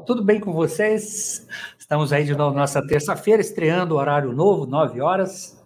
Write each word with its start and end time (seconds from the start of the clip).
tudo 0.00 0.22
bem 0.22 0.40
com 0.40 0.52
vocês? 0.52 1.46
Estamos 1.78 2.12
aí 2.12 2.24
de 2.24 2.34
novo 2.34 2.56
nossa 2.56 2.84
terça-feira, 2.86 3.40
estreando 3.40 3.94
o 3.94 3.98
horário 3.98 4.32
novo, 4.32 4.66
9 4.66 5.00
horas. 5.00 5.56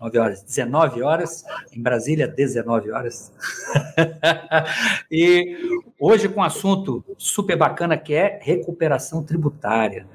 9 0.00 0.18
horas, 0.18 0.42
19 0.44 1.02
horas, 1.02 1.44
em 1.72 1.82
Brasília, 1.82 2.28
19 2.28 2.92
horas. 2.92 3.32
e 5.10 5.58
hoje 5.98 6.28
com 6.28 6.38
um 6.38 6.44
assunto 6.44 7.04
super 7.18 7.56
bacana 7.56 7.96
que 7.96 8.14
é 8.14 8.38
recuperação 8.40 9.24
tributária. 9.24 10.06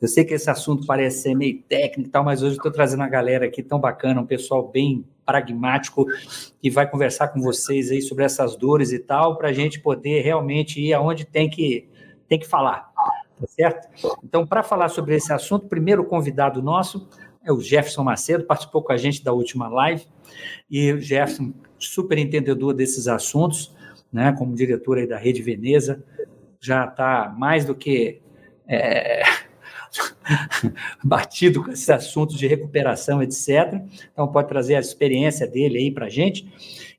Eu 0.00 0.06
sei 0.06 0.24
que 0.24 0.34
esse 0.34 0.48
assunto 0.48 0.86
parece 0.86 1.22
ser 1.22 1.34
meio 1.34 1.60
técnico 1.62 2.08
e 2.08 2.12
tal, 2.12 2.22
mas 2.22 2.40
hoje 2.40 2.56
estou 2.56 2.70
trazendo 2.70 3.00
uma 3.00 3.08
galera 3.08 3.46
aqui 3.46 3.64
tão 3.64 3.80
bacana, 3.80 4.20
um 4.20 4.26
pessoal 4.26 4.68
bem 4.68 5.04
pragmático 5.26 6.06
que 6.62 6.70
vai 6.70 6.88
conversar 6.88 7.28
com 7.28 7.40
vocês 7.40 7.90
aí 7.90 8.00
sobre 8.00 8.24
essas 8.24 8.56
dores 8.56 8.92
e 8.92 8.98
tal, 9.00 9.36
para 9.36 9.48
a 9.48 9.52
gente 9.52 9.80
poder 9.80 10.22
realmente 10.22 10.80
ir 10.80 10.92
aonde 10.92 11.24
tem 11.24 11.50
que, 11.50 11.88
tem 12.28 12.38
que 12.38 12.46
falar. 12.46 12.90
Tá 13.40 13.46
certo? 13.46 13.88
Então, 14.22 14.46
para 14.46 14.62
falar 14.62 14.90
sobre 14.90 15.16
esse 15.16 15.32
assunto, 15.32 15.66
primeiro 15.66 16.04
convidado 16.04 16.60
nosso 16.60 17.08
é 17.42 17.50
o 17.50 17.60
Jefferson 17.60 18.04
Macedo, 18.04 18.44
participou 18.44 18.82
com 18.82 18.92
a 18.92 18.98
gente 18.98 19.24
da 19.24 19.32
última 19.32 19.66
live, 19.68 20.06
e 20.70 20.92
o 20.92 21.00
Jefferson, 21.00 21.54
super 21.78 22.18
entendedor 22.18 22.74
desses 22.74 23.08
assuntos, 23.08 23.74
né, 24.12 24.34
como 24.36 24.54
diretor 24.54 24.98
aí 24.98 25.06
da 25.06 25.16
Rede 25.16 25.40
Veneza, 25.40 26.04
já 26.60 26.84
está 26.84 27.34
mais 27.38 27.64
do 27.64 27.74
que 27.74 28.20
é, 28.68 29.22
batido 31.02 31.62
com 31.64 31.70
esses 31.70 31.88
assuntos 31.90 32.36
de 32.36 32.46
recuperação, 32.46 33.22
etc. 33.22 33.82
Então, 34.12 34.28
pode 34.28 34.48
trazer 34.48 34.76
a 34.76 34.80
experiência 34.80 35.46
dele 35.46 35.78
aí 35.78 35.90
para 35.90 36.06
a 36.06 36.10
gente. 36.10 36.46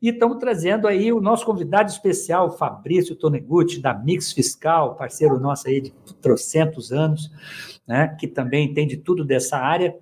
E 0.02 0.09
estamos 0.09 0.38
trazendo 0.38 0.88
aí 0.88 1.14
o 1.14 1.22
nosso 1.22 1.45
convidado 1.45 1.90
especial, 1.90 2.58
Fabrício 2.58 3.16
Toneguchi, 3.16 3.80
da 3.80 3.94
Mix 3.94 4.31
Fiscal, 4.31 4.95
parceiro 4.95 5.40
nosso 5.40 5.67
aí 5.67 5.81
de 5.81 5.94
trocentos 6.22 6.91
anos, 6.91 7.31
né, 7.88 8.16
que 8.20 8.27
também 8.27 8.66
entende 8.67 8.98
tudo 8.98 9.23
dessa 9.23 9.58
área 9.58 9.95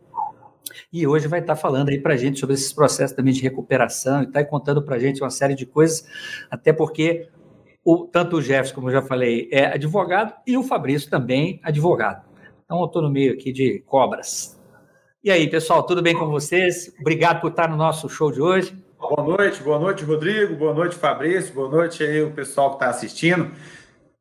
e 0.91 1.05
hoje 1.05 1.27
vai 1.27 1.39
estar 1.39 1.55
falando 1.55 1.89
aí 1.89 1.99
para 1.99 2.13
a 2.13 2.17
gente 2.17 2.39
sobre 2.39 2.55
esses 2.55 2.73
processos 2.73 3.15
também 3.15 3.33
de 3.33 3.41
recuperação 3.41 4.21
e 4.21 4.25
está 4.25 4.43
contando 4.43 4.81
para 4.81 4.95
a 4.95 4.99
gente 4.99 5.21
uma 5.21 5.29
série 5.29 5.55
de 5.55 5.65
coisas, 5.65 6.05
até 6.49 6.73
porque 6.73 7.27
o, 7.83 8.05
tanto 8.05 8.37
o 8.37 8.41
Jefferson, 8.41 8.75
como 8.75 8.89
eu 8.89 8.93
já 8.93 9.01
falei, 9.01 9.47
é 9.51 9.65
advogado 9.65 10.33
e 10.45 10.57
o 10.57 10.63
Fabrício 10.63 11.09
também 11.09 11.59
advogado. 11.63 12.28
Então 12.69 12.81
eu 12.81 12.85
estou 12.85 13.01
no 13.01 13.09
meio 13.09 13.33
aqui 13.33 13.51
de 13.51 13.79
cobras. 13.79 14.55
E 15.23 15.31
aí, 15.31 15.49
pessoal, 15.49 15.81
tudo 15.81 16.03
bem 16.03 16.13
com 16.13 16.27
vocês? 16.27 16.93
Obrigado 17.01 17.41
por 17.41 17.49
estar 17.49 17.67
no 17.67 17.75
nosso 17.75 18.07
show 18.07 18.31
de 18.31 18.39
hoje. 18.39 18.77
Boa 18.99 19.23
noite, 19.23 19.63
boa 19.63 19.79
noite, 19.79 20.03
Rodrigo, 20.03 20.55
boa 20.55 20.71
noite, 20.71 20.93
Fabrício, 20.93 21.51
boa 21.51 21.67
noite 21.67 22.03
aí 22.03 22.21
o 22.21 22.29
pessoal 22.29 22.69
que 22.69 22.75
está 22.75 22.89
assistindo. 22.89 23.49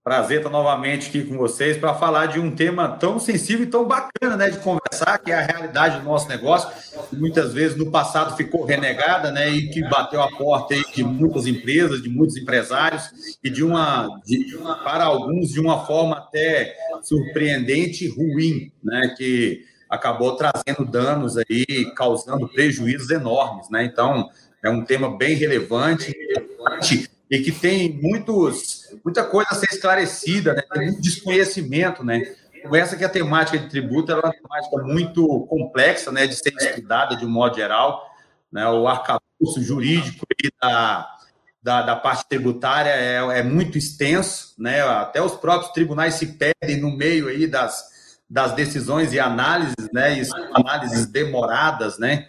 Prazer 0.09 0.39
estar 0.39 0.49
novamente 0.49 1.11
aqui 1.11 1.23
com 1.23 1.37
vocês 1.37 1.77
para 1.77 1.93
falar 1.93 2.25
de 2.29 2.41
um 2.41 2.51
tema 2.51 2.89
tão 2.89 3.19
sensível 3.19 3.67
e 3.67 3.69
tão 3.69 3.87
bacana, 3.87 4.39
né, 4.39 4.49
de 4.49 4.57
conversar, 4.57 5.19
que 5.19 5.31
é 5.31 5.35
a 5.35 5.43
realidade 5.43 5.99
do 5.99 6.05
nosso 6.07 6.27
negócio, 6.31 6.71
que 7.11 7.15
muitas 7.15 7.53
vezes 7.53 7.77
no 7.77 7.91
passado 7.91 8.35
ficou 8.35 8.65
renegada, 8.65 9.31
né, 9.31 9.51
e 9.51 9.69
que 9.69 9.87
bateu 9.87 10.23
a 10.23 10.35
porta 10.35 10.73
aí 10.73 10.83
de 10.95 11.05
muitas 11.05 11.47
empresas, 11.47 12.03
de 12.03 12.09
muitos 12.09 12.39
empresários 12.39 13.37
e 13.45 13.51
de 13.51 13.63
uma, 13.63 14.09
de, 14.25 14.57
para 14.83 15.05
alguns 15.05 15.51
de 15.51 15.61
uma 15.61 15.85
forma 15.85 16.17
até 16.17 16.75
surpreendente 17.03 18.09
ruim, 18.09 18.73
né, 18.83 19.15
que 19.15 19.61
acabou 19.91 20.37
trazendo 20.37 20.91
danos 20.91 21.37
aí, 21.37 21.67
causando 21.95 22.49
prejuízos 22.49 23.11
enormes, 23.11 23.69
né? 23.69 23.85
Então, 23.85 24.31
é 24.65 24.71
um 24.71 24.83
tema 24.83 25.19
bem 25.19 25.35
relevante, 25.35 26.17
relevante 26.17 27.11
e 27.31 27.39
que 27.41 27.53
tem 27.53 28.01
muitos, 28.01 28.97
muita 29.05 29.25
coisa 29.25 29.51
a 29.51 29.55
ser 29.55 29.67
esclarecida, 29.71 30.55
né? 30.55 30.63
tem 30.73 30.87
muito 30.87 31.01
desconhecimento, 31.03 32.05
né? 32.05 32.35
Essa 32.73 32.97
que 32.97 33.05
a 33.05 33.09
temática 33.09 33.59
de 33.59 33.69
tributo, 33.69 34.11
é 34.11 34.15
uma 34.15 34.33
temática 34.33 34.77
muito 34.83 35.47
complexa, 35.47 36.11
né, 36.11 36.27
de 36.27 36.35
ser 36.35 36.53
estudada 36.55 37.17
de 37.17 37.25
um 37.25 37.31
modo 37.31 37.55
geral, 37.55 38.05
né? 38.51 38.67
O 38.69 38.89
arcabouço 38.89 39.63
jurídico 39.63 40.27
da, 40.61 41.17
da, 41.63 41.83
da, 41.83 41.97
parte 41.97 42.29
tributária 42.29 42.91
é, 42.91 43.39
é 43.39 43.43
muito 43.43 43.79
extenso, 43.79 44.55
né? 44.59 44.83
Até 44.83 45.23
os 45.23 45.35
próprios 45.35 45.73
tribunais 45.73 46.15
se 46.15 46.27
perdem 46.27 46.81
no 46.81 46.97
meio 46.97 47.29
aí 47.29 47.47
das, 47.47 48.19
das 48.29 48.53
decisões 48.53 49.13
e 49.13 49.21
análises, 49.21 49.89
né? 49.93 50.19
E 50.19 50.27
análises 50.55 51.07
demoradas, 51.07 51.99
né? 51.99 52.27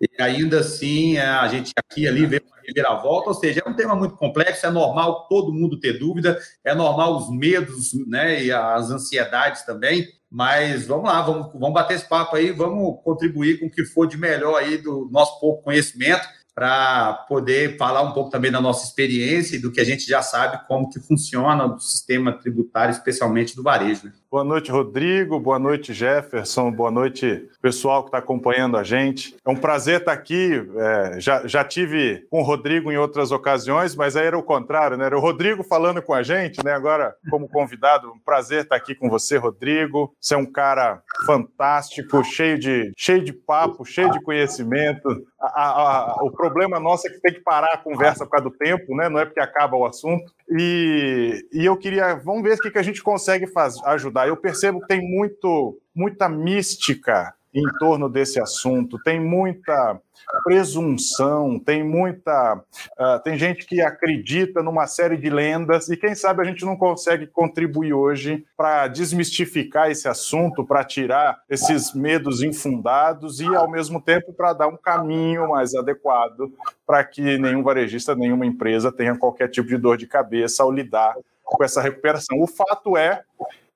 E 0.00 0.22
ainda 0.22 0.60
assim, 0.60 1.16
é, 1.16 1.26
a 1.26 1.48
gente 1.48 1.72
aqui 1.76 2.06
ali 2.06 2.26
vê 2.26 2.42
uma 2.46 2.56
reviravolta, 2.64 3.30
ou 3.30 3.34
seja, 3.34 3.62
é 3.64 3.68
um 3.68 3.74
tema 3.74 3.96
muito 3.96 4.16
complexo, 4.16 4.66
é 4.66 4.70
normal 4.70 5.26
todo 5.28 5.52
mundo 5.52 5.80
ter 5.80 5.98
dúvida, 5.98 6.38
é 6.64 6.74
normal 6.74 7.16
os 7.16 7.30
medos, 7.30 7.92
né? 8.06 8.44
E 8.44 8.52
as 8.52 8.90
ansiedades 8.90 9.62
também. 9.62 10.06
Mas 10.30 10.86
vamos 10.86 11.04
lá, 11.04 11.22
vamos, 11.22 11.52
vamos 11.54 11.72
bater 11.72 11.94
esse 11.94 12.06
papo 12.06 12.36
aí, 12.36 12.52
vamos 12.52 13.02
contribuir 13.02 13.58
com 13.60 13.66
o 13.66 13.70
que 13.70 13.84
for 13.84 14.06
de 14.06 14.18
melhor 14.18 14.56
aí 14.56 14.76
do 14.76 15.08
nosso 15.10 15.40
pouco 15.40 15.62
conhecimento 15.62 16.28
para 16.58 17.12
poder 17.28 17.76
falar 17.76 18.02
um 18.02 18.10
pouco 18.10 18.30
também 18.30 18.50
da 18.50 18.60
nossa 18.60 18.84
experiência 18.84 19.54
e 19.54 19.60
do 19.60 19.70
que 19.70 19.80
a 19.80 19.84
gente 19.84 20.04
já 20.04 20.20
sabe 20.20 20.66
como 20.66 20.90
que 20.90 20.98
funciona 20.98 21.64
o 21.66 21.78
sistema 21.78 22.32
tributário, 22.32 22.90
especialmente 22.90 23.54
do 23.54 23.62
varejo. 23.62 24.06
Né? 24.06 24.12
Boa 24.30 24.44
noite, 24.44 24.70
Rodrigo. 24.70 25.40
Boa 25.40 25.58
noite, 25.58 25.94
Jefferson. 25.94 26.70
Boa 26.70 26.90
noite, 26.90 27.48
pessoal 27.62 28.02
que 28.02 28.08
está 28.08 28.18
acompanhando 28.18 28.76
a 28.76 28.82
gente. 28.82 29.34
É 29.42 29.48
um 29.48 29.56
prazer 29.56 30.00
estar 30.00 30.14
tá 30.14 30.18
aqui. 30.20 30.52
É, 30.76 31.18
já, 31.18 31.46
já 31.46 31.64
tive 31.64 32.26
com 32.30 32.40
o 32.40 32.44
Rodrigo 32.44 32.92
em 32.92 32.98
outras 32.98 33.32
ocasiões, 33.32 33.96
mas 33.96 34.16
aí 34.16 34.26
era 34.26 34.36
o 34.36 34.42
contrário, 34.42 34.98
né? 34.98 35.06
Era 35.06 35.16
o 35.16 35.20
Rodrigo 35.20 35.62
falando 35.62 36.02
com 36.02 36.12
a 36.12 36.22
gente, 36.22 36.62
né? 36.62 36.72
Agora, 36.72 37.14
como 37.30 37.48
convidado, 37.48 38.12
um 38.12 38.18
prazer 38.18 38.64
estar 38.64 38.76
tá 38.76 38.82
aqui 38.82 38.94
com 38.94 39.08
você, 39.08 39.38
Rodrigo. 39.38 40.14
Você 40.20 40.34
é 40.34 40.36
um 40.36 40.44
cara 40.44 41.02
fantástico, 41.24 42.22
cheio 42.22 42.58
de, 42.58 42.92
cheio 42.98 43.24
de 43.24 43.32
papo, 43.32 43.82
cheio 43.82 44.10
de 44.10 44.20
conhecimento. 44.20 45.08
A, 45.40 45.46
a, 45.46 46.10
a, 46.10 46.22
o 46.22 46.30
problema 46.30 46.78
nosso 46.78 47.08
é 47.08 47.10
que 47.10 47.20
tem 47.20 47.32
que 47.32 47.40
parar 47.40 47.72
a 47.72 47.78
conversa 47.78 48.26
por 48.26 48.32
causa 48.32 48.50
do 48.50 48.56
tempo, 48.58 48.94
né? 48.94 49.08
Não 49.08 49.20
é 49.20 49.24
porque 49.24 49.40
acaba 49.40 49.74
o 49.74 49.86
assunto. 49.86 50.30
E, 50.50 51.46
e 51.52 51.64
eu 51.64 51.76
queria, 51.78 52.14
vamos 52.16 52.42
ver 52.42 52.54
o 52.54 52.58
que, 52.58 52.70
que 52.70 52.78
a 52.78 52.82
gente 52.82 53.02
consegue 53.02 53.46
fazer, 53.46 53.80
ajudar. 53.86 54.17
Eu 54.26 54.36
percebo 54.36 54.80
que 54.80 54.88
tem 54.88 55.00
muito, 55.00 55.78
muita 55.94 56.28
mística 56.28 57.34
em 57.54 57.64
torno 57.78 58.08
desse 58.08 58.40
assunto, 58.40 58.98
tem 59.02 59.18
muita 59.18 60.00
presunção, 60.44 61.58
tem 61.58 61.82
muita. 61.82 62.62
Uh, 62.98 63.22
tem 63.22 63.38
gente 63.38 63.66
que 63.66 63.80
acredita 63.80 64.62
numa 64.62 64.86
série 64.86 65.16
de 65.16 65.30
lendas, 65.30 65.88
e 65.88 65.96
quem 65.96 66.14
sabe 66.14 66.42
a 66.42 66.44
gente 66.44 66.64
não 66.64 66.76
consegue 66.76 67.26
contribuir 67.26 67.94
hoje 67.94 68.44
para 68.56 68.88
desmistificar 68.88 69.90
esse 69.90 70.06
assunto, 70.08 70.64
para 70.64 70.84
tirar 70.84 71.40
esses 71.48 71.94
medos 71.94 72.42
infundados 72.42 73.40
e, 73.40 73.46
ao 73.46 73.70
mesmo 73.70 74.00
tempo, 74.00 74.32
para 74.32 74.52
dar 74.52 74.68
um 74.68 74.76
caminho 74.76 75.48
mais 75.48 75.74
adequado 75.74 76.52
para 76.86 77.02
que 77.04 77.38
nenhum 77.38 77.62
varejista, 77.62 78.14
nenhuma 78.14 78.46
empresa 78.46 78.92
tenha 78.92 79.16
qualquer 79.16 79.48
tipo 79.48 79.68
de 79.68 79.78
dor 79.78 79.96
de 79.96 80.06
cabeça 80.06 80.62
ao 80.62 80.70
lidar 80.70 81.14
com 81.42 81.64
essa 81.64 81.80
recuperação. 81.80 82.40
O 82.40 82.46
fato 82.46 82.96
é 82.96 83.22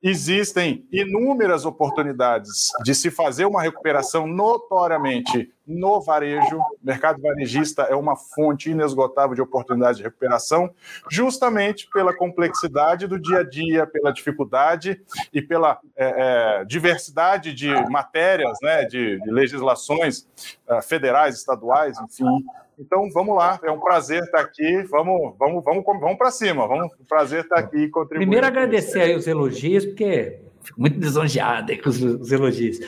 existem 0.03 0.85
inúmeras 0.91 1.65
oportunidades 1.65 2.71
de 2.83 2.95
se 2.95 3.11
fazer 3.11 3.45
uma 3.45 3.63
recuperação 3.63 4.27
notoriamente 4.27 5.53
no 5.65 6.01
varejo. 6.01 6.59
O 6.59 6.79
mercado 6.83 7.23
varejista 7.23 7.83
é 7.83 7.95
uma 7.95 8.17
fonte 8.17 8.71
inesgotável 8.71 9.35
de 9.37 9.41
oportunidades 9.41 9.99
de 9.99 10.03
recuperação, 10.03 10.75
justamente 11.09 11.89
pela 11.93 12.15
complexidade 12.15 13.07
do 13.07 13.19
dia 13.19 13.39
a 13.39 13.43
dia, 13.49 13.87
pela 13.87 14.13
dificuldade 14.13 15.01
e 15.33 15.41
pela 15.41 15.79
é, 15.97 16.61
é, 16.61 16.65
diversidade 16.65 17.55
de 17.55 17.71
matérias, 17.89 18.59
né, 18.61 18.85
de, 18.85 19.21
de 19.21 19.31
legislações 19.31 20.27
uh, 20.69 20.83
federais, 20.83 21.37
estaduais, 21.37 21.97
enfim, 22.01 22.45
então, 22.83 23.09
vamos 23.13 23.37
lá, 23.37 23.61
é 23.63 23.71
um 23.71 23.79
prazer 23.79 24.23
estar 24.23 24.41
aqui. 24.41 24.83
Vamos, 24.91 25.35
vamos, 25.39 25.65
vamos, 25.65 25.85
vamos 25.85 26.19
para 26.19 26.31
cima. 26.31 26.67
Vamos, 26.67 26.93
um 27.01 27.05
prazer 27.05 27.45
estar 27.45 27.59
aqui 27.59 27.89
contribuindo. 27.89 28.31
Primeiro, 28.31 28.47
agradecer 28.47 29.01
aí 29.01 29.15
os 29.15 29.27
elogios, 29.27 29.87
porque 29.87 30.41
fico 30.63 30.81
muito 30.81 30.99
lisonjeado 30.99 31.73
com 31.81 31.89
os, 31.89 32.03
os 32.03 32.33
elogios. 32.33 32.79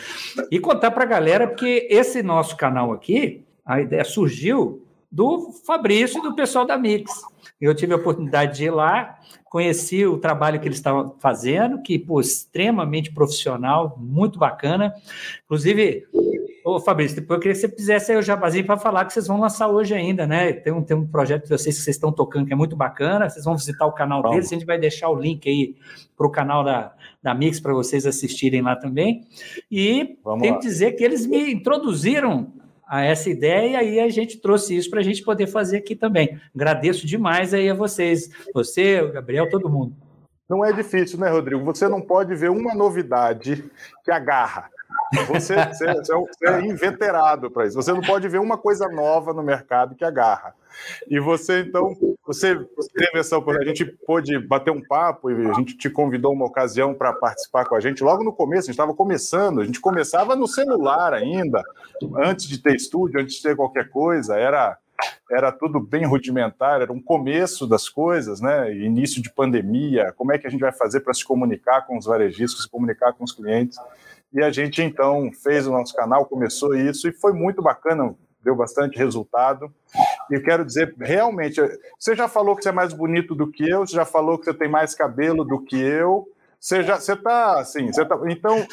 E 0.50 0.58
contar 0.58 0.90
para 0.90 1.04
a 1.04 1.06
galera, 1.06 1.46
porque 1.46 1.86
esse 1.88 2.22
nosso 2.22 2.56
canal 2.56 2.92
aqui, 2.92 3.44
a 3.64 3.80
ideia 3.80 4.04
surgiu 4.04 4.84
do 5.10 5.52
Fabrício 5.64 6.18
e 6.18 6.22
do 6.22 6.34
pessoal 6.34 6.66
da 6.66 6.76
Mix. 6.76 7.22
Eu 7.64 7.74
tive 7.74 7.92
a 7.92 7.96
oportunidade 7.96 8.58
de 8.58 8.64
ir 8.64 8.70
lá, 8.70 9.18
conheci 9.44 10.06
o 10.06 10.18
trabalho 10.18 10.60
que 10.60 10.68
eles 10.68 10.78
estavam 10.78 11.14
fazendo, 11.18 11.82
que, 11.82 11.98
pô, 11.98 12.20
extremamente 12.20 13.12
profissional, 13.12 13.96
muito 13.98 14.38
bacana. 14.38 14.92
Inclusive, 15.44 16.06
Ô, 16.64 16.80
Fabrício, 16.80 17.16
depois 17.20 17.36
eu 17.36 17.40
queria 17.42 17.54
que 17.54 17.60
você 17.60 17.68
fizesse 17.68 18.10
aí 18.10 18.16
o 18.16 18.22
jabazinho 18.22 18.64
para 18.64 18.78
falar 18.78 19.04
que 19.04 19.12
vocês 19.12 19.26
vão 19.26 19.38
lançar 19.38 19.68
hoje 19.68 19.92
ainda, 19.92 20.26
né? 20.26 20.50
Tem 20.50 20.72
um, 20.72 20.82
tem 20.82 20.96
um 20.96 21.06
projeto 21.06 21.42
de 21.42 21.50
vocês 21.50 21.76
que 21.76 21.82
vocês 21.82 21.94
estão 21.94 22.10
tocando 22.10 22.46
que 22.46 22.54
é 22.54 22.56
muito 22.56 22.74
bacana. 22.74 23.28
Vocês 23.28 23.44
vão 23.44 23.54
visitar 23.54 23.84
o 23.84 23.92
canal 23.92 24.22
Vamos. 24.22 24.34
deles, 24.34 24.50
a 24.50 24.54
gente 24.54 24.64
vai 24.64 24.78
deixar 24.78 25.10
o 25.10 25.14
link 25.14 25.46
aí 25.46 25.76
para 26.16 26.26
o 26.26 26.30
canal 26.30 26.64
da, 26.64 26.94
da 27.22 27.34
Mix 27.34 27.60
para 27.60 27.74
vocês 27.74 28.06
assistirem 28.06 28.62
lá 28.62 28.76
também. 28.76 29.26
E 29.70 30.16
Vamos 30.24 30.40
tenho 30.40 30.54
lá. 30.54 30.60
que 30.60 30.66
dizer 30.66 30.92
que 30.92 31.04
eles 31.04 31.26
me 31.26 31.52
introduziram 31.52 32.50
a 32.86 33.02
essa 33.02 33.30
ideia 33.30 33.82
e 33.82 33.98
a 34.00 34.08
gente 34.08 34.38
trouxe 34.38 34.76
isso 34.76 34.90
para 34.90 35.00
a 35.00 35.02
gente 35.02 35.22
poder 35.22 35.46
fazer 35.46 35.78
aqui 35.78 35.96
também. 35.96 36.38
Agradeço 36.54 37.06
demais 37.06 37.54
aí 37.54 37.68
a 37.68 37.74
vocês, 37.74 38.30
você, 38.52 39.00
o 39.00 39.12
Gabriel, 39.12 39.48
todo 39.48 39.68
mundo. 39.68 39.96
Não 40.48 40.64
é 40.64 40.72
difícil, 40.72 41.18
né, 41.18 41.30
Rodrigo? 41.30 41.64
Você 41.64 41.88
não 41.88 42.00
pode 42.00 42.34
ver 42.34 42.50
uma 42.50 42.74
novidade 42.74 43.64
que 44.04 44.10
agarra. 44.10 44.70
Você, 45.28 45.54
você, 45.54 45.94
você 45.94 46.48
é 46.48 46.60
inveterado 46.60 47.50
para 47.50 47.66
isso. 47.66 47.76
Você 47.76 47.92
não 47.92 48.00
pode 48.00 48.28
ver 48.28 48.40
uma 48.40 48.56
coisa 48.56 48.88
nova 48.88 49.32
no 49.32 49.42
mercado 49.42 49.94
que 49.94 50.04
agarra. 50.04 50.54
E 51.08 51.20
você, 51.20 51.60
então, 51.60 51.96
você 52.26 52.56
teve 52.94 53.18
essa 53.18 53.36
oportunidade, 53.38 53.70
a 53.70 53.84
gente 53.84 53.98
pôde 54.06 54.38
bater 54.38 54.70
um 54.70 54.82
papo 54.82 55.30
e 55.30 55.48
a 55.48 55.52
gente 55.54 55.76
te 55.76 55.88
convidou 55.88 56.32
uma 56.32 56.46
ocasião 56.46 56.94
para 56.94 57.12
participar 57.12 57.64
com 57.64 57.76
a 57.76 57.80
gente. 57.80 58.02
Logo 58.02 58.24
no 58.24 58.32
começo, 58.32 58.62
a 58.62 58.66
gente 58.66 58.74
estava 58.74 58.94
começando, 58.94 59.60
a 59.60 59.64
gente 59.64 59.80
começava 59.80 60.34
no 60.34 60.48
celular 60.48 61.12
ainda, 61.12 61.62
antes 62.16 62.48
de 62.48 62.58
ter 62.58 62.74
estúdio, 62.74 63.20
antes 63.20 63.36
de 63.36 63.42
ter 63.42 63.56
qualquer 63.56 63.88
coisa, 63.88 64.36
era 64.36 64.78
era 65.30 65.50
tudo 65.50 65.80
bem 65.80 66.04
rudimentar, 66.04 66.80
era 66.80 66.92
um 66.92 67.02
começo 67.02 67.66
das 67.66 67.88
coisas, 67.88 68.40
né? 68.40 68.74
Início 68.74 69.22
de 69.22 69.30
pandemia, 69.30 70.12
como 70.16 70.32
é 70.32 70.38
que 70.38 70.46
a 70.46 70.50
gente 70.50 70.60
vai 70.60 70.72
fazer 70.72 71.00
para 71.00 71.14
se 71.14 71.24
comunicar 71.24 71.86
com 71.86 71.98
os 71.98 72.06
varejistas, 72.06 72.62
se 72.62 72.70
comunicar 72.70 73.12
com 73.12 73.24
os 73.24 73.32
clientes? 73.32 73.78
E 74.34 74.42
a 74.42 74.50
gente 74.50 74.82
então 74.82 75.30
fez 75.32 75.66
o 75.66 75.70
nosso 75.70 75.94
canal, 75.94 76.26
começou 76.26 76.74
isso 76.74 77.08
e 77.08 77.12
foi 77.12 77.32
muito 77.32 77.62
bacana, 77.62 78.14
deu 78.42 78.56
bastante 78.56 78.98
resultado. 78.98 79.72
E 80.30 80.40
quero 80.40 80.64
dizer, 80.64 80.92
realmente, 80.98 81.60
você 81.98 82.16
já 82.16 82.26
falou 82.26 82.56
que 82.56 82.64
você 82.64 82.70
é 82.70 82.72
mais 82.72 82.92
bonito 82.92 83.34
do 83.34 83.50
que 83.50 83.68
eu, 83.68 83.86
você 83.86 83.94
já 83.94 84.04
falou 84.04 84.36
que 84.36 84.46
você 84.46 84.54
tem 84.54 84.68
mais 84.68 84.94
cabelo 84.94 85.44
do 85.44 85.60
que 85.60 85.80
eu, 85.80 86.28
você 86.58 86.82
já, 86.82 86.98
você 86.98 87.14
tá 87.14 87.60
assim, 87.60 87.92
você 87.92 88.04
tá, 88.04 88.18
então 88.28 88.66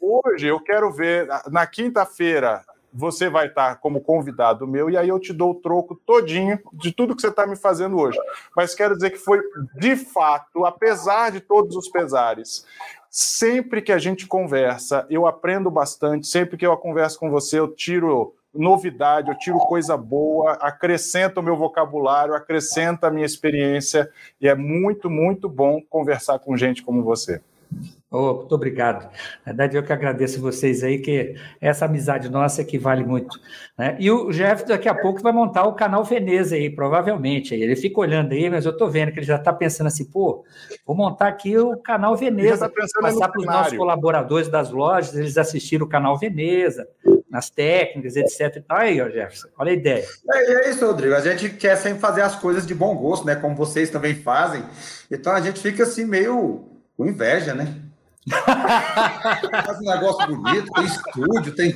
hoje 0.00 0.46
eu 0.46 0.58
quero 0.60 0.90
ver 0.90 1.28
na 1.50 1.66
quinta-feira 1.66 2.64
você 2.94 3.28
vai 3.28 3.48
estar 3.48 3.80
como 3.80 4.00
convidado 4.00 4.68
meu 4.68 4.88
e 4.88 4.96
aí 4.96 5.08
eu 5.08 5.18
te 5.18 5.32
dou 5.32 5.50
o 5.50 5.54
troco 5.56 5.96
todinho 6.06 6.60
de 6.72 6.92
tudo 6.92 7.16
que 7.16 7.20
você 7.20 7.28
está 7.28 7.44
me 7.44 7.56
fazendo 7.56 7.98
hoje. 7.98 8.18
Mas 8.56 8.74
quero 8.74 8.94
dizer 8.94 9.10
que 9.10 9.18
foi 9.18 9.42
de 9.74 9.96
fato, 9.96 10.64
apesar 10.64 11.32
de 11.32 11.40
todos 11.40 11.74
os 11.74 11.88
pesares, 11.88 12.64
sempre 13.10 13.82
que 13.82 13.90
a 13.90 13.98
gente 13.98 14.26
conversa, 14.26 15.06
eu 15.10 15.26
aprendo 15.26 15.70
bastante. 15.70 16.26
Sempre 16.26 16.56
que 16.56 16.66
eu 16.66 16.76
converso 16.76 17.18
com 17.18 17.30
você, 17.30 17.58
eu 17.58 17.68
tiro 17.68 18.34
novidade, 18.54 19.30
eu 19.30 19.38
tiro 19.38 19.58
coisa 19.58 19.96
boa, 19.96 20.52
acrescento 20.52 21.38
o 21.38 21.42
meu 21.42 21.56
vocabulário, 21.56 22.34
acrescenta 22.34 23.08
a 23.08 23.10
minha 23.10 23.26
experiência 23.26 24.08
e 24.40 24.48
é 24.48 24.54
muito, 24.54 25.10
muito 25.10 25.48
bom 25.48 25.80
conversar 25.82 26.38
com 26.38 26.56
gente 26.56 26.82
como 26.82 27.02
você. 27.02 27.40
Oh, 28.16 28.34
muito 28.34 28.54
obrigado. 28.54 29.10
Na 29.44 29.46
verdade, 29.46 29.76
eu 29.76 29.82
que 29.82 29.92
agradeço 29.92 30.40
vocês 30.40 30.84
aí, 30.84 31.00
que 31.00 31.34
essa 31.60 31.86
amizade 31.86 32.28
nossa 32.28 32.62
é 32.62 32.64
que 32.64 32.78
vale 32.78 33.02
muito. 33.02 33.36
Né? 33.76 33.96
E 33.98 34.08
o 34.08 34.30
Jeff 34.30 34.64
daqui 34.64 34.88
a 34.88 34.94
pouco 34.94 35.20
vai 35.20 35.32
montar 35.32 35.64
o 35.64 35.74
canal 35.74 36.04
Veneza 36.04 36.54
aí, 36.54 36.70
provavelmente. 36.70 37.56
Ele 37.56 37.74
fica 37.74 37.98
olhando 37.98 38.30
aí, 38.30 38.48
mas 38.48 38.66
eu 38.66 38.70
estou 38.70 38.88
vendo 38.88 39.10
que 39.10 39.18
ele 39.18 39.26
já 39.26 39.34
está 39.34 39.52
pensando 39.52 39.88
assim, 39.88 40.04
pô, 40.04 40.44
vou 40.86 40.94
montar 40.94 41.26
aqui 41.26 41.58
o 41.58 41.76
canal 41.76 42.14
Veneza, 42.14 42.68
tá 42.68 42.82
passar 43.00 43.28
para 43.28 43.40
os 43.40 43.46
nossos 43.46 43.76
colaboradores 43.76 44.46
das 44.46 44.70
lojas, 44.70 45.16
eles 45.16 45.36
assistiram 45.36 45.84
o 45.84 45.88
canal 45.88 46.16
Veneza, 46.16 46.86
nas 47.28 47.50
técnicas, 47.50 48.14
etc. 48.14 48.58
E 48.58 48.60
tal. 48.60 48.76
Aí, 48.78 49.00
ó, 49.00 49.08
Jefferson, 49.08 49.48
olha 49.58 49.72
a 49.72 49.74
ideia. 49.74 50.04
É, 50.32 50.66
é 50.66 50.70
isso, 50.70 50.86
Rodrigo. 50.86 51.16
A 51.16 51.20
gente 51.20 51.50
quer 51.50 51.74
sempre 51.74 51.98
fazer 51.98 52.22
as 52.22 52.36
coisas 52.36 52.64
de 52.64 52.76
bom 52.76 52.94
gosto, 52.94 53.26
né? 53.26 53.34
Como 53.34 53.56
vocês 53.56 53.90
também 53.90 54.14
fazem. 54.14 54.62
Então 55.10 55.32
a 55.32 55.40
gente 55.40 55.58
fica 55.58 55.82
assim 55.82 56.04
meio 56.04 56.73
com 56.96 57.06
inveja, 57.06 57.54
né? 57.54 57.76
Faz 58.30 59.78
um 59.80 59.84
negócio 59.84 60.26
bonito, 60.26 60.72
tem 60.72 60.84
estúdio, 60.84 61.54
tem 61.54 61.74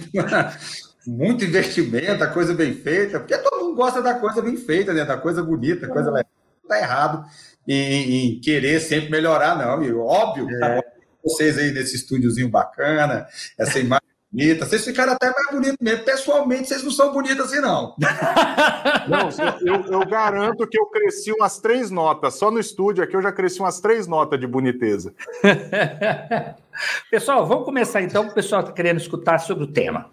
muito 1.06 1.44
investimento, 1.44 2.25
a 2.25 2.29
coisa 2.29 2.55
bem 2.55 2.75
feita, 2.75 3.19
porque 3.19 3.37
todo 3.38 3.65
mundo 3.65 3.76
gosta 3.76 4.03
da 4.03 4.15
coisa 4.15 4.43
bem 4.43 4.56
feita, 4.56 4.93
né? 4.93 5.05
Da 5.05 5.17
coisa 5.17 5.43
bonita, 5.43 5.88
coisa 5.88 6.11
legal. 6.11 6.31
Não 6.62 6.69
tá 6.69 6.79
errado 6.79 7.25
em, 7.67 8.37
em, 8.37 8.41
querer 8.41 8.81
sempre 8.81 9.11
melhorar, 9.11 9.56
não, 9.56 9.73
amigo. 9.73 10.00
Óbvio, 10.00 10.49
é. 10.50 10.59
tá 10.59 10.82
vocês 11.23 11.59
aí 11.59 11.71
nesse 11.73 11.97
estúdiozinho 11.97 12.49
bacana, 12.49 13.26
essa 13.59 13.79
imagem 13.79 14.06
bonita. 14.31 14.67
Vocês 14.67 14.85
ficaram 14.85 15.13
até 15.13 15.27
mais 15.27 15.51
bonitos 15.51 15.77
mesmo. 15.81 16.05
Pessoalmente, 16.05 16.69
vocês 16.69 16.83
não 16.83 16.91
são 16.91 17.13
bonitos 17.13 17.47
assim, 17.47 17.61
não. 17.61 17.95
Não, 19.09 19.31
eu, 19.67 19.93
eu, 19.93 20.07
garanto 20.07 20.67
que 20.67 20.79
eu 20.79 20.87
cresci 20.87 21.33
umas 21.33 21.59
três 21.59 21.91
notas. 21.91 22.35
Só 22.35 22.51
no 22.51 22.59
estúdio 22.59 23.03
aqui 23.03 23.17
eu 23.17 23.23
já 23.23 23.33
cresci 23.33 23.61
umas 23.61 23.81
três 23.81 24.07
notas 24.07 24.39
de 24.39 24.47
boniteza. 24.47 25.15
pessoal, 27.11 27.47
vamos 27.47 27.65
começar 27.65 28.03
então, 28.03 28.27
o 28.27 28.35
pessoal 28.35 28.61
está 28.61 28.73
querendo 28.73 28.99
escutar 28.99 29.39
sobre 29.39 29.65
o 29.65 29.73
tema. 29.73 30.11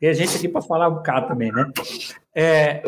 E 0.00 0.06
a 0.06 0.12
gente 0.12 0.36
aqui 0.36 0.48
para 0.48 0.62
falar 0.62 0.88
um 0.88 0.94
bocado 0.94 1.28
também, 1.28 1.52
né? 1.52 1.70
É, 2.34 2.82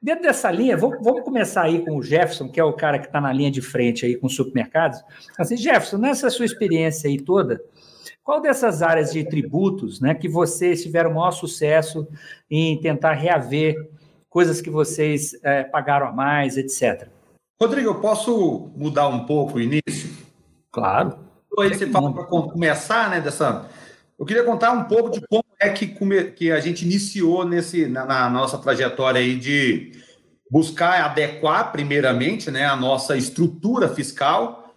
dentro 0.00 0.22
dessa 0.22 0.50
linha, 0.50 0.76
vamos, 0.76 0.98
vamos, 1.02 1.22
começar 1.22 1.62
aí 1.62 1.84
com 1.84 1.96
o 1.96 2.02
Jefferson, 2.02 2.48
que 2.48 2.60
é 2.60 2.64
o 2.64 2.72
cara 2.72 2.98
que 2.98 3.06
está 3.06 3.20
na 3.20 3.32
linha 3.32 3.50
de 3.50 3.60
frente 3.60 4.06
aí 4.06 4.16
com 4.16 4.28
supermercados. 4.28 5.02
Assim, 5.36 5.56
Jefferson, 5.56 5.98
nessa 5.98 6.30
sua 6.30 6.44
experiência 6.44 7.08
aí 7.08 7.20
toda, 7.20 7.60
qual 8.28 8.42
dessas 8.42 8.82
áreas 8.82 9.10
de 9.10 9.24
tributos 9.24 10.02
né, 10.02 10.14
que 10.14 10.28
vocês 10.28 10.82
tiveram 10.82 11.14
maior 11.14 11.30
sucesso 11.30 12.06
em 12.50 12.78
tentar 12.78 13.14
reaver 13.14 13.74
coisas 14.28 14.60
que 14.60 14.68
vocês 14.68 15.34
é, 15.42 15.64
pagaram 15.64 16.08
a 16.08 16.12
mais, 16.12 16.58
etc? 16.58 17.08
Rodrigo, 17.58 17.88
eu 17.88 18.00
posso 18.02 18.70
mudar 18.76 19.08
um 19.08 19.24
pouco 19.24 19.56
o 19.56 19.60
início? 19.62 20.10
Claro. 20.70 21.18
Aí 21.58 21.70
você 21.70 21.86
fala 21.86 22.12
para 22.12 22.24
começar, 22.24 23.08
né, 23.08 23.18
dessa... 23.18 23.66
Eu 24.18 24.26
queria 24.26 24.44
contar 24.44 24.72
um 24.72 24.84
pouco 24.84 25.08
de 25.08 25.22
como 25.26 25.42
é 25.58 25.70
que, 25.70 25.86
que 26.32 26.52
a 26.52 26.60
gente 26.60 26.84
iniciou 26.84 27.46
nesse, 27.46 27.86
na, 27.86 28.04
na 28.04 28.28
nossa 28.28 28.58
trajetória 28.58 29.22
aí 29.22 29.38
de 29.38 29.92
buscar 30.50 31.02
adequar, 31.02 31.72
primeiramente, 31.72 32.50
né, 32.50 32.66
a 32.66 32.76
nossa 32.76 33.16
estrutura 33.16 33.88
fiscal 33.88 34.67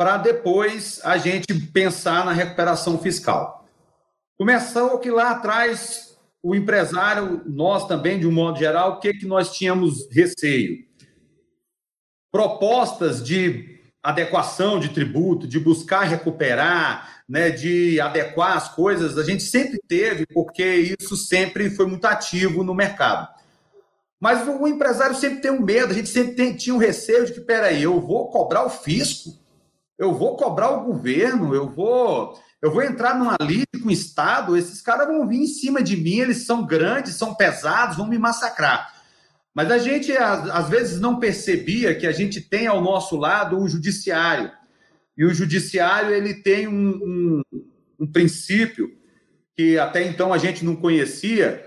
para 0.00 0.16
depois 0.16 0.98
a 1.04 1.18
gente 1.18 1.52
pensar 1.74 2.24
na 2.24 2.32
recuperação 2.32 2.96
fiscal. 2.96 3.68
Começou 4.38 4.98
que 4.98 5.10
lá 5.10 5.32
atrás 5.32 6.16
o 6.42 6.54
empresário, 6.54 7.42
nós 7.44 7.86
também, 7.86 8.18
de 8.18 8.26
um 8.26 8.32
modo 8.32 8.58
geral, 8.58 8.92
o 8.92 8.98
que, 8.98 9.12
que 9.12 9.26
nós 9.26 9.52
tínhamos 9.52 10.10
receio? 10.10 10.78
Propostas 12.32 13.22
de 13.22 13.78
adequação 14.02 14.80
de 14.80 14.88
tributo, 14.88 15.46
de 15.46 15.60
buscar 15.60 16.04
recuperar, 16.04 17.22
né, 17.28 17.50
de 17.50 18.00
adequar 18.00 18.56
as 18.56 18.74
coisas, 18.74 19.18
a 19.18 19.22
gente 19.22 19.42
sempre 19.42 19.78
teve, 19.86 20.24
porque 20.32 20.96
isso 20.98 21.14
sempre 21.14 21.68
foi 21.68 21.84
muito 21.84 22.06
ativo 22.06 22.64
no 22.64 22.74
mercado. 22.74 23.28
Mas 24.18 24.48
o 24.48 24.66
empresário 24.66 25.14
sempre 25.14 25.42
tem 25.42 25.50
um 25.50 25.60
medo, 25.60 25.90
a 25.90 25.94
gente 25.94 26.08
sempre 26.08 26.32
tem, 26.36 26.56
tinha 26.56 26.74
um 26.74 26.78
receio 26.78 27.26
de 27.26 27.34
que, 27.34 27.40
peraí, 27.42 27.82
eu 27.82 28.00
vou 28.00 28.30
cobrar 28.30 28.64
o 28.64 28.70
fisco? 28.70 29.39
Eu 30.00 30.14
vou 30.14 30.34
cobrar 30.34 30.70
o 30.70 30.84
governo, 30.84 31.54
eu 31.54 31.68
vou 31.68 32.40
eu 32.62 32.70
vou 32.70 32.82
entrar 32.82 33.18
numa 33.18 33.36
lide 33.40 33.80
com 33.80 33.88
o 33.88 33.92
Estado, 33.92 34.56
esses 34.56 34.82
caras 34.82 35.06
vão 35.06 35.26
vir 35.26 35.40
em 35.40 35.46
cima 35.46 35.82
de 35.82 35.96
mim, 35.96 36.18
eles 36.18 36.44
são 36.44 36.66
grandes, 36.66 37.14
são 37.14 37.34
pesados, 37.34 37.96
vão 37.96 38.06
me 38.06 38.18
massacrar. 38.18 38.94
Mas 39.54 39.70
a 39.70 39.78
gente, 39.78 40.12
às 40.12 40.68
vezes, 40.68 41.00
não 41.00 41.18
percebia 41.18 41.94
que 41.94 42.06
a 42.06 42.12
gente 42.12 42.40
tem 42.40 42.66
ao 42.66 42.82
nosso 42.82 43.16
lado 43.16 43.58
o 43.58 43.68
judiciário. 43.68 44.50
E 45.16 45.24
o 45.24 45.32
judiciário 45.32 46.14
ele 46.14 46.34
tem 46.34 46.68
um, 46.68 46.90
um, 46.90 47.42
um 48.00 48.06
princípio 48.06 48.90
que 49.56 49.78
até 49.78 50.02
então 50.06 50.32
a 50.32 50.38
gente 50.38 50.62
não 50.62 50.76
conhecia, 50.76 51.66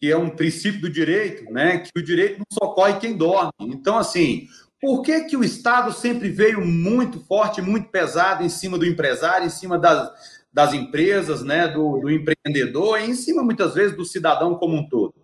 que 0.00 0.10
é 0.10 0.16
um 0.16 0.30
princípio 0.30 0.80
do 0.80 0.90
direito, 0.90 1.52
né? 1.52 1.78
que 1.78 1.90
o 1.96 2.02
direito 2.02 2.38
não 2.38 2.46
socorre 2.52 3.00
quem 3.00 3.16
dorme. 3.16 3.50
Então, 3.60 3.98
assim, 3.98 4.46
por 4.80 5.02
que, 5.02 5.24
que 5.24 5.36
o 5.36 5.44
Estado 5.44 5.92
sempre 5.92 6.30
veio 6.30 6.64
muito 6.64 7.20
forte, 7.20 7.60
muito 7.60 7.88
pesado 7.88 8.44
em 8.44 8.48
cima 8.48 8.78
do 8.78 8.86
empresário, 8.86 9.46
em 9.46 9.50
cima 9.50 9.78
das, 9.78 10.10
das 10.52 10.72
empresas, 10.72 11.42
né, 11.42 11.68
do, 11.68 11.98
do 11.98 12.10
empreendedor, 12.10 13.00
e 13.00 13.10
em 13.10 13.14
cima, 13.14 13.42
muitas 13.42 13.74
vezes, 13.74 13.96
do 13.96 14.04
cidadão 14.04 14.54
como 14.54 14.76
um 14.76 14.88
todo? 14.88 15.14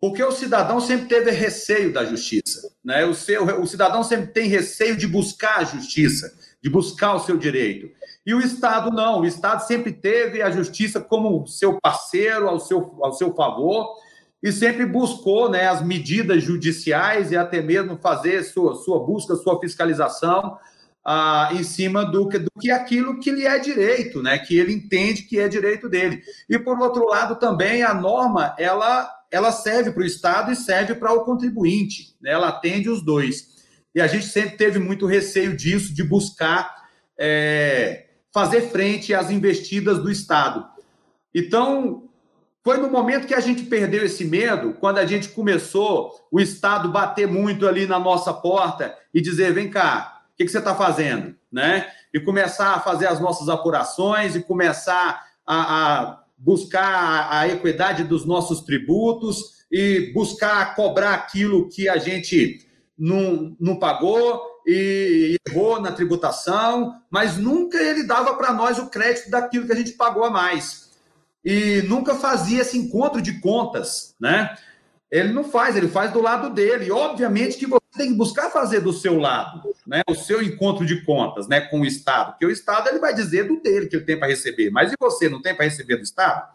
Porque 0.00 0.22
o 0.22 0.32
cidadão 0.32 0.80
sempre 0.80 1.06
teve 1.06 1.30
receio 1.30 1.92
da 1.92 2.04
justiça. 2.04 2.72
Né? 2.84 3.04
O, 3.04 3.14
seu, 3.14 3.44
o 3.60 3.66
cidadão 3.66 4.02
sempre 4.02 4.26
tem 4.26 4.48
receio 4.48 4.96
de 4.96 5.06
buscar 5.06 5.58
a 5.58 5.64
justiça, 5.64 6.32
de 6.60 6.68
buscar 6.68 7.14
o 7.14 7.20
seu 7.20 7.36
direito. 7.36 7.88
E 8.26 8.34
o 8.34 8.40
Estado 8.40 8.90
não. 8.90 9.20
O 9.20 9.24
Estado 9.24 9.64
sempre 9.64 9.92
teve 9.92 10.42
a 10.42 10.50
justiça 10.50 11.00
como 11.00 11.46
seu 11.46 11.78
parceiro, 11.80 12.48
ao 12.48 12.58
seu, 12.58 12.98
ao 13.00 13.12
seu 13.12 13.32
favor, 13.32 13.96
e 14.42 14.50
sempre 14.50 14.84
buscou 14.84 15.48
né, 15.48 15.68
as 15.68 15.82
medidas 15.82 16.42
judiciais 16.42 17.30
e 17.30 17.36
até 17.36 17.62
mesmo 17.62 17.96
fazer 17.96 18.42
sua, 18.42 18.74
sua 18.74 18.98
busca, 18.98 19.36
sua 19.36 19.60
fiscalização 19.60 20.58
ah, 21.04 21.50
em 21.52 21.62
cima 21.62 22.04
do 22.04 22.28
que, 22.28 22.38
do 22.38 22.50
que 22.60 22.70
aquilo 22.70 23.20
que 23.20 23.30
lhe 23.30 23.46
é 23.46 23.58
direito, 23.58 24.20
né, 24.20 24.38
que 24.38 24.58
ele 24.58 24.72
entende 24.72 25.22
que 25.22 25.38
é 25.38 25.48
direito 25.48 25.88
dele. 25.88 26.22
E, 26.48 26.58
por 26.58 26.78
outro 26.80 27.06
lado, 27.06 27.36
também 27.36 27.82
a 27.82 27.94
norma 27.94 28.54
ela, 28.58 29.08
ela 29.30 29.52
serve 29.52 29.92
para 29.92 30.02
o 30.02 30.06
Estado 30.06 30.50
e 30.50 30.56
serve 30.56 30.96
para 30.96 31.12
o 31.12 31.24
contribuinte, 31.24 32.16
né, 32.20 32.32
ela 32.32 32.48
atende 32.48 32.90
os 32.90 33.04
dois. 33.04 33.52
E 33.94 34.00
a 34.00 34.06
gente 34.06 34.26
sempre 34.26 34.56
teve 34.56 34.78
muito 34.78 35.06
receio 35.06 35.56
disso, 35.56 35.94
de 35.94 36.02
buscar 36.02 36.82
é, 37.18 38.06
fazer 38.32 38.62
frente 38.70 39.14
às 39.14 39.30
investidas 39.30 39.98
do 39.98 40.10
Estado. 40.10 40.66
Então, 41.34 42.08
foi 42.64 42.78
no 42.78 42.90
momento 42.90 43.26
que 43.26 43.34
a 43.34 43.40
gente 43.40 43.64
perdeu 43.64 44.04
esse 44.04 44.24
medo, 44.24 44.74
quando 44.74 44.98
a 44.98 45.06
gente 45.06 45.28
começou 45.30 46.12
o 46.30 46.40
Estado 46.40 46.88
bater 46.88 47.26
muito 47.26 47.66
ali 47.66 47.86
na 47.86 47.98
nossa 47.98 48.32
porta 48.32 48.96
e 49.12 49.20
dizer: 49.20 49.52
vem 49.52 49.70
cá, 49.70 50.22
o 50.32 50.36
que, 50.36 50.44
que 50.44 50.50
você 50.50 50.58
está 50.58 50.74
fazendo? 50.74 51.34
né? 51.52 51.86
E 52.12 52.18
começar 52.18 52.74
a 52.74 52.80
fazer 52.80 53.06
as 53.06 53.20
nossas 53.20 53.48
apurações 53.48 54.34
e 54.34 54.42
começar 54.42 55.22
a, 55.46 56.00
a 56.00 56.22
buscar 56.38 57.28
a 57.30 57.46
equidade 57.46 58.04
dos 58.04 58.24
nossos 58.24 58.60
tributos 58.60 59.62
e 59.70 60.10
buscar 60.14 60.74
cobrar 60.74 61.14
aquilo 61.14 61.68
que 61.68 61.88
a 61.88 61.98
gente 61.98 62.66
não, 62.98 63.54
não 63.60 63.78
pagou 63.78 64.42
e 64.66 65.36
errou 65.46 65.80
na 65.80 65.92
tributação, 65.92 66.94
mas 67.10 67.36
nunca 67.36 67.78
ele 67.78 68.04
dava 68.04 68.34
para 68.34 68.52
nós 68.52 68.78
o 68.78 68.88
crédito 68.88 69.30
daquilo 69.30 69.66
que 69.66 69.72
a 69.72 69.76
gente 69.76 69.92
pagou 69.92 70.24
a 70.24 70.30
mais. 70.30 70.81
E 71.44 71.82
nunca 71.82 72.14
fazia 72.14 72.62
esse 72.62 72.78
encontro 72.78 73.20
de 73.20 73.40
contas, 73.40 74.14
né? 74.20 74.56
Ele 75.10 75.32
não 75.32 75.44
faz, 75.44 75.76
ele 75.76 75.88
faz 75.88 76.10
do 76.10 76.22
lado 76.22 76.50
dele. 76.50 76.90
Obviamente 76.90 77.58
que 77.58 77.66
você 77.66 77.80
tem 77.96 78.08
que 78.08 78.16
buscar 78.16 78.50
fazer 78.50 78.80
do 78.80 78.92
seu 78.92 79.18
lado, 79.18 79.62
né? 79.86 80.02
O 80.08 80.14
seu 80.14 80.42
encontro 80.42 80.86
de 80.86 81.04
contas, 81.04 81.46
né, 81.46 81.60
com 81.60 81.80
o 81.80 81.84
Estado, 81.84 82.30
porque 82.32 82.46
o 82.46 82.50
Estado 82.50 82.88
ele 82.88 82.98
vai 82.98 83.12
dizer 83.12 83.46
do 83.46 83.60
dele 83.60 83.88
que 83.88 83.96
ele 83.96 84.04
tem 84.04 84.18
para 84.18 84.28
receber, 84.28 84.70
mas 84.70 84.90
e 84.92 84.96
você 84.98 85.28
não 85.28 85.42
tem 85.42 85.54
para 85.54 85.64
receber 85.64 85.96
do 85.96 86.02
Estado? 86.02 86.48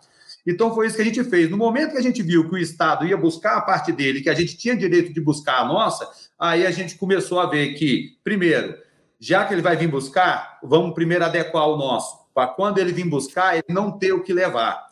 Então 0.48 0.74
foi 0.74 0.88
isso 0.88 0.96
que 0.96 1.02
a 1.02 1.06
gente 1.06 1.24
fez. 1.26 1.50
No 1.50 1.58
momento 1.58 1.92
que 1.92 1.98
a 1.98 2.02
gente 2.02 2.24
viu 2.24 2.48
que 2.48 2.56
o 2.56 2.58
Estado 2.58 3.06
ia 3.06 3.18
buscar 3.18 3.58
a 3.58 3.62
parte 3.62 3.92
dele, 3.92 4.22
que 4.22 4.30
a 4.30 4.34
gente 4.34 4.58
tinha 4.58 4.78
direito 4.78 5.14
de 5.14 5.20
buscar 5.20 5.60
a 5.60 5.66
nossa, 5.66 6.10
aí 6.40 6.66
a 6.66 6.72
gente 6.72 6.96
começou 6.96 7.40
a 7.42 7.48
ver 7.48 7.74
que, 7.74 8.18
primeiro, 8.24 8.76
já 9.20 9.44
que 9.44 9.54
ele 9.54 9.62
vai 9.62 9.76
vir 9.76 9.90
buscar, 9.90 10.58
vamos 10.64 10.94
primeiro 10.94 11.26
adequar 11.26 11.68
o 11.68 11.78
nosso, 11.78 12.18
para 12.38 12.50
quando 12.50 12.78
ele 12.78 12.94
vir 12.94 13.10
buscar, 13.10 13.56
ele 13.56 13.66
não 13.68 13.98
ter 13.98 14.14
o 14.14 14.22
que 14.22 14.32
levar. 14.32 14.90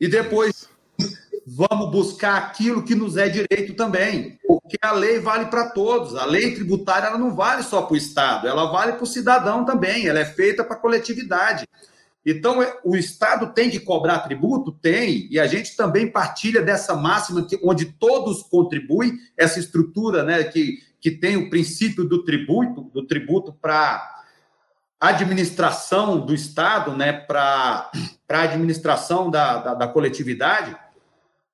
E 0.00 0.08
depois 0.08 0.68
vamos 1.46 1.92
buscar 1.92 2.36
aquilo 2.36 2.82
que 2.82 2.92
nos 2.92 3.16
é 3.16 3.28
direito 3.28 3.74
também, 3.74 4.36
porque 4.44 4.76
a 4.82 4.90
lei 4.90 5.20
vale 5.20 5.46
para 5.46 5.70
todos. 5.70 6.16
A 6.16 6.24
lei 6.24 6.56
tributária 6.56 7.06
ela 7.06 7.18
não 7.18 7.36
vale 7.36 7.62
só 7.62 7.82
para 7.82 7.94
o 7.94 7.96
Estado, 7.96 8.48
ela 8.48 8.64
vale 8.72 8.94
para 8.94 9.04
o 9.04 9.06
cidadão 9.06 9.64
também, 9.64 10.08
ela 10.08 10.18
é 10.18 10.24
feita 10.24 10.64
para 10.64 10.74
a 10.74 10.78
coletividade. 10.80 11.68
Então, 12.26 12.60
é, 12.60 12.76
o 12.82 12.96
Estado 12.96 13.52
tem 13.54 13.70
que 13.70 13.78
cobrar 13.78 14.18
tributo? 14.18 14.72
Tem, 14.72 15.28
e 15.30 15.38
a 15.38 15.46
gente 15.46 15.76
também 15.76 16.10
partilha 16.10 16.62
dessa 16.62 16.96
máxima 16.96 17.46
que, 17.46 17.60
onde 17.62 17.84
todos 17.84 18.42
contribuem, 18.42 19.20
essa 19.36 19.60
estrutura 19.60 20.24
né, 20.24 20.42
que, 20.42 20.78
que 21.00 21.12
tem 21.12 21.36
o 21.36 21.48
princípio 21.48 22.02
do 22.02 22.24
tributo, 22.24 22.90
do 22.92 23.06
tributo 23.06 23.52
para 23.52 24.21
administração 25.08 26.20
do 26.24 26.34
Estado, 26.34 26.96
né, 26.96 27.12
para 27.12 27.90
a 28.28 28.42
administração 28.42 29.30
da, 29.30 29.58
da, 29.58 29.74
da 29.74 29.88
coletividade, 29.88 30.76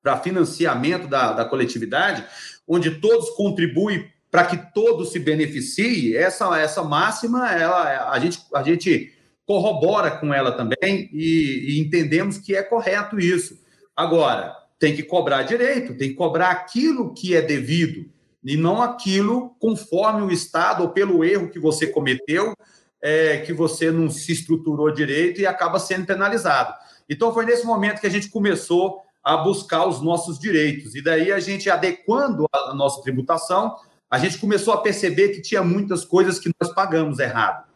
para 0.03 0.19
financiamento 0.19 1.09
da, 1.09 1.33
da 1.33 1.45
coletividade, 1.45 2.25
onde 2.67 3.01
todos 3.01 3.31
contribuem 3.31 4.11
para 4.31 4.45
que 4.45 4.73
todos 4.75 5.11
se 5.11 5.19
beneficiem, 5.19 6.15
essa, 6.15 6.59
essa 6.59 6.83
máxima, 6.83 7.51
ela, 7.51 8.11
a, 8.11 8.19
gente, 8.19 8.41
a 8.55 8.63
gente 8.63 9.15
corrobora 9.47 10.11
com 10.11 10.35
ela 10.35 10.53
também 10.53 11.09
e, 11.13 11.71
e 11.71 11.81
entendemos 11.81 12.37
que 12.37 12.55
é 12.55 12.63
correto 12.63 13.19
isso. 13.19 13.59
Agora, 13.97 14.55
tem 14.79 14.95
que 14.95 15.03
cobrar 15.03 15.43
direito, 15.43 15.97
tem 15.97 16.11
que 16.11 16.15
cobrar 16.15 16.51
aquilo 16.51 17.15
que 17.15 17.35
é 17.35 17.41
devido 17.41 18.05
e 18.45 18.57
não 18.57 18.83
aquilo 18.83 19.57
conforme 19.59 20.23
o 20.23 20.31
Estado 20.31 20.83
ou 20.83 20.91
pelo 20.91 21.25
erro 21.25 21.49
que 21.49 21.59
você 21.59 21.87
cometeu, 21.87 22.55
é, 23.03 23.39
que 23.39 23.53
você 23.53 23.91
não 23.91 24.11
se 24.11 24.33
estruturou 24.33 24.91
direito 24.91 25.41
e 25.41 25.47
acaba 25.47 25.79
sendo 25.79 26.07
penalizado. 26.07 26.75
Então, 27.09 27.33
foi 27.33 27.45
nesse 27.45 27.65
momento 27.65 28.01
que 28.01 28.07
a 28.07 28.11
gente 28.11 28.29
começou 28.29 29.03
a 29.23 29.37
buscar 29.37 29.87
os 29.87 30.01
nossos 30.03 30.39
direitos. 30.39 30.95
E 30.95 31.03
daí, 31.03 31.33
a 31.33 31.41
gente 31.41 31.71
adequando 31.71 32.47
a 32.53 32.75
nossa 32.75 33.03
tributação, 33.03 33.77
a 34.11 34.19
gente 34.19 34.39
começou 34.39 34.73
a 34.73 34.81
perceber 34.81 35.29
que 35.29 35.41
tinha 35.41 35.63
muitas 35.63 36.05
coisas 36.05 36.39
que 36.39 36.51
nós 36.61 36.73
pagamos 36.75 37.19
errado 37.19 37.69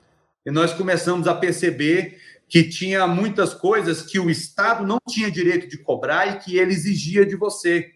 e 0.44 0.50
nós 0.50 0.72
começamos 0.72 1.26
a 1.26 1.34
perceber 1.34 2.18
que 2.48 2.64
tinha 2.64 3.06
muitas 3.06 3.54
coisas 3.54 4.02
que 4.02 4.18
o 4.18 4.28
Estado 4.28 4.86
não 4.86 4.98
tinha 5.08 5.30
direito 5.30 5.68
de 5.68 5.78
cobrar 5.78 6.26
e 6.26 6.38
que 6.38 6.58
ele 6.58 6.72
exigia 6.72 7.24
de 7.24 7.36
você. 7.36 7.92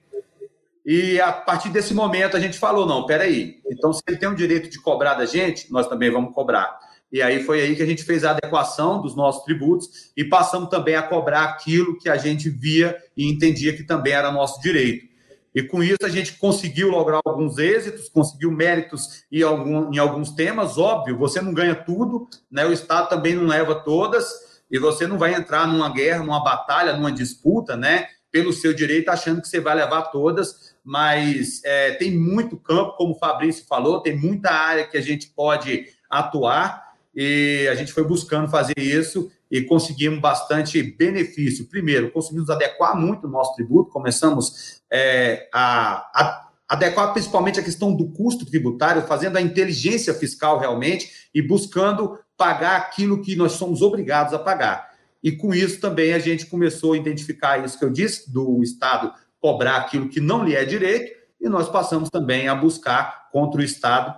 E 0.85 1.21
a 1.21 1.33
partir 1.33 1.69
desse 1.71 1.93
momento 1.93 2.37
a 2.37 2.41
gente 2.41 2.59
falou: 2.59 2.87
não, 2.87 3.05
peraí, 3.05 3.61
então 3.71 3.93
se 3.93 4.01
ele 4.07 4.17
tem 4.17 4.29
o 4.29 4.35
direito 4.35 4.71
de 4.71 4.81
cobrar 4.81 5.15
da 5.15 5.27
gente, 5.27 5.71
nós 5.71 5.89
também 5.89 6.11
vamos 6.11 6.33
cobrar. 6.33 6.79
E 7.13 7.23
aí 7.23 7.43
foi 7.45 7.61
aí 7.61 7.77
que 7.77 7.83
a 7.83 7.87
gente 7.87 8.03
fez 8.03 8.25
a 8.25 8.33
adequação 8.33 9.01
dos 9.01 9.15
nossos 9.15 9.45
tributos 9.45 10.11
e 10.17 10.25
passamos 10.25 10.69
também 10.69 10.97
a 10.97 11.03
cobrar 11.03 11.45
aquilo 11.45 11.99
que 11.99 12.09
a 12.09 12.17
gente 12.17 12.51
via 12.51 12.97
e 13.17 13.31
entendia 13.31 13.77
que 13.77 13.85
também 13.85 14.13
era 14.13 14.33
nosso 14.33 14.61
direito. 14.61 15.07
E 15.55 15.63
com 15.63 15.83
isso 15.83 16.05
a 16.05 16.09
gente 16.11 16.35
conseguiu 16.35 16.91
lograr 16.91 17.21
alguns 17.25 17.57
êxitos, 17.57 18.11
conseguiu 18.11 18.51
méritos 18.51 19.25
em, 19.33 19.43
algum, 19.43 19.91
em 19.91 19.97
alguns 19.97 20.33
temas. 20.33 20.77
Óbvio, 20.77 21.17
você 21.17 21.41
não 21.41 21.55
ganha 21.55 21.75
tudo, 21.75 22.29
né? 22.51 22.67
o 22.67 22.73
Estado 22.73 23.09
também 23.09 23.35
não 23.35 23.47
leva 23.47 23.75
todas, 23.75 24.29
e 24.71 24.79
você 24.79 25.07
não 25.07 25.17
vai 25.17 25.35
entrar 25.35 25.67
numa 25.67 25.89
guerra, 25.89 26.23
numa 26.23 26.43
batalha, 26.43 26.95
numa 26.95 27.13
disputa, 27.13 27.77
né? 27.77 28.07
Pelo 28.31 28.53
seu 28.53 28.75
direito, 28.75 29.09
achando 29.09 29.41
que 29.41 29.49
você 29.49 29.61
vai 29.61 29.75
levar 29.75 30.03
todas, 30.11 30.75
mas 30.85 31.63
é, 31.65 31.93
tem 31.93 32.17
muito 32.17 32.57
campo, 32.57 32.97
como 32.97 33.15
o 33.15 33.19
Fabrício 33.19 33.65
falou, 33.67 34.03
tem 34.03 34.17
muita 34.17 34.51
área 34.51 34.87
que 34.87 34.99
a 34.99 35.01
gente 35.01 35.29
pode 35.29 35.87
atuar, 36.11 36.86
e 37.17 37.67
a 37.73 37.75
gente 37.75 37.95
foi 37.95 38.05
buscando 38.05 38.51
fazer 38.51 38.75
isso 38.77 39.33
e 39.51 39.63
conseguimos 39.63 40.21
bastante 40.21 40.83
benefício. 40.83 41.67
Primeiro, 41.67 42.11
conseguimos 42.11 42.51
adequar 42.51 42.95
muito 42.95 43.27
o 43.27 43.31
nosso 43.31 43.55
tributo, 43.55 43.91
começamos 43.91 44.83
é, 44.93 45.49
a, 45.51 46.11
a 46.15 46.49
adequar 46.69 47.13
principalmente 47.13 47.59
a 47.59 47.63
questão 47.63 47.95
do 47.95 48.09
custo 48.11 48.45
tributário, 48.45 49.03
fazendo 49.03 49.39
a 49.39 49.41
inteligência 49.41 50.13
fiscal 50.13 50.59
realmente 50.59 51.29
e 51.35 51.41
buscando 51.41 52.19
pagar 52.37 52.77
aquilo 52.77 53.23
que 53.23 53.35
nós 53.35 53.53
somos 53.53 53.81
obrigados 53.81 54.35
a 54.35 54.39
pagar. 54.39 54.91
E 55.23 55.33
com 55.33 55.55
isso 55.55 55.81
também 55.81 56.13
a 56.13 56.19
gente 56.19 56.45
começou 56.47 56.93
a 56.93 56.99
identificar 56.99 57.65
isso 57.65 57.79
que 57.79 57.85
eu 57.85 57.91
disse, 57.91 58.31
do 58.31 58.63
Estado 58.63 59.13
cobrar 59.41 59.77
aquilo 59.77 60.09
que 60.09 60.21
não 60.21 60.45
lhe 60.45 60.55
é 60.55 60.65
direito, 60.65 61.17
e 61.41 61.49
nós 61.49 61.69
passamos 61.69 62.11
também 62.11 62.49
a 62.49 62.55
buscar 62.55 63.31
contra 63.31 63.61
o 63.61 63.65
Estado 63.65 64.15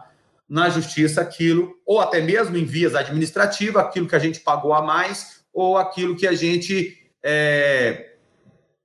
na 0.48 0.70
justiça 0.70 1.20
aquilo, 1.20 1.74
ou 1.84 2.00
até 2.00 2.20
mesmo 2.20 2.56
em 2.56 2.64
vias 2.64 2.94
administrativas, 2.94 3.84
aquilo 3.84 4.08
que 4.08 4.16
a 4.16 4.20
gente 4.20 4.40
pagou 4.40 4.72
a 4.72 4.82
mais, 4.82 5.42
ou 5.52 5.76
aquilo 5.76 6.16
que 6.16 6.26
a 6.26 6.32
gente 6.32 6.96
é, 7.22 8.14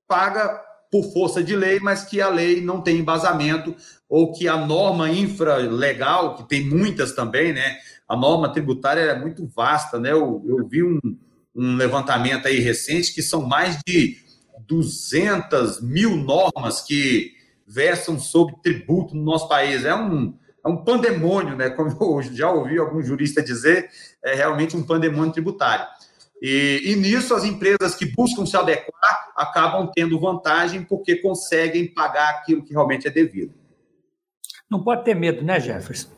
paga 0.08 0.62
por 0.91 1.12
força 1.13 1.43
de 1.43 1.55
lei, 1.55 1.79
mas 1.79 2.03
que 2.03 2.22
a 2.22 2.29
lei 2.29 2.62
não 2.62 2.82
tem 2.82 2.98
embasamento, 2.98 3.75
ou 4.08 4.32
que 4.32 4.48
a 4.48 4.58
norma 4.58 5.10
infralegal, 5.10 6.36
que 6.36 6.48
tem 6.48 6.63
muitas 6.63 7.13
também, 7.13 7.53
né? 7.53 7.77
A 8.08 8.15
norma 8.15 8.51
tributária 8.51 9.01
é 9.01 9.20
muito 9.20 9.48
vasta, 9.48 10.00
né? 10.00 10.12
Eu, 10.12 10.43
eu 10.46 10.67
vi 10.67 10.84
um, 10.84 11.00
um 11.55 11.75
levantamento 11.75 12.48
aí 12.48 12.60
recente 12.60 13.13
que 13.13 13.24
são 13.24 13.41
mais 13.41 13.79
de 13.88 14.17
200 14.67 15.82
mil 15.82 16.15
normas 16.15 16.82
que 16.82 17.32
versam 17.65 18.20
sobre 18.20 18.55
tributo 18.62 19.15
no 19.15 19.24
nosso 19.24 19.48
país. 19.48 19.86
É 19.86 19.96
um, 19.96 20.38
é 20.63 20.70
um 20.70 20.77
pandemônio, 20.77 21.55
né? 21.55 21.70
Como 21.70 21.89
eu 21.89 22.22
já 22.24 22.50
ouvi 22.50 22.77
algum 22.77 23.01
jurista 23.01 23.43
dizer, 23.43 23.89
é 24.24 24.34
realmente 24.34 24.77
um 24.77 24.84
pandemônio 24.84 25.34
tributário. 25.34 25.86
E, 26.41 26.82
e, 26.86 26.96
nisso, 26.96 27.34
as 27.34 27.43
empresas 27.43 27.96
que 27.96 28.05
buscam 28.05 28.46
se 28.46 28.55
adequar 28.58 29.32
acabam 29.36 29.89
tendo 29.93 30.20
vantagem 30.20 30.84
porque 30.84 31.17
conseguem 31.17 31.93
pagar 31.93 32.29
aquilo 32.32 32.63
que 32.63 32.74
realmente 32.74 33.08
é 33.08 33.12
devido. 33.12 33.53
Não 34.70 34.84
pode 34.84 35.03
ter 35.03 35.15
medo, 35.15 35.43
né, 35.43 35.60
Jefferson? 35.60 36.10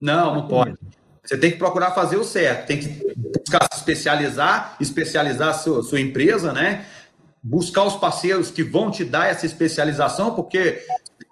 Não, 0.00 0.34
não 0.34 0.48
pode. 0.48 0.76
Você 1.24 1.36
tem 1.36 1.50
que 1.50 1.56
procurar 1.56 1.90
fazer 1.90 2.16
o 2.16 2.22
certo, 2.22 2.66
tem 2.66 2.78
que 2.78 3.14
buscar 3.16 3.66
se 3.72 3.78
especializar, 3.78 4.76
especializar 4.80 5.48
a 5.48 5.54
sua, 5.54 5.82
sua 5.82 6.00
empresa, 6.00 6.52
né? 6.52 6.86
Buscar 7.42 7.84
os 7.84 7.96
parceiros 7.96 8.50
que 8.50 8.62
vão 8.62 8.90
te 8.90 9.04
dar 9.04 9.28
essa 9.28 9.46
especialização, 9.46 10.34
porque 10.34 10.84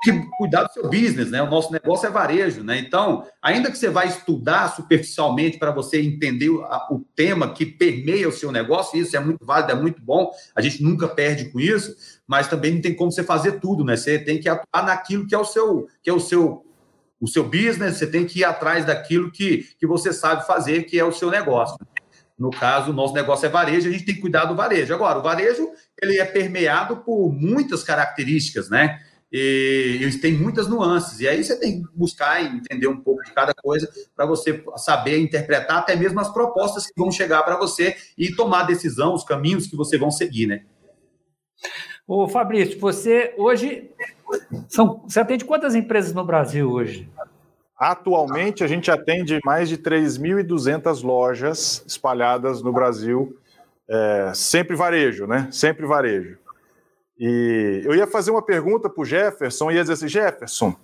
que 0.05 0.13
cuidar 0.37 0.65
do 0.65 0.73
seu 0.73 0.83
business, 0.85 1.31
né? 1.31 1.43
O 1.43 1.51
nosso 1.51 1.73
negócio 1.73 2.07
é 2.07 2.11
varejo, 2.11 2.63
né? 2.63 2.79
Então, 2.79 3.27
ainda 3.43 3.71
que 3.71 3.79
você 3.79 3.89
vai 3.89 4.07
estudar 4.07 4.69
superficialmente 4.77 5.59
para 5.59 5.71
você 5.71 6.01
entender 6.01 6.51
o, 6.51 6.63
a, 6.63 6.89
o, 6.91 7.01
tema 7.17 7.53
que 7.55 7.65
permeia 7.65 8.29
o 8.29 8.33
seu 8.33 8.53
negócio, 8.53 9.01
isso 9.01 9.17
é 9.17 9.21
muito 9.21 9.45
válido, 9.45 9.73
é 9.73 9.75
muito 9.75 10.03
bom, 10.03 10.31
a 10.55 10.61
gente 10.61 10.83
nunca 10.83 11.09
perde 11.09 11.47
com 11.47 11.59
isso, 11.59 11.97
mas 12.27 12.49
também 12.49 12.75
não 12.75 12.83
tem 12.83 12.95
como 12.95 13.11
você 13.11 13.25
fazer 13.25 13.61
tudo, 13.61 13.83
né? 13.83 13.97
Você 13.97 14.19
tem 14.19 14.39
que 14.39 14.49
atuar 14.49 14.85
naquilo 14.85 15.27
que 15.27 15.35
é 15.35 15.39
o 15.39 15.45
seu, 15.45 15.89
que 16.03 16.11
é 16.11 16.13
o 16.13 16.21
seu, 16.21 16.67
o 17.19 17.27
seu 17.27 17.45
business, 17.45 17.97
você 17.97 18.07
tem 18.07 18.27
que 18.27 18.41
ir 18.41 18.45
atrás 18.45 18.85
daquilo 18.85 19.31
que, 19.31 19.67
que 19.79 19.87
você 19.87 20.13
sabe 20.13 20.47
fazer, 20.47 20.83
que 20.83 20.99
é 20.99 21.05
o 21.05 21.13
seu 21.13 21.31
negócio. 21.31 21.79
No 22.39 22.51
caso, 22.51 22.91
o 22.91 22.95
nosso 22.95 23.15
negócio 23.15 23.47
é 23.47 23.49
varejo, 23.49 23.89
a 23.89 23.93
gente 23.93 24.05
tem 24.05 24.15
que 24.15 24.21
cuidar 24.21 24.45
do 24.45 24.57
varejo. 24.57 24.93
Agora, 24.93 25.19
o 25.19 25.23
varejo 25.23 25.71
ele 26.03 26.19
é 26.19 26.25
permeado 26.25 26.99
por 26.99 27.33
muitas 27.33 27.83
características, 27.83 28.69
né? 28.69 29.01
E 29.37 29.99
eles 30.01 30.21
têm 30.21 30.33
muitas 30.33 30.69
nuances. 30.69 31.19
E 31.19 31.27
aí 31.27 31.43
você 31.43 31.59
tem 31.59 31.83
que 31.83 31.89
buscar 31.93 32.41
entender 32.41 32.87
um 32.87 33.01
pouco 33.01 33.25
de 33.25 33.33
cada 33.33 33.53
coisa 33.53 33.91
para 34.15 34.25
você 34.25 34.63
saber 34.77 35.19
interpretar 35.19 35.79
até 35.79 35.97
mesmo 35.97 36.21
as 36.21 36.33
propostas 36.33 36.87
que 36.87 36.93
vão 36.97 37.11
chegar 37.11 37.43
para 37.43 37.57
você 37.57 37.97
e 38.17 38.33
tomar 38.33 38.61
a 38.61 38.67
decisão, 38.67 39.13
os 39.13 39.25
caminhos 39.25 39.67
que 39.67 39.75
você 39.75 39.99
vão 39.99 40.13
seguir, 40.13 40.47
né? 40.47 40.63
Ô 42.07 42.29
Fabrício, 42.29 42.79
você 42.79 43.35
hoje 43.37 43.91
são, 44.69 45.03
você 45.03 45.19
atende 45.19 45.45
quantas 45.45 45.75
empresas 45.75 46.13
no 46.13 46.25
Brasil 46.25 46.71
hoje? 46.71 47.11
Atualmente, 47.77 48.63
a 48.63 48.69
gente 48.69 48.89
atende 48.89 49.41
mais 49.45 49.69
de 49.69 49.77
3.200 49.77 51.03
lojas 51.03 51.85
espalhadas 51.89 52.63
no 52.63 52.73
Brasil, 52.73 53.37
é, 53.89 54.31
sempre 54.33 54.77
varejo, 54.77 55.27
né? 55.27 55.49
Sempre 55.51 55.87
varejo. 55.87 56.39
E 57.19 57.83
eu 57.85 57.95
ia 57.95 58.07
fazer 58.07 58.31
uma 58.31 58.43
pergunta 58.43 58.91
para 58.91 59.03
o 59.03 59.05
Jefferson, 59.05 59.71
ia 59.71 59.83
dizer 59.83 59.95
assim, 59.95 60.09
Jefferson, 60.09 60.75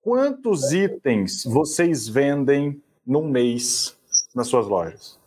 quantos 0.00 0.72
itens 0.72 1.44
vocês 1.44 2.06
vendem 2.08 2.80
num 3.06 3.28
mês 3.28 3.96
nas 4.34 4.46
suas 4.46 4.66
lojas? 4.66 5.18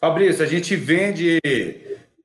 Fabrício, 0.00 0.44
a 0.44 0.48
gente 0.48 0.74
vende 0.74 1.38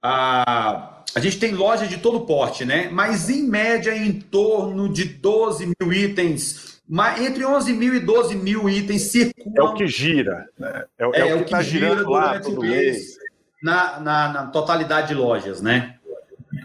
a 0.02 0.94
a 1.16 1.20
gente 1.20 1.40
tem 1.40 1.54
loja 1.54 1.88
de 1.88 1.98
todo 1.98 2.26
porte, 2.26 2.64
né? 2.64 2.90
Mas 2.92 3.30
em 3.30 3.44
média 3.44 3.96
em 3.96 4.12
torno 4.20 4.92
de 4.92 5.06
12 5.06 5.74
mil 5.80 5.94
itens 5.94 6.78
entre 7.20 7.46
11 7.46 7.74
mil 7.74 7.94
e 7.94 8.00
12 8.00 8.36
mil 8.36 8.70
itens 8.70 9.04
circulam. 9.04 9.54
É 9.58 9.62
o 9.70 9.74
que 9.74 9.88
gira, 9.88 10.48
né? 10.58 10.86
É, 10.98 11.06
é, 11.06 11.30
é 11.30 11.36
o 11.36 11.40
que 11.40 11.46
está 11.46 11.62
girando 11.62 12.10
lá 12.10 12.40
todo 12.40 12.62
mês. 12.62 13.18
Na, 13.62 14.00
na, 14.00 14.30
na, 14.30 14.48
totalidade 14.48 15.08
de 15.08 15.16
lojas, 15.16 15.62
né? 15.62 15.97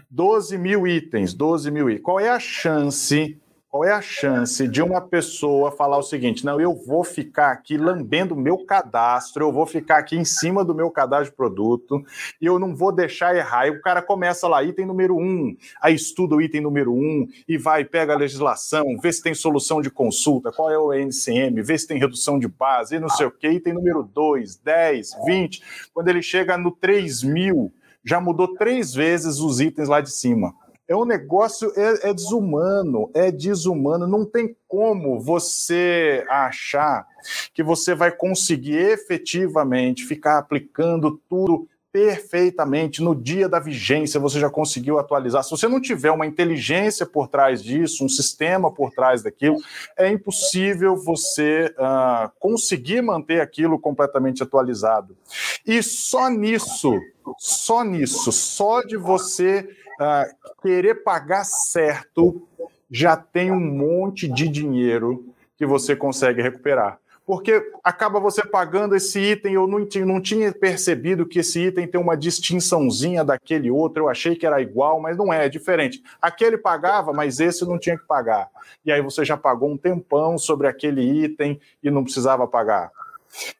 12 0.09 0.57
mil 0.57 0.87
itens, 0.87 1.33
12 1.33 1.71
mil 1.71 1.89
itens. 1.89 2.03
Qual 2.03 2.19
é 2.19 2.29
a 2.29 2.39
chance 2.39 3.37
qual 3.73 3.83
é 3.83 3.91
a 3.91 4.01
chance 4.03 4.67
de 4.67 4.83
uma 4.83 5.01
pessoa 5.01 5.71
falar 5.71 5.97
o 5.97 6.03
seguinte: 6.03 6.45
não, 6.45 6.61
eu 6.61 6.75
vou 6.75 7.03
ficar 7.03 7.51
aqui 7.51 7.75
lambendo 7.75 8.35
meu 8.35 8.59
cadastro, 8.59 9.45
eu 9.45 9.51
vou 9.51 9.65
ficar 9.65 9.97
aqui 9.97 10.15
em 10.15 10.23
cima 10.23 10.63
do 10.63 10.75
meu 10.75 10.91
cadastro 10.91 11.31
de 11.31 11.35
produto 11.35 12.05
e 12.39 12.45
eu 12.45 12.59
não 12.59 12.75
vou 12.75 12.91
deixar 12.91 13.35
errar. 13.35 13.65
E 13.65 13.71
o 13.71 13.81
cara 13.81 13.99
começa 13.99 14.47
lá, 14.47 14.63
item 14.63 14.85
número 14.85 15.17
um, 15.17 15.57
aí 15.81 15.95
estuda 15.95 16.35
o 16.35 16.41
item 16.41 16.61
número 16.61 16.93
um 16.93 17.27
e 17.47 17.57
vai, 17.57 17.83
pega 17.83 18.13
a 18.13 18.15
legislação, 18.17 18.95
vê 19.01 19.11
se 19.11 19.23
tem 19.23 19.33
solução 19.33 19.81
de 19.81 19.89
consulta, 19.89 20.51
qual 20.51 20.69
é 20.69 20.77
o 20.77 20.93
NCM, 20.93 21.59
vê 21.63 21.75
se 21.75 21.87
tem 21.87 21.97
redução 21.97 22.37
de 22.37 22.47
base 22.47 22.97
e 22.97 22.99
não 22.99 23.09
sei 23.09 23.25
o 23.25 23.31
que, 23.31 23.49
item 23.49 23.73
número 23.73 24.03
2, 24.03 24.55
10, 24.57 25.17
20. 25.25 25.63
Quando 25.91 26.09
ele 26.09 26.21
chega 26.21 26.59
no 26.59 26.69
3 26.69 27.23
mil, 27.23 27.73
já 28.03 28.19
mudou 28.19 28.55
três 28.55 28.93
vezes 28.93 29.39
os 29.39 29.59
itens 29.59 29.87
lá 29.87 30.01
de 30.01 30.11
cima. 30.11 30.53
É 30.87 30.95
um 30.95 31.05
negócio, 31.05 31.71
é, 31.77 32.09
é 32.09 32.13
desumano, 32.13 33.09
é 33.13 33.31
desumano. 33.31 34.05
Não 34.05 34.25
tem 34.25 34.55
como 34.67 35.19
você 35.19 36.25
achar 36.29 37.07
que 37.53 37.63
você 37.63 37.95
vai 37.95 38.11
conseguir 38.11 38.75
efetivamente 38.75 40.05
ficar 40.05 40.37
aplicando 40.37 41.19
tudo 41.29 41.67
perfeitamente 41.93 43.03
no 43.03 43.13
dia 43.13 43.47
da 43.47 43.59
vigência, 43.59 44.19
você 44.19 44.39
já 44.39 44.49
conseguiu 44.49 44.97
atualizar. 44.97 45.43
Se 45.43 45.51
você 45.51 45.67
não 45.67 45.79
tiver 45.79 46.09
uma 46.09 46.25
inteligência 46.25 47.05
por 47.05 47.27
trás 47.27 47.63
disso, 47.63 48.03
um 48.03 48.09
sistema 48.09 48.73
por 48.73 48.89
trás 48.89 49.21
daquilo, 49.21 49.57
é 49.95 50.09
impossível 50.09 50.95
você 50.95 51.71
uh, 51.77 52.31
conseguir 52.39 53.03
manter 53.03 53.41
aquilo 53.41 53.79
completamente 53.79 54.41
atualizado. 54.41 55.15
E 55.63 55.83
só 55.83 56.29
nisso, 56.29 56.99
só 57.37 57.83
nisso, 57.83 58.31
só 58.31 58.81
de 58.81 58.97
você 58.97 59.69
uh, 59.99 60.61
querer 60.61 61.03
pagar 61.03 61.43
certo, 61.43 62.47
já 62.89 63.15
tem 63.15 63.51
um 63.51 63.59
monte 63.59 64.27
de 64.27 64.47
dinheiro 64.47 65.33
que 65.57 65.65
você 65.65 65.95
consegue 65.95 66.41
recuperar. 66.41 66.99
Porque 67.25 67.71
acaba 67.81 68.19
você 68.19 68.45
pagando 68.45 68.95
esse 68.95 69.17
item, 69.17 69.53
eu 69.53 69.65
não, 69.65 69.87
não 70.05 70.21
tinha 70.21 70.51
percebido 70.51 71.25
que 71.25 71.39
esse 71.39 71.67
item 71.67 71.87
tem 71.87 71.99
uma 71.99 72.17
distinçãozinha 72.17 73.23
daquele 73.23 73.71
outro, 73.71 74.03
eu 74.03 74.09
achei 74.09 74.35
que 74.35 74.45
era 74.45 74.61
igual, 74.61 74.99
mas 74.99 75.15
não 75.15 75.31
é, 75.31 75.45
é 75.45 75.49
diferente. 75.49 76.03
Aquele 76.21 76.57
pagava, 76.57 77.13
mas 77.13 77.39
esse 77.39 77.65
não 77.65 77.79
tinha 77.79 77.97
que 77.97 78.05
pagar. 78.05 78.49
E 78.85 78.91
aí 78.91 79.01
você 79.01 79.23
já 79.23 79.37
pagou 79.37 79.71
um 79.71 79.77
tempão 79.77 80.37
sobre 80.37 80.67
aquele 80.67 81.01
item 81.01 81.59
e 81.81 81.89
não 81.89 82.03
precisava 82.03 82.45
pagar. 82.45 82.91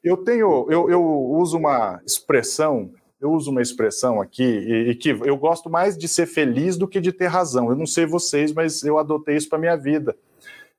Eu 0.03 0.17
tenho, 0.17 0.67
eu, 0.69 0.89
eu 0.89 1.01
uso 1.01 1.57
uma 1.57 2.01
expressão 2.05 2.91
eu 3.23 3.31
uso 3.31 3.51
uma 3.51 3.61
expressão 3.61 4.19
aqui 4.19 4.43
e, 4.43 4.89
e, 4.89 4.95
que 4.95 5.09
eu 5.09 5.37
gosto 5.37 5.69
mais 5.69 5.97
de 5.97 6.09
ser 6.09 6.25
feliz 6.25 6.75
do 6.75 6.85
que 6.85 6.99
de 6.99 7.13
ter 7.13 7.27
razão. 7.27 7.69
Eu 7.69 7.75
não 7.75 7.85
sei 7.85 8.05
vocês, 8.05 8.51
mas 8.51 8.83
eu 8.83 8.99
adotei 8.99 9.37
isso 9.37 9.47
para 9.47 9.57
minha 9.57 9.77
vida. 9.77 10.13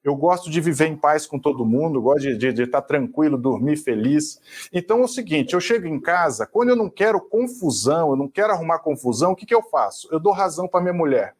Eu 0.04 0.14
gosto 0.14 0.50
de 0.50 0.60
viver 0.60 0.88
em 0.88 0.96
paz 0.96 1.26
com 1.26 1.38
todo 1.38 1.64
mundo, 1.64 2.02
gosto 2.02 2.20
de, 2.20 2.36
de, 2.36 2.52
de, 2.52 2.62
estar 2.64 2.82
tranquilo, 2.82 3.38
dormir 3.38 3.78
feliz. 3.78 4.38
Então 4.70 5.00
é 5.00 5.04
o 5.04 5.08
seguinte: 5.08 5.54
eu 5.54 5.60
chego 5.60 5.86
em 5.86 5.98
casa, 5.98 6.46
quando 6.46 6.68
eu 6.68 6.76
não 6.76 6.90
quero 6.90 7.18
confusão, 7.18 8.10
eu 8.10 8.16
não 8.16 8.28
quero 8.28 8.52
arrumar 8.52 8.80
confusão, 8.80 9.32
o 9.32 9.36
que, 9.36 9.46
que 9.46 9.54
eu 9.54 9.62
faço? 9.62 10.06
Eu 10.12 10.20
dou 10.20 10.34
razão 10.34 10.68
para 10.68 10.82
minha 10.82 10.92
mulher. 10.92 11.34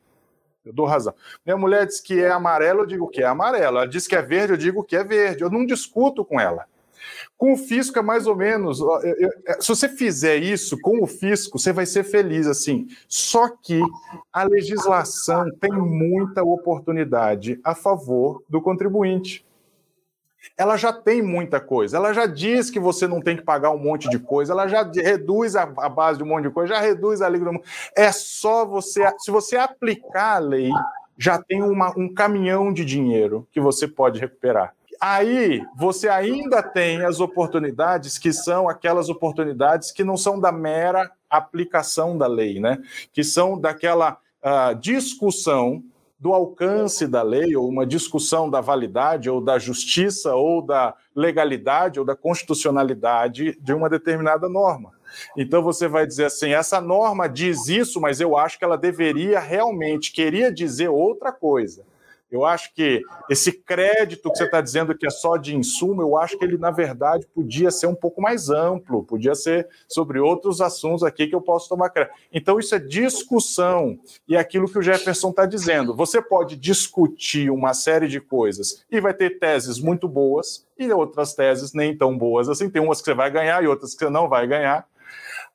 Eu 0.64 0.72
dou 0.72 0.86
razão. 0.86 1.12
Minha 1.44 1.58
mulher 1.58 1.86
diz 1.86 2.00
que 2.00 2.18
é 2.18 2.30
amarelo, 2.30 2.80
eu 2.80 2.86
digo 2.86 3.08
que 3.08 3.20
é 3.20 3.26
amarelo. 3.26 3.76
Ela 3.76 3.86
diz 3.86 4.06
que 4.06 4.16
é 4.16 4.22
verde, 4.22 4.54
eu 4.54 4.56
digo 4.56 4.82
que 4.82 4.96
é 4.96 5.04
verde. 5.04 5.42
Eu 5.42 5.50
não 5.50 5.66
discuto 5.66 6.24
com 6.24 6.40
ela. 6.40 6.64
Com 7.36 7.52
o 7.52 7.56
fisco 7.56 7.98
é 7.98 8.02
mais 8.02 8.26
ou 8.26 8.36
menos. 8.36 8.80
É, 9.46 9.60
se 9.60 9.68
você 9.68 9.88
fizer 9.88 10.36
isso 10.36 10.78
com 10.80 11.02
o 11.02 11.06
fisco, 11.06 11.58
você 11.58 11.72
vai 11.72 11.86
ser 11.86 12.04
feliz 12.04 12.46
assim. 12.46 12.86
Só 13.08 13.48
que 13.48 13.80
a 14.32 14.44
legislação 14.44 15.50
tem 15.60 15.72
muita 15.72 16.42
oportunidade 16.42 17.60
a 17.64 17.74
favor 17.74 18.42
do 18.48 18.60
contribuinte. 18.60 19.44
Ela 20.56 20.76
já 20.76 20.92
tem 20.92 21.22
muita 21.22 21.58
coisa, 21.58 21.96
ela 21.96 22.12
já 22.12 22.26
diz 22.26 22.70
que 22.70 22.78
você 22.78 23.06
não 23.06 23.20
tem 23.20 23.36
que 23.36 23.42
pagar 23.42 23.70
um 23.70 23.78
monte 23.78 24.08
de 24.10 24.18
coisa, 24.18 24.52
ela 24.52 24.68
já 24.68 24.82
reduz 24.82 25.56
a, 25.56 25.64
base 25.66 26.18
de 26.18 26.24
um 26.24 26.26
monte 26.26 26.44
de 26.44 26.50
coisa, 26.50 26.74
já 26.74 26.80
reduz 26.80 27.22
a 27.22 27.30
do 27.30 27.62
É 27.96 28.12
só 28.12 28.64
você, 28.66 29.10
se 29.18 29.30
você 29.30 29.56
aplicar 29.56 30.36
a 30.36 30.38
lei, 30.38 30.70
já 31.16 31.42
tem 31.42 31.62
uma, 31.62 31.98
um 31.98 32.12
caminhão 32.12 32.72
de 32.72 32.84
dinheiro 32.84 33.48
que 33.50 33.60
você 33.60 33.88
pode 33.88 34.20
recuperar. 34.20 34.74
Aí 35.00 35.62
você 35.76 36.08
ainda 36.08 36.62
tem 36.62 37.04
as 37.04 37.20
oportunidades 37.20 38.18
que 38.18 38.32
são 38.32 38.68
aquelas 38.68 39.08
oportunidades 39.08 39.90
que 39.90 40.04
não 40.04 40.16
são 40.16 40.38
da 40.38 40.52
mera 40.52 41.10
aplicação 41.28 42.16
da 42.16 42.26
lei, 42.26 42.60
né? 42.60 42.82
Que 43.12 43.24
são 43.24 43.58
daquela 43.58 44.18
uh, 44.42 44.74
discussão 44.74 45.82
do 46.18 46.32
alcance 46.32 47.06
da 47.06 47.22
lei, 47.22 47.54
ou 47.54 47.68
uma 47.68 47.84
discussão 47.84 48.48
da 48.48 48.60
validade, 48.60 49.28
ou 49.28 49.42
da 49.42 49.58
justiça, 49.58 50.34
ou 50.34 50.62
da 50.62 50.94
legalidade, 51.14 51.98
ou 51.98 52.06
da 52.06 52.16
constitucionalidade 52.16 53.58
de 53.60 53.72
uma 53.74 53.90
determinada 53.90 54.48
norma. 54.48 54.92
Então 55.36 55.62
você 55.62 55.86
vai 55.86 56.06
dizer 56.06 56.26
assim: 56.26 56.50
essa 56.50 56.80
norma 56.80 57.28
diz 57.28 57.68
isso, 57.68 58.00
mas 58.00 58.20
eu 58.20 58.36
acho 58.36 58.58
que 58.58 58.64
ela 58.64 58.78
deveria 58.78 59.38
realmente, 59.38 60.12
queria 60.12 60.52
dizer 60.52 60.88
outra 60.88 61.30
coisa. 61.30 61.84
Eu 62.34 62.44
acho 62.44 62.74
que 62.74 63.00
esse 63.30 63.52
crédito 63.52 64.28
que 64.28 64.36
você 64.36 64.44
está 64.44 64.60
dizendo 64.60 64.92
que 64.92 65.06
é 65.06 65.10
só 65.10 65.36
de 65.36 65.54
insumo, 65.54 66.02
eu 66.02 66.16
acho 66.16 66.36
que 66.36 66.44
ele, 66.44 66.58
na 66.58 66.72
verdade, 66.72 67.28
podia 67.32 67.70
ser 67.70 67.86
um 67.86 67.94
pouco 67.94 68.20
mais 68.20 68.50
amplo, 68.50 69.04
podia 69.04 69.36
ser 69.36 69.68
sobre 69.88 70.18
outros 70.18 70.60
assuntos 70.60 71.04
aqui 71.04 71.28
que 71.28 71.34
eu 71.34 71.40
posso 71.40 71.68
tomar 71.68 71.90
crédito. 71.90 72.16
Então, 72.32 72.58
isso 72.58 72.74
é 72.74 72.80
discussão. 72.80 73.96
E 74.26 74.34
é 74.34 74.40
aquilo 74.40 74.68
que 74.68 74.76
o 74.76 74.82
Jefferson 74.82 75.30
está 75.30 75.46
dizendo. 75.46 75.94
Você 75.94 76.20
pode 76.20 76.56
discutir 76.56 77.50
uma 77.50 77.72
série 77.72 78.08
de 78.08 78.20
coisas 78.20 78.84
e 78.90 79.00
vai 79.00 79.14
ter 79.14 79.38
teses 79.38 79.78
muito 79.78 80.08
boas 80.08 80.66
e 80.76 80.90
outras 80.92 81.34
teses 81.34 81.72
nem 81.72 81.96
tão 81.96 82.18
boas 82.18 82.48
assim. 82.48 82.68
Tem 82.68 82.82
umas 82.82 82.98
que 82.98 83.04
você 83.04 83.14
vai 83.14 83.30
ganhar 83.30 83.62
e 83.62 83.68
outras 83.68 83.92
que 83.92 84.04
você 84.04 84.10
não 84.10 84.28
vai 84.28 84.44
ganhar. 84.44 84.88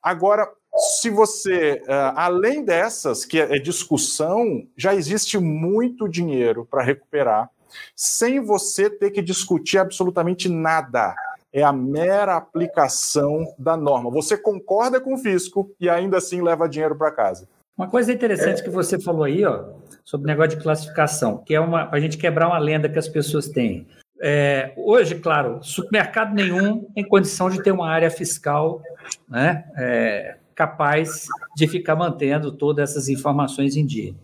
Agora, 0.02 0.50
se 0.76 1.10
você, 1.10 1.82
uh, 1.86 2.14
além 2.14 2.64
dessas, 2.64 3.24
que 3.24 3.40
é 3.40 3.58
discussão, 3.58 4.66
já 4.76 4.94
existe 4.94 5.38
muito 5.38 6.08
dinheiro 6.08 6.66
para 6.70 6.82
recuperar, 6.82 7.50
sem 7.94 8.40
você 8.40 8.88
ter 8.88 9.10
que 9.10 9.22
discutir 9.22 9.78
absolutamente 9.78 10.48
nada. 10.48 11.14
É 11.52 11.62
a 11.62 11.72
mera 11.72 12.36
aplicação 12.36 13.52
da 13.58 13.76
norma. 13.76 14.10
Você 14.10 14.36
concorda 14.36 15.00
com 15.00 15.14
o 15.14 15.18
fisco 15.18 15.70
e 15.80 15.88
ainda 15.88 16.18
assim 16.18 16.40
leva 16.40 16.68
dinheiro 16.68 16.96
para 16.96 17.10
casa. 17.10 17.48
Uma 17.76 17.88
coisa 17.88 18.12
interessante 18.12 18.60
é. 18.60 18.64
que 18.64 18.70
você 18.70 19.00
falou 19.00 19.24
aí, 19.24 19.44
ó, 19.44 19.64
sobre 20.04 20.26
o 20.26 20.28
negócio 20.28 20.56
de 20.56 20.62
classificação, 20.62 21.38
que 21.38 21.54
é 21.54 21.60
uma 21.60 21.88
a 21.90 21.98
gente 21.98 22.18
quebrar 22.18 22.46
uma 22.46 22.58
lenda 22.58 22.88
que 22.88 22.98
as 22.98 23.08
pessoas 23.08 23.48
têm. 23.48 23.86
É, 24.22 24.74
hoje, 24.76 25.14
claro, 25.14 25.60
supermercado 25.62 26.34
nenhum 26.34 26.84
tem 26.94 27.02
condição 27.02 27.48
de 27.48 27.62
ter 27.62 27.72
uma 27.72 27.88
área 27.88 28.10
fiscal 28.10 28.82
né, 29.26 29.64
é, 29.78 30.36
capaz 30.60 31.26
de 31.56 31.66
ficar 31.66 31.96
mantendo 31.96 32.52
todas 32.52 32.90
essas 32.90 33.08
informações 33.08 33.76
em 33.76 33.86
dia. 33.86 34.14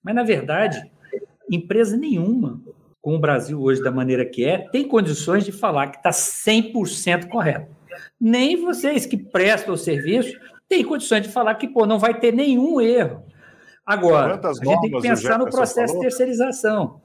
Mas, 0.00 0.14
na 0.14 0.22
verdade, 0.22 0.88
empresa 1.50 1.96
nenhuma, 1.96 2.60
com 3.02 3.16
o 3.16 3.18
Brasil 3.18 3.60
hoje 3.60 3.82
da 3.82 3.90
maneira 3.90 4.24
que 4.24 4.44
é, 4.44 4.68
tem 4.70 4.86
condições 4.86 5.44
de 5.44 5.50
falar 5.50 5.88
que 5.88 5.96
está 5.96 6.10
100% 6.10 7.28
correto. 7.28 7.74
Nem 8.20 8.62
vocês 8.62 9.04
que 9.04 9.16
prestam 9.16 9.74
o 9.74 9.76
serviço 9.76 10.38
têm 10.68 10.84
condições 10.84 11.22
de 11.22 11.28
falar 11.28 11.56
que 11.56 11.66
pô, 11.66 11.84
não 11.84 11.98
vai 11.98 12.20
ter 12.20 12.32
nenhum 12.32 12.80
erro. 12.80 13.24
Agora, 13.84 14.40
a 14.40 14.52
gente 14.52 14.80
tem 14.82 14.92
que 14.92 15.00
pensar 15.00 15.40
no 15.40 15.50
processo 15.50 15.94
de 15.94 16.00
terceirização. 16.02 17.00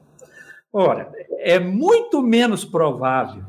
Ora, 0.72 1.10
é 1.40 1.58
muito 1.58 2.22
menos 2.22 2.64
provável 2.64 3.42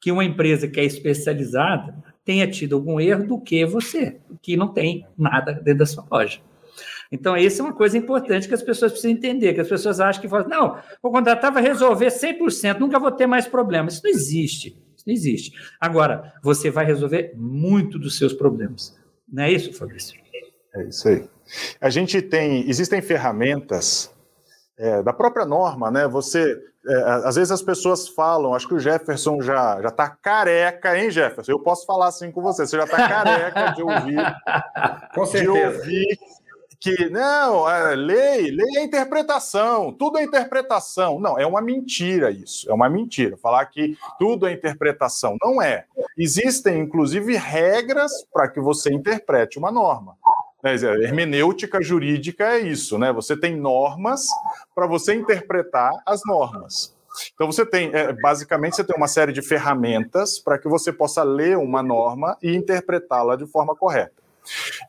que 0.00 0.10
uma 0.10 0.24
empresa 0.24 0.66
que 0.66 0.80
é 0.80 0.84
especializada 0.84 1.94
tenha 2.24 2.50
tido 2.50 2.76
algum 2.76 2.98
erro 2.98 3.26
do 3.26 3.40
que 3.40 3.64
você, 3.66 4.18
que 4.40 4.56
não 4.56 4.68
tem 4.68 5.06
nada 5.16 5.52
dentro 5.52 5.80
da 5.80 5.86
sua 5.86 6.04
loja. 6.10 6.40
Então, 7.12 7.36
isso 7.36 7.60
é 7.62 7.64
uma 7.64 7.74
coisa 7.74 7.96
importante 7.96 8.48
que 8.48 8.54
as 8.54 8.62
pessoas 8.62 8.90
precisam 8.90 9.16
entender, 9.16 9.54
que 9.54 9.60
as 9.60 9.68
pessoas 9.68 10.00
acham 10.00 10.20
que, 10.20 10.28
não, 10.48 10.78
vou 11.02 11.12
contratar, 11.12 11.52
vai 11.52 11.62
resolver 11.62 12.08
100%, 12.08 12.78
nunca 12.78 12.98
vou 12.98 13.12
ter 13.12 13.26
mais 13.26 13.46
problemas. 13.46 13.94
Isso 13.94 14.02
não 14.02 14.10
existe, 14.10 14.68
isso 14.96 15.04
não 15.06 15.14
existe. 15.14 15.52
Agora, 15.80 16.32
você 16.42 16.70
vai 16.70 16.84
resolver 16.84 17.32
muito 17.36 17.98
dos 17.98 18.18
seus 18.18 18.32
problemas. 18.32 18.96
Não 19.30 19.44
é 19.44 19.52
isso, 19.52 19.72
Fabrício? 19.72 20.18
É 20.74 20.88
isso 20.88 21.08
aí. 21.08 21.28
A 21.80 21.90
gente 21.90 22.20
tem, 22.20 22.68
existem 22.68 23.00
ferramentas 23.00 24.12
é, 24.76 25.02
da 25.02 25.12
própria 25.12 25.46
norma, 25.46 25.90
né? 25.90 26.08
Você, 26.08 26.58
é, 26.86 26.94
às 27.24 27.36
vezes 27.36 27.50
as 27.50 27.62
pessoas 27.62 28.08
falam, 28.08 28.54
acho 28.54 28.68
que 28.68 28.74
o 28.74 28.78
Jefferson 28.78 29.40
já 29.40 29.80
já 29.80 29.88
está 29.88 30.08
careca, 30.08 30.98
hein, 30.98 31.10
Jefferson? 31.10 31.52
Eu 31.52 31.60
posso 31.60 31.86
falar 31.86 32.08
assim 32.08 32.30
com 32.30 32.42
você, 32.42 32.66
você 32.66 32.76
já 32.76 32.84
está 32.84 33.08
careca 33.08 33.72
de 33.72 33.82
ouvir, 33.82 34.36
com 35.14 35.26
certeza. 35.26 35.52
de 35.52 35.76
ouvir 35.76 36.18
que 36.84 37.08
não, 37.08 37.66
é, 37.66 37.94
lei, 37.94 38.50
lei 38.50 38.76
é 38.76 38.84
interpretação, 38.84 39.90
tudo 39.90 40.18
é 40.18 40.22
interpretação. 40.22 41.18
Não, 41.18 41.38
é 41.38 41.46
uma 41.46 41.62
mentira 41.62 42.30
isso, 42.30 42.70
é 42.70 42.74
uma 42.74 42.90
mentira. 42.90 43.38
Falar 43.38 43.64
que 43.66 43.96
tudo 44.18 44.46
é 44.46 44.52
interpretação. 44.52 45.38
Não 45.42 45.62
é. 45.62 45.86
Existem, 46.18 46.80
inclusive, 46.80 47.36
regras 47.36 48.12
para 48.30 48.48
que 48.48 48.60
você 48.60 48.92
interprete 48.92 49.58
uma 49.58 49.72
norma. 49.72 50.14
Né? 50.64 50.72
Hermenêutica 51.04 51.82
jurídica 51.82 52.54
é 52.54 52.60
isso, 52.60 52.98
né? 52.98 53.12
Você 53.12 53.36
tem 53.36 53.54
normas 53.54 54.26
para 54.74 54.86
você 54.86 55.14
interpretar 55.14 55.92
as 56.06 56.22
normas. 56.26 56.96
Então 57.34 57.46
você 57.46 57.66
tem, 57.66 57.90
é, 57.92 58.12
basicamente, 58.14 58.74
você 58.74 58.82
tem 58.82 58.96
uma 58.96 59.06
série 59.06 59.30
de 59.30 59.42
ferramentas 59.42 60.38
para 60.38 60.58
que 60.58 60.66
você 60.66 60.90
possa 60.90 61.22
ler 61.22 61.58
uma 61.58 61.82
norma 61.82 62.36
e 62.42 62.56
interpretá-la 62.56 63.36
de 63.36 63.46
forma 63.46 63.76
correta. 63.76 64.24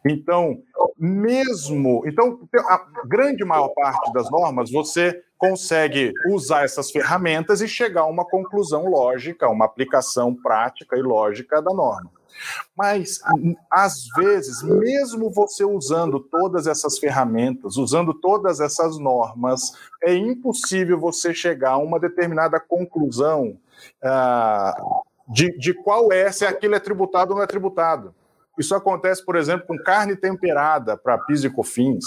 Então, 0.06 0.62
mesmo, 0.98 2.04
então 2.06 2.40
a 2.68 2.86
grande 3.06 3.44
maior 3.46 3.70
parte 3.70 4.12
das 4.12 4.30
normas 4.32 4.72
você 4.72 5.22
consegue 5.38 6.14
usar 6.30 6.64
essas 6.64 6.90
ferramentas 6.90 7.62
e 7.62 7.68
chegar 7.68 8.02
a 8.02 8.08
uma 8.08 8.26
conclusão 8.26 8.86
lógica, 8.86 9.50
uma 9.50 9.66
aplicação 9.66 10.34
prática 10.34 10.98
e 10.98 11.02
lógica 11.02 11.62
da 11.62 11.74
norma. 11.74 12.10
Mas, 12.76 13.19
às 13.71 14.06
vezes, 14.15 14.62
mesmo 14.63 15.30
você 15.30 15.63
usando 15.63 16.19
todas 16.19 16.67
essas 16.67 16.98
ferramentas, 16.98 17.78
usando 17.78 18.13
todas 18.13 18.60
essas 18.60 19.00
normas, 19.00 19.71
é 20.04 20.13
impossível 20.13 21.00
você 21.00 21.34
chegar 21.34 21.71
a 21.71 21.78
uma 21.78 22.00
determinada 22.00 22.60
conclusão 22.60 23.58
uh, 24.04 25.02
de, 25.28 25.58
de 25.58 25.74
qual 25.74 26.12
é, 26.12 26.32
se 26.32 26.45
aquilo 26.45 26.76
é 26.76 26.80
tributado 26.80 27.32
ou 27.32 27.38
não 27.38 27.43
é 27.43 27.48
tributado. 27.48 28.13
Isso 28.58 28.74
acontece, 28.74 29.24
por 29.24 29.36
exemplo, 29.36 29.67
com 29.67 29.78
carne 29.78 30.15
temperada 30.15 30.95
para 30.95 31.17
PIS 31.17 31.43
e 31.43 31.50
COFINS. 31.50 32.06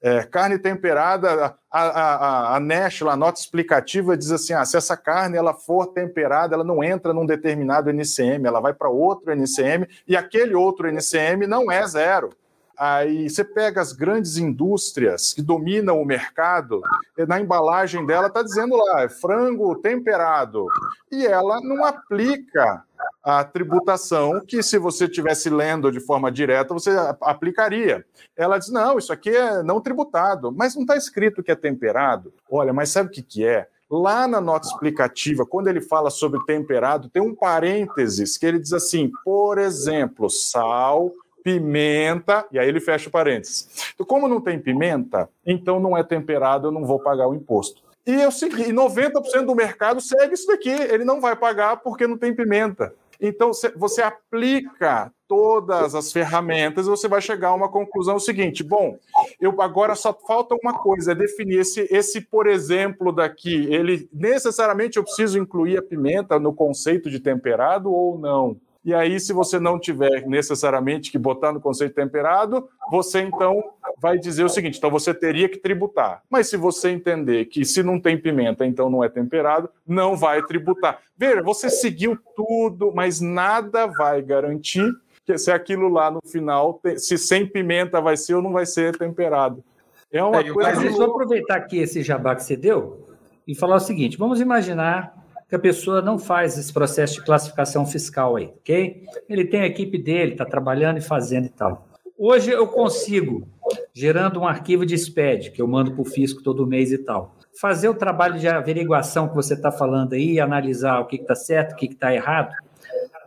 É, 0.00 0.22
carne 0.22 0.58
temperada, 0.58 1.56
a, 1.70 1.82
a, 1.82 2.56
a 2.56 2.60
Nestle, 2.60 3.08
a 3.08 3.16
nota 3.16 3.40
explicativa 3.40 4.16
diz 4.16 4.30
assim: 4.30 4.52
ah, 4.52 4.64
se 4.64 4.76
essa 4.76 4.96
carne 4.96 5.36
ela 5.36 5.52
for 5.52 5.88
temperada, 5.88 6.54
ela 6.54 6.62
não 6.62 6.84
entra 6.84 7.12
num 7.12 7.26
determinado 7.26 7.90
NCM, 7.90 8.46
ela 8.46 8.60
vai 8.60 8.72
para 8.72 8.88
outro 8.88 9.32
NCM 9.32 9.88
e 10.06 10.16
aquele 10.16 10.54
outro 10.54 10.88
NCM 10.88 11.46
não 11.46 11.70
é 11.70 11.84
zero. 11.86 12.30
Aí 12.78 13.28
você 13.28 13.42
pega 13.42 13.80
as 13.80 13.92
grandes 13.92 14.36
indústrias 14.36 15.34
que 15.34 15.42
dominam 15.42 16.00
o 16.00 16.06
mercado, 16.06 16.80
na 17.26 17.40
embalagem 17.40 18.06
dela 18.06 18.28
está 18.28 18.40
dizendo 18.40 18.76
lá, 18.76 19.02
é 19.02 19.08
frango 19.08 19.74
temperado. 19.74 20.64
E 21.10 21.26
ela 21.26 21.60
não 21.60 21.84
aplica 21.84 22.84
a 23.22 23.44
tributação 23.44 24.40
que, 24.46 24.62
se 24.62 24.78
você 24.78 25.04
estivesse 25.04 25.50
lendo 25.50 25.90
de 25.90 26.00
forma 26.00 26.30
direta, 26.30 26.72
você 26.72 26.90
aplicaria. 27.20 28.04
Ela 28.36 28.58
diz: 28.58 28.70
não, 28.70 28.98
isso 28.98 29.12
aqui 29.12 29.30
é 29.30 29.62
não 29.62 29.80
tributado, 29.80 30.52
mas 30.52 30.74
não 30.74 30.82
está 30.82 30.96
escrito 30.96 31.42
que 31.42 31.50
é 31.50 31.56
temperado. 31.56 32.32
Olha, 32.50 32.72
mas 32.72 32.90
sabe 32.90 33.08
o 33.08 33.12
que, 33.12 33.22
que 33.22 33.44
é? 33.44 33.68
Lá 33.90 34.28
na 34.28 34.40
nota 34.40 34.68
explicativa, 34.68 35.46
quando 35.46 35.68
ele 35.68 35.80
fala 35.80 36.10
sobre 36.10 36.44
temperado, 36.44 37.08
tem 37.08 37.22
um 37.22 37.34
parênteses 37.34 38.36
que 38.36 38.46
ele 38.46 38.58
diz 38.58 38.72
assim: 38.72 39.10
por 39.24 39.58
exemplo, 39.58 40.28
sal, 40.28 41.12
pimenta, 41.42 42.46
e 42.52 42.58
aí 42.58 42.68
ele 42.68 42.80
fecha 42.80 43.08
o 43.08 43.12
parênteses. 43.12 43.92
Então, 43.94 44.04
como 44.04 44.28
não 44.28 44.40
tem 44.40 44.58
pimenta, 44.58 45.28
então 45.46 45.80
não 45.80 45.96
é 45.96 46.02
temperado, 46.02 46.68
eu 46.68 46.72
não 46.72 46.84
vou 46.84 46.98
pagar 46.98 47.28
o 47.28 47.34
imposto. 47.34 47.82
E 48.06 48.12
eu 48.12 48.30
segui, 48.30 48.62
e 48.62 48.72
90% 48.72 49.44
do 49.44 49.54
mercado 49.54 50.00
segue 50.00 50.34
isso 50.34 50.46
daqui, 50.46 50.70
ele 50.70 51.04
não 51.04 51.20
vai 51.20 51.36
pagar 51.36 51.76
porque 51.78 52.06
não 52.06 52.16
tem 52.16 52.34
pimenta. 52.34 52.94
Então, 53.20 53.50
você 53.76 54.00
aplica 54.00 55.12
todas 55.26 55.94
as 55.94 56.12
ferramentas 56.12 56.86
e 56.86 56.90
você 56.90 57.06
vai 57.06 57.20
chegar 57.20 57.48
a 57.48 57.54
uma 57.54 57.68
conclusão 57.68 58.18
seguinte: 58.18 58.62
bom, 58.62 58.96
eu 59.40 59.60
agora 59.60 59.94
só 59.94 60.12
falta 60.12 60.54
uma 60.54 60.72
coisa, 60.72 61.12
é 61.12 61.14
definir 61.14 61.60
esse, 61.60 61.86
esse, 61.90 62.20
por 62.20 62.46
exemplo, 62.46 63.12
daqui, 63.12 63.66
ele 63.72 64.08
necessariamente 64.12 64.96
eu 64.96 65.04
preciso 65.04 65.38
incluir 65.38 65.78
a 65.78 65.82
pimenta 65.82 66.38
no 66.38 66.54
conceito 66.54 67.10
de 67.10 67.20
temperado 67.20 67.92
ou 67.92 68.18
não? 68.18 68.56
E 68.84 68.94
aí, 68.94 69.18
se 69.18 69.32
você 69.32 69.58
não 69.58 69.78
tiver 69.78 70.26
necessariamente 70.26 71.10
que 71.10 71.18
botar 71.18 71.52
no 71.52 71.60
conceito 71.60 71.94
temperado, 71.94 72.68
você 72.90 73.20
então 73.20 73.62
vai 74.00 74.18
dizer 74.18 74.44
o 74.44 74.48
seguinte: 74.48 74.78
então 74.78 74.90
você 74.90 75.12
teria 75.12 75.48
que 75.48 75.58
tributar. 75.58 76.22
Mas 76.30 76.48
se 76.48 76.56
você 76.56 76.90
entender 76.90 77.46
que 77.46 77.64
se 77.64 77.82
não 77.82 78.00
tem 78.00 78.16
pimenta, 78.16 78.64
então 78.64 78.88
não 78.88 79.02
é 79.02 79.08
temperado, 79.08 79.68
não 79.86 80.16
vai 80.16 80.42
tributar. 80.44 81.00
Veja, 81.16 81.42
você 81.42 81.68
seguiu 81.68 82.16
tudo, 82.36 82.92
mas 82.94 83.20
nada 83.20 83.86
vai 83.86 84.22
garantir 84.22 84.90
que 85.26 85.36
se 85.36 85.50
aquilo 85.50 85.88
lá 85.88 86.10
no 86.10 86.20
final, 86.24 86.80
se 86.96 87.18
sem 87.18 87.46
pimenta 87.46 88.00
vai 88.00 88.16
ser 88.16 88.34
ou 88.34 88.42
não 88.42 88.52
vai 88.52 88.64
ser 88.64 88.96
temperado. 88.96 89.62
É 90.10 90.22
uma 90.22 90.40
é, 90.40 90.50
coisa. 90.50 90.80
Mas 90.80 90.96
vou 90.96 91.10
aproveitar 91.10 91.56
aqui 91.56 91.78
esse 91.78 92.02
jabá 92.02 92.34
que 92.34 92.44
você 92.44 92.56
deu 92.56 93.06
e 93.46 93.54
falar 93.54 93.76
o 93.76 93.80
seguinte: 93.80 94.16
vamos 94.16 94.40
imaginar 94.40 95.14
que 95.48 95.54
a 95.54 95.58
pessoa 95.58 96.02
não 96.02 96.18
faz 96.18 96.58
esse 96.58 96.72
processo 96.72 97.14
de 97.14 97.24
classificação 97.24 97.86
fiscal 97.86 98.36
aí, 98.36 98.52
ok? 98.58 99.04
Ele 99.28 99.44
tem 99.46 99.62
a 99.62 99.66
equipe 99.66 99.96
dele, 99.96 100.32
está 100.32 100.44
trabalhando 100.44 100.98
e 100.98 101.00
fazendo 101.00 101.46
e 101.46 101.50
tal. 101.50 101.88
Hoje 102.18 102.50
eu 102.50 102.66
consigo, 102.66 103.48
gerando 103.94 104.40
um 104.40 104.46
arquivo 104.46 104.84
de 104.84 104.96
SPED, 104.98 105.52
que 105.52 105.62
eu 105.62 105.66
mando 105.66 105.92
para 105.92 106.02
o 106.02 106.04
fisco 106.04 106.42
todo 106.42 106.66
mês 106.66 106.92
e 106.92 106.98
tal, 106.98 107.34
fazer 107.60 107.88
o 107.88 107.94
trabalho 107.94 108.38
de 108.38 108.46
averiguação 108.46 109.28
que 109.28 109.34
você 109.34 109.54
está 109.54 109.72
falando 109.72 110.12
aí, 110.12 110.38
analisar 110.38 111.00
o 111.00 111.06
que 111.06 111.16
está 111.16 111.34
certo, 111.34 111.72
o 111.72 111.76
que 111.76 111.86
está 111.86 112.12
errado, 112.14 112.52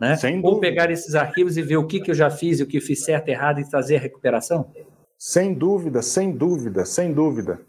né? 0.00 0.16
Ou 0.42 0.60
pegar 0.60 0.90
esses 0.90 1.14
arquivos 1.14 1.56
e 1.56 1.62
ver 1.62 1.76
o 1.76 1.86
que, 1.86 2.00
que 2.00 2.10
eu 2.10 2.14
já 2.14 2.30
fiz 2.30 2.60
e 2.60 2.62
o 2.62 2.66
que 2.66 2.80
fiz 2.80 3.04
certo, 3.04 3.28
errado 3.28 3.60
e 3.60 3.68
trazer 3.68 3.96
a 3.96 4.00
recuperação? 4.00 4.70
Sem 5.18 5.54
dúvida, 5.54 6.02
sem 6.02 6.32
dúvida, 6.32 6.84
sem 6.84 7.12
dúvida. 7.12 7.60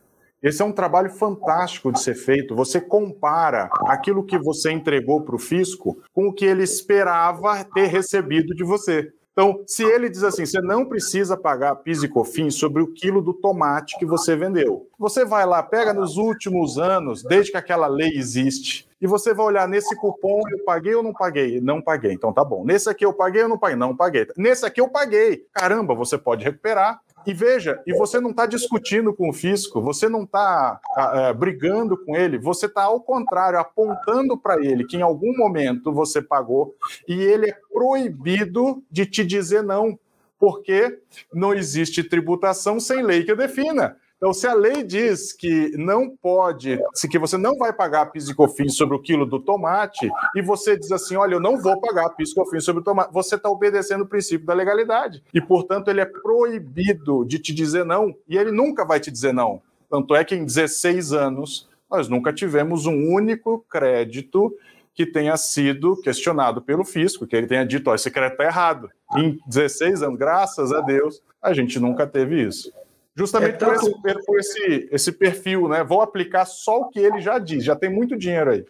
Esse 0.44 0.62
é 0.62 0.66
um 0.66 0.74
trabalho 0.74 1.10
fantástico 1.10 1.90
de 1.90 2.02
ser 2.02 2.16
feito. 2.16 2.54
Você 2.54 2.82
compara 2.82 3.70
aquilo 3.88 4.26
que 4.26 4.38
você 4.38 4.72
entregou 4.72 5.22
para 5.22 5.36
o 5.36 5.40
fisco 5.40 5.98
com 6.12 6.28
o 6.28 6.34
que 6.34 6.44
ele 6.44 6.64
esperava 6.64 7.64
ter 7.74 7.88
recebido 7.88 8.54
de 8.54 8.64
você. 8.64 9.14
Então, 9.32 9.64
se 9.66 9.84
ele 9.84 10.10
diz 10.10 10.24
assim, 10.24 10.46
você 10.46 10.62
não 10.62 10.86
precisa 10.86 11.36
pagar 11.36 11.78
PIS 11.78 12.04
e 12.04 12.08
COFINS 12.08 12.56
sobre 12.56 12.84
o 12.84 12.94
quilo 12.94 13.20
do 13.20 13.34
tomate 13.34 13.98
que 13.98 14.06
você 14.06 14.36
vendeu. 14.36 14.88
Você 15.00 15.26
vai 15.26 15.44
lá, 15.46 15.64
pega 15.64 15.92
nos 15.92 16.18
últimos 16.18 16.78
anos, 16.78 17.24
desde 17.24 17.52
que 17.52 17.58
aquela 17.58 17.88
lei 17.88 18.12
existe, 18.16 18.88
e 19.04 19.08
você 19.08 19.34
vai 19.34 19.46
olhar 19.48 19.68
nesse 19.68 19.94
cupom, 19.98 20.40
eu 20.50 20.64
paguei 20.64 20.96
ou 20.96 21.04
não 21.04 21.12
paguei? 21.12 21.60
Não 21.60 21.82
paguei. 21.82 22.14
Então 22.14 22.32
tá 22.32 22.42
bom. 22.42 22.64
Nesse 22.64 22.90
aqui 22.90 23.04
eu 23.04 23.12
paguei 23.12 23.44
ou 23.44 23.50
não 23.50 23.58
paguei? 23.58 23.76
Não 23.76 23.94
paguei. 23.94 24.28
Nesse 24.38 24.66
aqui 24.66 24.80
eu 24.80 24.88
paguei. 24.88 25.46
Caramba, 25.52 25.94
você 25.94 26.18
pode 26.18 26.46
recuperar. 26.46 27.02
E 27.26 27.34
veja, 27.34 27.82
e 27.88 27.94
você 27.94 28.20
não 28.20 28.32
está 28.32 28.46
discutindo 28.46 29.14
com 29.14 29.30
o 29.30 29.34
fisco, 29.34 29.82
você 29.82 30.10
não 30.10 30.24
está 30.24 30.80
é, 30.98 31.34
brigando 31.34 31.98
com 31.98 32.16
ele, 32.16 32.38
você 32.38 32.66
está, 32.66 32.84
ao 32.84 33.00
contrário, 33.00 33.60
apontando 33.60 34.38
para 34.38 34.64
ele 34.64 34.86
que 34.86 34.98
em 34.98 35.02
algum 35.02 35.36
momento 35.38 35.92
você 35.92 36.22
pagou 36.22 36.76
e 37.08 37.14
ele 37.14 37.50
é 37.50 37.58
proibido 37.72 38.84
de 38.92 39.06
te 39.06 39.24
dizer 39.24 39.64
não, 39.64 39.98
porque 40.38 41.00
não 41.34 41.54
existe 41.54 42.04
tributação 42.04 42.80
sem 42.80 43.02
lei 43.02 43.24
que 43.24 43.36
defina. 43.36 43.96
Então, 44.24 44.34
se 44.34 44.48
a 44.48 44.54
lei 44.54 44.84
diz 44.84 45.34
que 45.34 45.76
não 45.76 46.10
pode, 46.10 46.80
se 46.94 47.10
que 47.10 47.20
você 47.20 47.38
não 47.38 47.58
vai 47.58 47.74
pagar 47.74 48.06
PIS 48.06 48.30
e 48.30 48.34
COFINS 48.34 48.78
sobre 48.78 48.96
o 48.96 49.02
quilo 49.02 49.26
do 49.26 49.38
tomate, 49.38 50.10
e 50.34 50.42
você 50.42 50.78
diz 50.78 50.94
assim, 50.94 51.18
olha, 51.18 51.36
eu 51.36 51.42
não 51.42 51.62
vou 51.62 51.78
pagar 51.82 52.08
PIS 52.12 52.32
e 52.32 52.36
COFINS 52.36 52.64
sobre 52.64 52.80
o 52.80 52.86
tomate, 52.86 53.12
você 53.12 53.36
está 53.36 53.50
obedecendo 53.50 54.06
o 54.06 54.08
princípio 54.08 54.48
da 54.48 54.54
legalidade. 54.54 55.22
E, 55.34 55.42
portanto, 55.42 55.90
ele 55.90 56.00
é 56.00 56.06
proibido 56.06 57.26
de 57.26 57.38
te 57.38 57.54
dizer 57.54 57.84
não, 57.84 58.16
e 58.26 58.38
ele 58.38 58.54
nunca 58.54 58.86
vai 58.86 58.98
te 58.98 59.12
dizer 59.12 59.34
não. 59.34 59.62
Tanto 59.92 60.16
é 60.16 60.24
que 60.24 60.36
em 60.36 60.46
16 60.46 61.12
anos 61.12 61.68
nós 61.92 62.08
nunca 62.08 62.32
tivemos 62.32 62.86
um 62.86 63.14
único 63.14 63.66
crédito 63.70 64.56
que 64.96 65.06
tenha 65.06 65.36
sido 65.36 65.98
questionado 65.98 66.62
pelo 66.62 66.86
fisco, 66.86 67.28
que 67.28 67.36
ele 67.36 67.48
tenha 67.48 67.66
dito, 67.66 67.90
ó, 67.90 67.94
esse 67.94 68.10
crédito 68.10 68.40
está 68.40 68.46
errado. 68.46 68.90
Em 69.18 69.38
16 69.48 70.02
anos, 70.02 70.18
graças 70.18 70.72
a 70.72 70.80
Deus, 70.80 71.22
a 71.42 71.52
gente 71.52 71.78
nunca 71.78 72.08
teve 72.08 72.42
isso. 72.42 72.72
Justamente 73.16 73.56
é 73.56 73.58
por, 73.58 73.76
esse, 73.76 74.26
por 74.26 74.40
esse, 74.40 74.90
esse 74.92 75.12
perfil, 75.12 75.68
né? 75.68 75.84
Vou 75.84 76.02
aplicar 76.02 76.46
só 76.46 76.82
o 76.82 76.90
que 76.90 77.00
ele 77.00 77.22
já 77.22 77.38
diz, 77.38 77.64
já 77.64 77.76
tem 77.76 77.90
muito 77.90 78.18
dinheiro 78.18 78.52
aí. 78.52 78.66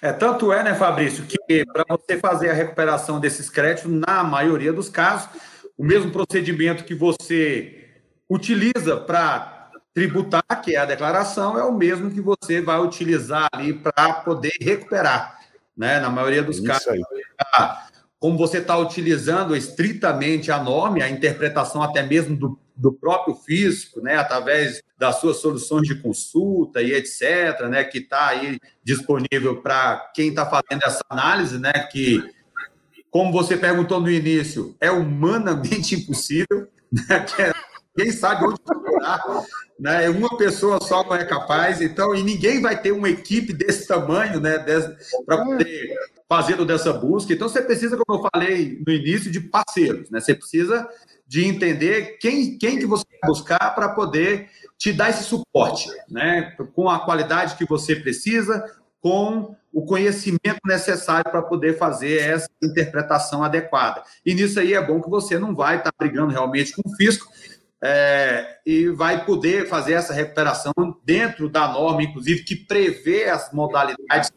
É, 0.00 0.12
tanto 0.12 0.52
é, 0.52 0.62
né, 0.62 0.74
Fabrício, 0.74 1.24
que 1.24 1.64
para 1.66 1.84
você 1.88 2.18
fazer 2.18 2.50
a 2.50 2.54
recuperação 2.54 3.20
desses 3.20 3.48
créditos, 3.50 3.90
na 3.90 4.24
maioria 4.24 4.72
dos 4.72 4.88
casos, 4.88 5.28
o 5.76 5.84
mesmo 5.84 6.10
procedimento 6.10 6.84
que 6.84 6.94
você 6.94 7.84
utiliza 8.28 8.96
para 8.96 9.70
tributar, 9.94 10.42
que 10.62 10.74
é 10.74 10.78
a 10.78 10.84
declaração, 10.84 11.58
é 11.58 11.62
o 11.62 11.72
mesmo 11.72 12.10
que 12.10 12.20
você 12.20 12.60
vai 12.60 12.78
utilizar 12.80 13.48
ali 13.52 13.72
para 13.72 14.14
poder 14.14 14.52
recuperar. 14.60 15.38
Né? 15.76 16.00
Na 16.00 16.10
maioria 16.10 16.42
dos 16.42 16.56
Isso 16.56 16.66
casos, 16.66 16.88
aí. 16.88 17.02
Como 18.18 18.38
você 18.38 18.58
está 18.58 18.76
utilizando 18.76 19.54
estritamente 19.54 20.50
a 20.50 20.62
norma, 20.62 21.02
a 21.04 21.10
interpretação 21.10 21.82
até 21.82 22.02
mesmo 22.02 22.36
do, 22.36 22.58
do 22.74 22.92
próprio 22.92 23.34
fisco, 23.34 24.00
né? 24.00 24.16
através 24.16 24.82
das 24.98 25.20
suas 25.20 25.38
soluções 25.38 25.86
de 25.86 25.94
consulta 26.00 26.80
e 26.82 26.92
etc., 26.92 27.66
né? 27.68 27.84
que 27.84 27.98
está 27.98 28.28
aí 28.28 28.58
disponível 28.82 29.60
para 29.60 30.10
quem 30.14 30.28
está 30.28 30.46
fazendo 30.46 30.82
essa 30.84 31.04
análise, 31.08 31.58
né? 31.58 31.72
que, 31.90 32.22
como 33.10 33.32
você 33.32 33.56
perguntou 33.56 34.00
no 34.00 34.10
início, 34.10 34.74
é 34.80 34.90
humanamente 34.90 35.94
impossível, 35.94 36.68
né? 36.90 37.20
que 37.20 37.42
é 37.42 37.52
ninguém 37.96 38.12
sabe 38.12 38.44
onde 38.44 38.60
procurar, 38.60 39.22
né? 39.78 40.08
Uma 40.10 40.36
pessoa 40.36 40.78
só 40.80 41.02
não 41.04 41.14
é 41.14 41.24
capaz, 41.24 41.80
então, 41.80 42.14
e 42.14 42.22
ninguém 42.22 42.60
vai 42.60 42.80
ter 42.80 42.92
uma 42.92 43.08
equipe 43.08 43.52
desse 43.52 43.86
tamanho, 43.86 44.40
né? 44.40 44.58
Para 45.24 45.44
poder 45.44 45.94
fazer 46.28 46.64
dessa 46.64 46.92
busca. 46.92 47.32
Então, 47.32 47.48
você 47.48 47.62
precisa, 47.62 47.96
como 47.96 48.20
eu 48.20 48.28
falei 48.32 48.82
no 48.86 48.92
início, 48.92 49.30
de 49.30 49.40
parceiros, 49.40 50.10
né? 50.10 50.20
Você 50.20 50.34
precisa 50.34 50.88
de 51.26 51.44
entender 51.44 52.18
quem, 52.20 52.56
quem 52.56 52.78
que 52.78 52.86
você 52.86 53.04
vai 53.10 53.30
buscar 53.30 53.74
para 53.74 53.88
poder 53.88 54.48
te 54.78 54.92
dar 54.92 55.10
esse 55.10 55.24
suporte, 55.24 55.88
né? 56.08 56.54
Com 56.74 56.88
a 56.88 57.00
qualidade 57.00 57.56
que 57.56 57.64
você 57.64 57.96
precisa, 57.96 58.64
com 59.00 59.54
o 59.72 59.84
conhecimento 59.84 60.60
necessário 60.64 61.30
para 61.30 61.42
poder 61.42 61.76
fazer 61.76 62.18
essa 62.18 62.48
interpretação 62.62 63.44
adequada. 63.44 64.02
E 64.24 64.34
nisso 64.34 64.58
aí 64.58 64.72
é 64.72 64.84
bom 64.84 65.02
que 65.02 65.10
você 65.10 65.38
não 65.38 65.54
vai 65.54 65.76
estar 65.76 65.92
tá 65.92 65.96
brigando 65.98 66.32
realmente 66.32 66.72
com 66.72 66.82
o 66.84 66.96
fisco, 66.96 67.30
é, 67.82 68.58
e 68.64 68.88
vai 68.88 69.24
poder 69.24 69.68
fazer 69.68 69.94
essa 69.94 70.12
recuperação 70.12 70.72
dentro 71.04 71.48
da 71.48 71.68
norma, 71.68 72.02
inclusive, 72.02 72.44
que 72.44 72.56
prevê 72.56 73.24
as 73.24 73.52
modalidades 73.52 74.30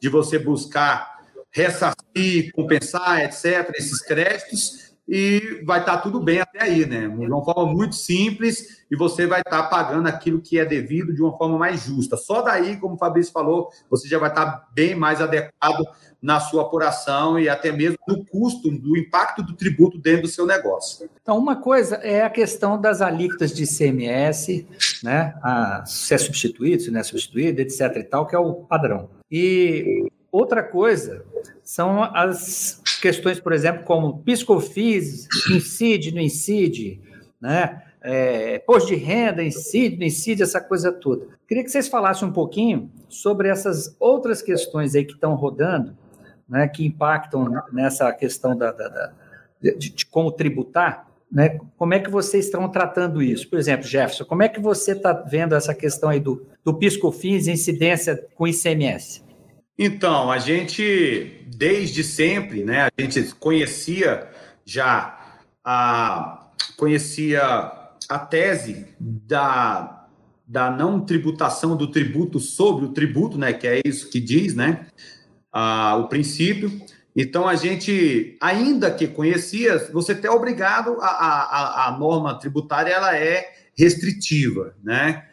de 0.00 0.08
você 0.08 0.38
buscar 0.38 1.16
ressarcir, 1.50 2.52
compensar, 2.54 3.20
etc., 3.20 3.70
esses 3.76 4.02
créditos, 4.02 4.86
e 5.08 5.62
vai 5.64 5.80
estar 5.80 5.98
tudo 5.98 6.20
bem 6.20 6.40
até 6.40 6.64
aí, 6.64 6.84
né? 6.84 7.08
De 7.08 7.26
uma 7.26 7.44
forma 7.44 7.72
muito 7.72 7.94
simples, 7.94 8.84
e 8.90 8.96
você 8.96 9.26
vai 9.26 9.40
estar 9.40 9.62
pagando 9.64 10.08
aquilo 10.08 10.40
que 10.40 10.58
é 10.58 10.64
devido 10.64 11.14
de 11.14 11.22
uma 11.22 11.36
forma 11.36 11.56
mais 11.56 11.84
justa. 11.84 12.16
Só 12.16 12.42
daí, 12.42 12.76
como 12.76 12.96
o 12.96 12.98
Fabrício 12.98 13.32
falou, 13.32 13.70
você 13.88 14.08
já 14.08 14.18
vai 14.18 14.30
estar 14.30 14.68
bem 14.74 14.94
mais 14.94 15.20
adequado 15.20 15.84
na 16.20 16.40
sua 16.40 16.62
apuração 16.62 17.38
e 17.38 17.48
até 17.48 17.70
mesmo 17.70 17.98
no 18.08 18.24
custo, 18.24 18.70
do 18.70 18.96
impacto 18.96 19.42
do 19.42 19.54
tributo 19.54 19.98
dentro 19.98 20.22
do 20.22 20.28
seu 20.28 20.46
negócio. 20.46 21.08
Então, 21.22 21.38
uma 21.38 21.56
coisa 21.56 21.96
é 21.96 22.22
a 22.22 22.30
questão 22.30 22.80
das 22.80 23.00
alíquotas 23.00 23.52
de 23.52 23.64
ICMS, 23.64 24.66
né? 25.02 25.34
A, 25.42 25.84
se 25.86 26.14
é 26.14 26.18
substituído, 26.18 26.82
se 26.82 26.90
não 26.90 27.00
é 27.00 27.02
substituído, 27.02 27.60
etc. 27.60 27.96
e 27.96 28.04
tal, 28.04 28.26
que 28.26 28.34
é 28.34 28.38
o 28.38 28.54
padrão. 28.54 29.10
E 29.30 30.08
outra 30.32 30.62
coisa 30.62 31.24
são 31.62 32.02
as 32.02 32.80
questões, 33.00 33.40
por 33.40 33.52
exemplo, 33.52 33.84
como 33.84 34.18
piscofis, 34.22 35.26
incide, 35.50 36.14
não 36.14 36.22
incide, 36.22 37.00
né? 37.40 37.82
É, 38.02 38.60
posto 38.60 38.88
de 38.88 38.94
renda, 38.94 39.42
incide, 39.42 39.96
não 39.96 40.06
incide, 40.06 40.42
essa 40.42 40.60
coisa 40.60 40.92
toda. 40.92 41.26
Queria 41.48 41.64
que 41.64 41.70
vocês 41.70 41.88
falassem 41.88 42.28
um 42.28 42.32
pouquinho 42.32 42.88
sobre 43.08 43.48
essas 43.48 43.96
outras 43.98 44.40
questões 44.40 44.94
aí 44.94 45.04
que 45.04 45.14
estão 45.14 45.34
rodando, 45.34 45.96
né, 46.48 46.68
que 46.68 46.86
impactam 46.86 47.62
nessa 47.72 48.12
questão 48.12 48.56
da, 48.56 48.70
da, 48.72 48.88
da 48.88 49.12
de, 49.60 49.90
de, 49.90 50.06
como 50.06 50.30
tributar, 50.30 51.06
né? 51.30 51.58
Como 51.76 51.92
é 51.92 51.98
que 51.98 52.10
vocês 52.10 52.44
estão 52.44 52.68
tratando 52.68 53.22
isso? 53.22 53.48
Por 53.48 53.58
exemplo, 53.58 53.86
Jefferson, 53.86 54.24
como 54.24 54.42
é 54.42 54.48
que 54.48 54.60
você 54.60 54.92
está 54.92 55.12
vendo 55.12 55.54
essa 55.54 55.74
questão 55.74 56.08
aí 56.08 56.20
do, 56.20 56.46
do 56.64 56.74
PiscoFins, 56.74 57.48
incidência 57.48 58.24
com 58.34 58.46
ICMS? 58.46 59.24
Então, 59.78 60.30
a 60.30 60.38
gente, 60.38 61.44
desde 61.54 62.02
sempre, 62.02 62.64
né, 62.64 62.82
a 62.82 63.02
gente 63.02 63.34
conhecia 63.34 64.28
já 64.64 65.18
a, 65.64 66.48
conhecia 66.76 67.42
a 68.08 68.18
tese 68.18 68.86
da, 68.98 70.06
da 70.46 70.70
não 70.70 71.00
tributação 71.00 71.76
do 71.76 71.90
tributo 71.90 72.40
sobre 72.40 72.86
o 72.86 72.92
tributo, 72.92 73.36
né, 73.36 73.52
que 73.52 73.66
é 73.66 73.80
isso 73.84 74.08
que 74.08 74.20
diz, 74.20 74.54
né, 74.54 74.86
a, 75.56 75.96
o 75.96 76.08
princípio. 76.08 76.70
Então, 77.16 77.48
a 77.48 77.54
gente, 77.54 78.36
ainda 78.42 78.90
que 78.90 79.06
conhecia, 79.06 79.78
você 79.90 80.18
é 80.22 80.30
obrigado, 80.30 80.98
a, 81.00 81.06
a, 81.06 81.88
a 81.88 81.98
norma 81.98 82.38
tributária 82.38 82.92
ela 82.92 83.16
é 83.16 83.54
restritiva, 83.74 84.74
né? 84.84 85.24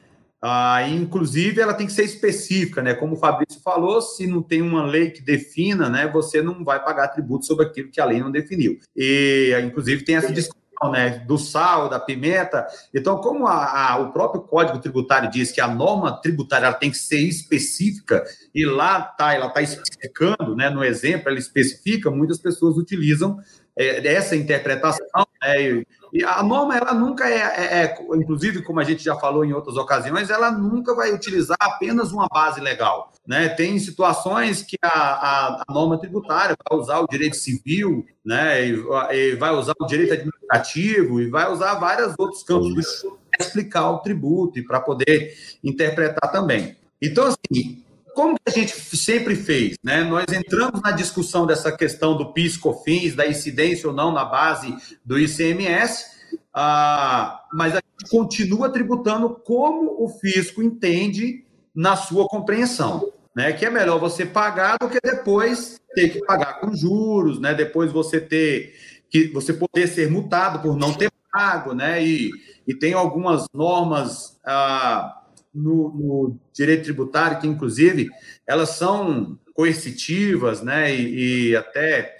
Ah, 0.41 0.87
inclusive, 0.87 1.59
ela 1.59 1.73
tem 1.73 1.85
que 1.85 1.91
ser 1.93 2.03
específica, 2.03 2.81
né? 2.81 2.93
Como 2.93 3.15
o 3.15 3.19
Fabrício 3.19 3.61
falou, 3.61 4.01
se 4.01 4.25
não 4.25 4.41
tem 4.41 4.61
uma 4.61 4.85
lei 4.85 5.11
que 5.11 5.21
defina, 5.21 5.89
né, 5.89 6.07
você 6.07 6.41
não 6.41 6.63
vai 6.63 6.83
pagar 6.83 7.09
tributo 7.09 7.45
sobre 7.45 7.65
aquilo 7.65 7.89
que 7.89 7.99
a 7.99 8.05
lei 8.05 8.19
não 8.19 8.31
definiu. 8.31 8.77
E, 8.95 9.53
inclusive, 9.65 10.05
tem 10.05 10.15
essa 10.15 10.31
discussão 10.31 10.62
né, 10.91 11.23
do 11.27 11.37
sal, 11.37 11.89
da 11.89 11.99
pimenta. 11.99 12.65
Então, 12.93 13.17
como 13.17 13.47
a, 13.47 13.91
a, 13.91 13.97
o 13.97 14.11
próprio 14.11 14.41
Código 14.41 14.79
Tributário 14.79 15.29
diz 15.29 15.51
que 15.51 15.61
a 15.61 15.67
norma 15.67 16.21
tributária 16.21 16.71
tem 16.73 16.91
que 16.91 16.97
ser 16.97 17.19
específica, 17.19 18.23
e 18.53 18.65
lá 18.65 19.01
tá, 19.01 19.33
ela 19.33 19.47
está 19.47 19.61
especificando, 19.61 20.55
né, 20.55 20.69
no 20.69 20.83
exemplo, 20.83 21.29
ela 21.29 21.39
especifica, 21.39 22.11
muitas 22.11 22.39
pessoas 22.39 22.77
utilizam 22.77 23.39
é, 23.75 24.07
essa 24.07 24.35
interpretação, 24.35 25.25
e, 25.45 25.85
e, 26.13 26.23
a 26.23 26.41
norma, 26.43 26.77
ela 26.77 26.93
nunca 26.93 27.29
é, 27.29 27.37
é, 27.37 27.83
é, 27.83 27.97
inclusive, 28.15 28.61
como 28.63 28.79
a 28.79 28.83
gente 28.83 29.03
já 29.03 29.15
falou 29.15 29.43
em 29.43 29.53
outras 29.53 29.75
ocasiões, 29.77 30.29
ela 30.29 30.51
nunca 30.51 30.95
vai 30.95 31.11
utilizar 31.11 31.57
apenas 31.59 32.11
uma 32.11 32.27
base 32.27 32.61
legal. 32.61 33.11
Né? 33.27 33.49
Tem 33.49 33.77
situações 33.79 34.61
que 34.61 34.77
a, 34.81 34.87
a, 34.87 35.63
a 35.67 35.73
norma 35.73 35.97
tributária 35.97 36.55
vai 36.69 36.79
usar 36.79 36.99
o 36.99 37.07
direito 37.07 37.35
civil, 37.35 38.05
né? 38.23 38.65
E, 38.67 38.85
e 39.11 39.35
vai 39.35 39.51
usar 39.51 39.73
o 39.79 39.85
direito 39.85 40.13
administrativo, 40.13 41.21
e 41.21 41.29
vai 41.29 41.51
usar 41.51 41.75
vários 41.75 42.13
outros 42.17 42.43
campos 42.43 43.03
para 43.31 43.45
explicar 43.45 43.89
o 43.91 43.99
tributo 43.99 44.59
e 44.59 44.63
para 44.63 44.79
poder 44.79 45.35
interpretar 45.63 46.31
também. 46.31 46.75
Então, 47.01 47.25
assim, 47.25 47.82
como 48.13 48.35
que 48.35 48.41
a 48.47 48.51
gente 48.51 48.73
sempre 48.95 49.35
fez, 49.35 49.77
né? 49.83 50.03
Nós 50.03 50.25
entramos 50.31 50.81
na 50.81 50.91
discussão 50.91 51.45
dessa 51.45 51.71
questão 51.71 52.15
do 52.15 52.33
PIS, 52.33 52.57
COFINS, 52.57 53.15
da 53.15 53.27
incidência 53.27 53.89
ou 53.89 53.95
não 53.95 54.11
na 54.11 54.23
base 54.23 54.75
do 55.03 55.19
ICMS, 55.19 56.05
ah, 56.53 57.41
mas 57.51 57.73
a 57.73 57.77
gente 57.77 58.09
continua 58.09 58.69
tributando 58.69 59.29
como 59.29 60.03
o 60.03 60.09
fisco 60.09 60.61
entende 60.61 61.43
na 61.75 61.95
sua 61.95 62.27
compreensão, 62.27 63.11
né? 63.35 63.51
Que 63.53 63.65
é 63.65 63.69
melhor 63.69 63.99
você 63.99 64.25
pagar 64.25 64.77
do 64.79 64.89
que 64.89 64.99
depois 65.03 65.79
ter 65.95 66.09
que 66.09 66.25
pagar 66.25 66.59
com 66.59 66.75
juros, 66.75 67.39
né? 67.39 67.53
Depois 67.53 67.91
você 67.91 68.19
ter 68.19 68.75
que 69.09 69.27
você 69.27 69.53
poder 69.53 69.87
ser 69.87 70.09
multado 70.09 70.59
por 70.59 70.75
não 70.75 70.93
ter 70.93 71.11
pago, 71.31 71.73
né? 71.73 72.03
E, 72.05 72.31
e 72.67 72.75
tem 72.75 72.93
algumas 72.93 73.45
normas 73.53 74.39
ah, 74.45 75.22
no, 75.53 75.89
no, 75.89 76.39
direito 76.51 76.83
tributário, 76.83 77.39
que 77.39 77.47
inclusive 77.47 78.09
elas 78.47 78.69
são 78.69 79.37
coercitivas, 79.53 80.61
né, 80.61 80.93
e, 80.93 81.49
e 81.49 81.55
até 81.55 82.15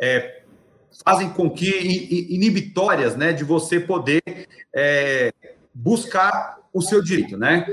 é, 0.00 0.42
fazem 1.04 1.28
com 1.30 1.50
que 1.50 1.68
inibitórias, 2.30 3.16
né, 3.16 3.32
de 3.32 3.44
você 3.44 3.78
poder 3.78 4.22
é, 4.74 5.32
buscar 5.74 6.58
o 6.72 6.80
seu 6.80 7.02
direito, 7.02 7.36
né. 7.36 7.66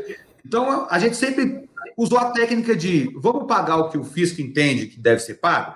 Então 0.45 0.87
a 0.89 0.99
gente 0.99 1.15
sempre 1.15 1.67
usou 1.97 2.17
a 2.17 2.31
técnica 2.31 2.75
de 2.75 3.09
vamos 3.21 3.47
pagar 3.47 3.77
o 3.77 3.89
que 3.89 3.97
o 3.97 4.03
fisco 4.03 4.41
entende 4.41 4.87
que 4.87 4.99
deve 4.99 5.19
ser 5.19 5.35
pago 5.35 5.73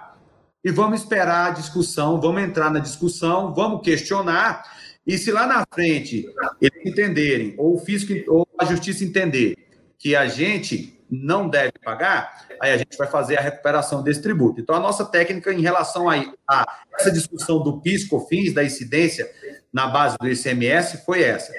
e 0.63 0.71
vamos 0.71 1.01
esperar 1.01 1.47
a 1.47 1.51
discussão, 1.51 2.19
vamos 2.19 2.43
entrar 2.43 2.69
na 2.69 2.79
discussão, 2.79 3.53
vamos 3.53 3.81
questionar 3.81 4.63
e 5.07 5.17
se 5.17 5.31
lá 5.31 5.47
na 5.47 5.65
frente 5.73 6.25
eles 6.61 6.85
entenderem, 6.85 7.55
ou 7.57 7.75
o 7.75 7.79
fisco 7.79 8.13
ou 8.27 8.47
a 8.59 8.65
justiça 8.65 9.03
entender 9.03 9.55
que 9.97 10.15
a 10.15 10.27
gente 10.27 10.99
não 11.09 11.49
deve 11.49 11.73
pagar, 11.83 12.45
aí 12.61 12.71
a 12.71 12.77
gente 12.77 12.95
vai 12.97 13.07
fazer 13.07 13.37
a 13.37 13.41
recuperação 13.41 14.03
desse 14.03 14.21
tributo. 14.21 14.61
Então, 14.61 14.75
a 14.75 14.79
nossa 14.79 15.03
técnica 15.05 15.51
em 15.51 15.61
relação 15.61 16.09
a, 16.09 16.15
a 16.47 16.79
essa 16.99 17.11
discussão 17.11 17.63
do 17.63 17.81
PIS, 17.81 18.07
COFINS, 18.07 18.53
da 18.53 18.63
incidência 18.63 19.29
na 19.73 19.87
base 19.87 20.17
do 20.19 20.27
ICMS, 20.27 21.03
foi 21.05 21.23
essa. 21.23 21.51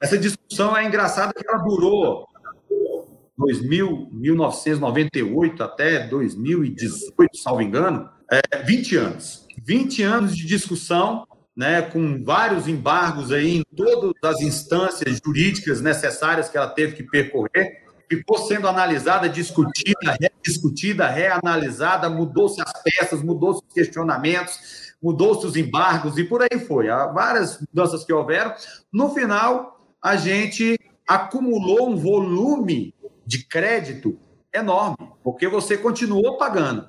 Essa 0.00 0.18
discussão 0.18 0.76
é 0.76 0.84
engraçada 0.84 1.32
que 1.32 1.48
ela 1.48 1.58
durou 1.58 2.28
2000, 3.38 4.08
1998 4.12 5.62
até 5.62 6.06
2018, 6.06 7.36
salvo 7.36 7.62
engano, 7.62 8.10
é, 8.30 8.62
20 8.62 8.96
anos. 8.96 9.46
20 9.64 10.02
anos 10.02 10.36
de 10.36 10.46
discussão 10.46 11.26
né, 11.58 11.82
com 11.82 12.22
vários 12.22 12.68
embargos 12.68 13.32
aí 13.32 13.56
em 13.56 13.64
todas 13.74 14.14
as 14.22 14.40
instâncias 14.40 15.18
jurídicas 15.24 15.80
necessárias 15.80 16.48
que 16.48 16.56
ela 16.56 16.68
teve 16.68 16.94
que 16.94 17.02
percorrer, 17.02 17.82
ficou 18.08 18.38
sendo 18.38 18.68
analisada, 18.68 19.28
discutida, 19.28 20.16
rediscutida, 20.20 21.08
reanalisada, 21.08 22.08
mudou-se 22.08 22.62
as 22.62 22.72
peças, 22.80 23.24
mudou-se 23.24 23.60
os 23.66 23.74
questionamentos, 23.74 24.94
mudou-se 25.02 25.44
os 25.44 25.56
embargos 25.56 26.16
e 26.16 26.22
por 26.22 26.42
aí 26.42 26.60
foi. 26.60 26.90
Há 26.90 27.08
várias 27.08 27.58
mudanças 27.60 28.04
que 28.04 28.12
houveram. 28.12 28.54
No 28.92 29.12
final, 29.12 29.84
a 30.00 30.14
gente 30.14 30.78
acumulou 31.08 31.90
um 31.90 31.96
volume 31.96 32.94
de 33.26 33.44
crédito 33.44 34.16
enorme, 34.54 35.10
porque 35.24 35.48
você 35.48 35.76
continuou 35.76 36.38
pagando. 36.38 36.88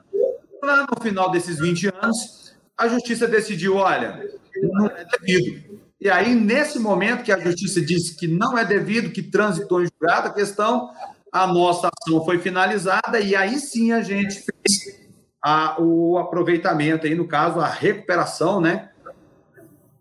Lá 0.62 0.86
no 0.86 1.02
final 1.02 1.32
desses 1.32 1.58
20 1.58 1.88
anos, 1.88 2.56
a 2.78 2.88
justiça 2.88 3.28
decidiu: 3.28 3.78
olha, 3.78 4.39
é 4.56 5.06
devido. 5.20 5.80
E 6.00 6.10
aí, 6.10 6.34
nesse 6.34 6.80
momento 6.80 7.24
que 7.24 7.32
a 7.32 7.40
justiça 7.40 7.82
disse 7.82 8.16
que 8.16 8.28
não 8.28 8.58
é 8.58 8.64
devido, 8.64 9.12
que 9.12 9.22
transitou 9.22 9.84
em 9.84 9.88
julgado 9.88 10.30
a 10.30 10.34
questão, 10.34 10.92
a 11.32 11.46
nossa 11.46 11.90
ação 11.90 12.24
foi 12.24 12.40
finalizada 12.40 13.20
e 13.20 13.36
aí 13.36 13.60
sim 13.60 13.92
a 13.92 14.02
gente 14.02 14.36
fez 14.36 15.10
a, 15.44 15.80
o 15.80 16.18
aproveitamento, 16.18 17.06
aí, 17.06 17.16
no 17.16 17.28
caso, 17.28 17.60
a 17.60 17.68
recuperação 17.68 18.60
né, 18.60 18.90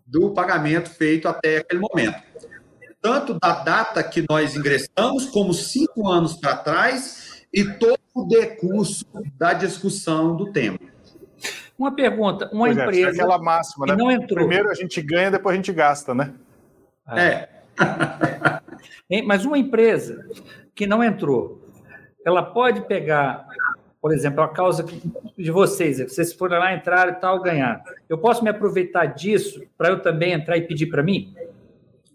do 0.05 0.31
pagamento 0.31 0.89
feito 0.89 1.27
até 1.27 1.57
aquele 1.57 1.81
momento. 1.81 2.21
Tanto 3.01 3.39
da 3.39 3.53
data 3.63 4.03
que 4.03 4.25
nós 4.27 4.55
ingressamos, 4.55 5.25
como 5.27 5.53
cinco 5.53 6.07
anos 6.07 6.35
para 6.35 6.57
trás, 6.57 7.45
e 7.53 7.63
todo 7.63 7.99
o 8.13 8.25
decurso 8.25 9.05
da 9.37 9.53
discussão 9.53 10.35
do 10.35 10.51
tema. 10.51 10.79
Uma 11.79 11.95
pergunta, 11.95 12.49
uma 12.51 12.65
pois 12.65 12.77
é, 12.77 12.83
empresa. 12.83 13.07
É, 13.07 13.11
aquela 13.11 13.37
máxima, 13.37 13.85
né? 13.85 13.95
Não 13.95 14.11
entrou. 14.11 14.39
Primeiro 14.39 14.69
a 14.69 14.73
gente 14.73 15.01
ganha, 15.01 15.31
depois 15.31 15.53
a 15.53 15.55
gente 15.55 15.71
gasta, 15.71 16.13
né? 16.13 16.33
É. 17.07 17.47
é. 19.09 19.23
Mas 19.25 19.45
uma 19.45 19.57
empresa 19.57 20.27
que 20.75 20.85
não 20.85 21.01
entrou, 21.01 21.65
ela 22.25 22.43
pode 22.43 22.81
pegar, 22.81 23.47
por 24.01 24.13
exemplo, 24.13 24.43
a 24.43 24.49
causa 24.49 24.85
de 25.37 25.51
vocês, 25.51 25.99
vocês 25.99 26.33
foram 26.33 26.59
lá, 26.59 26.73
entrar 26.73 27.07
e 27.07 27.13
tal, 27.13 27.41
ganhar. 27.41 27.81
Eu 28.09 28.17
posso 28.17 28.43
me 28.43 28.49
aproveitar 28.49 29.05
disso 29.05 29.63
para 29.77 29.87
eu 29.87 30.01
também 30.01 30.33
entrar 30.33 30.57
e 30.57 30.63
pedir 30.63 30.87
para 30.87 31.01
mim? 31.01 31.33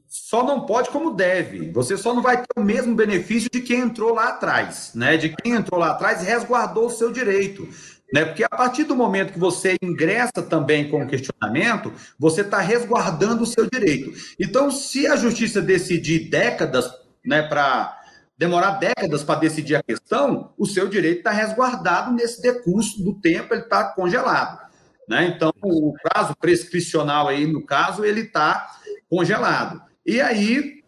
Só 0.06 0.44
não 0.44 0.64
pode 0.66 0.90
como 0.90 1.14
deve. 1.14 1.72
Você 1.72 1.96
só 1.96 2.14
não 2.14 2.22
vai 2.22 2.36
ter 2.36 2.60
o 2.60 2.62
mesmo 2.62 2.94
benefício 2.94 3.48
de 3.50 3.60
quem 3.60 3.80
entrou 3.80 4.14
lá 4.14 4.28
atrás, 4.28 4.92
né? 4.94 5.16
De 5.16 5.30
quem 5.30 5.54
entrou 5.54 5.80
lá 5.80 5.90
atrás 5.90 6.22
e 6.22 6.26
resguardou 6.26 6.86
o 6.86 6.90
seu 6.90 7.10
direito. 7.10 7.66
Né? 8.14 8.24
Porque 8.24 8.44
a 8.44 8.48
partir 8.48 8.84
do 8.84 8.94
momento 8.94 9.32
que 9.32 9.40
você 9.40 9.74
ingressa 9.82 10.40
também 10.40 10.88
com 10.88 11.02
o 11.02 11.06
questionamento, 11.08 11.92
você 12.16 12.42
está 12.42 12.60
resguardando 12.60 13.42
o 13.42 13.46
seu 13.46 13.68
direito. 13.68 14.12
Então, 14.38 14.70
se 14.70 15.04
a 15.08 15.16
justiça 15.16 15.60
decidir 15.60 16.30
décadas, 16.30 16.88
né, 17.26 17.42
para 17.42 18.00
demorar 18.38 18.78
décadas 18.78 19.24
para 19.24 19.40
decidir 19.40 19.74
a 19.74 19.82
questão, 19.82 20.52
o 20.56 20.64
seu 20.64 20.86
direito 20.86 21.18
está 21.18 21.32
resguardado 21.32 22.12
nesse 22.12 22.40
decurso 22.40 23.02
do 23.02 23.14
tempo, 23.14 23.52
ele 23.52 23.62
está 23.62 23.82
congelado. 23.82 24.60
Né? 25.08 25.34
Então, 25.34 25.52
o 25.60 25.92
prazo 26.00 26.36
prescricional 26.36 27.26
aí, 27.26 27.48
no 27.48 27.66
caso, 27.66 28.04
ele 28.04 28.20
está 28.20 28.78
congelado. 29.10 29.82
E 30.06 30.20
aí, 30.20 30.84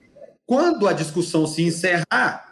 quando 0.46 0.86
a 0.86 0.92
discussão 0.92 1.44
se 1.44 1.64
encerrar, 1.64 2.45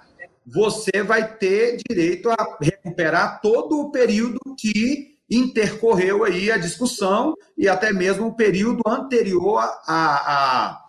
você 0.46 1.02
vai 1.02 1.36
ter 1.36 1.78
direito 1.88 2.30
a 2.30 2.58
recuperar 2.60 3.40
todo 3.40 3.80
o 3.80 3.90
período 3.90 4.38
que 4.58 5.14
intercorreu 5.30 6.24
aí 6.24 6.50
a 6.50 6.58
discussão 6.58 7.34
e 7.56 7.68
até 7.68 7.92
mesmo 7.92 8.26
o 8.26 8.34
período 8.34 8.82
anterior 8.86 9.60
a, 9.86 10.84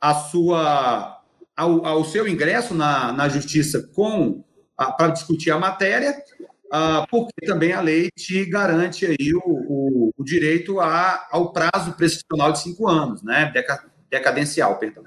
a, 0.00 0.14
sua, 0.14 1.22
ao, 1.56 1.86
ao 1.86 2.04
seu 2.04 2.26
ingresso 2.26 2.74
na, 2.74 3.12
na 3.12 3.28
justiça 3.28 3.88
com 3.94 4.42
para 4.96 5.08
discutir 5.08 5.50
a 5.50 5.58
matéria, 5.58 6.16
uh, 6.72 7.06
porque 7.10 7.46
também 7.46 7.74
a 7.74 7.82
lei 7.82 8.08
te 8.16 8.46
garante 8.46 9.04
aí 9.04 9.34
o, 9.34 9.42
o, 9.44 10.10
o 10.16 10.24
direito 10.24 10.80
a, 10.80 11.28
ao 11.30 11.52
prazo 11.52 11.92
prescricional 11.92 12.52
de 12.52 12.60
cinco 12.60 12.88
anos, 12.88 13.22
né? 13.22 13.50
Deca, 13.52 13.84
decadencial, 14.08 14.78
perdão. 14.78 15.04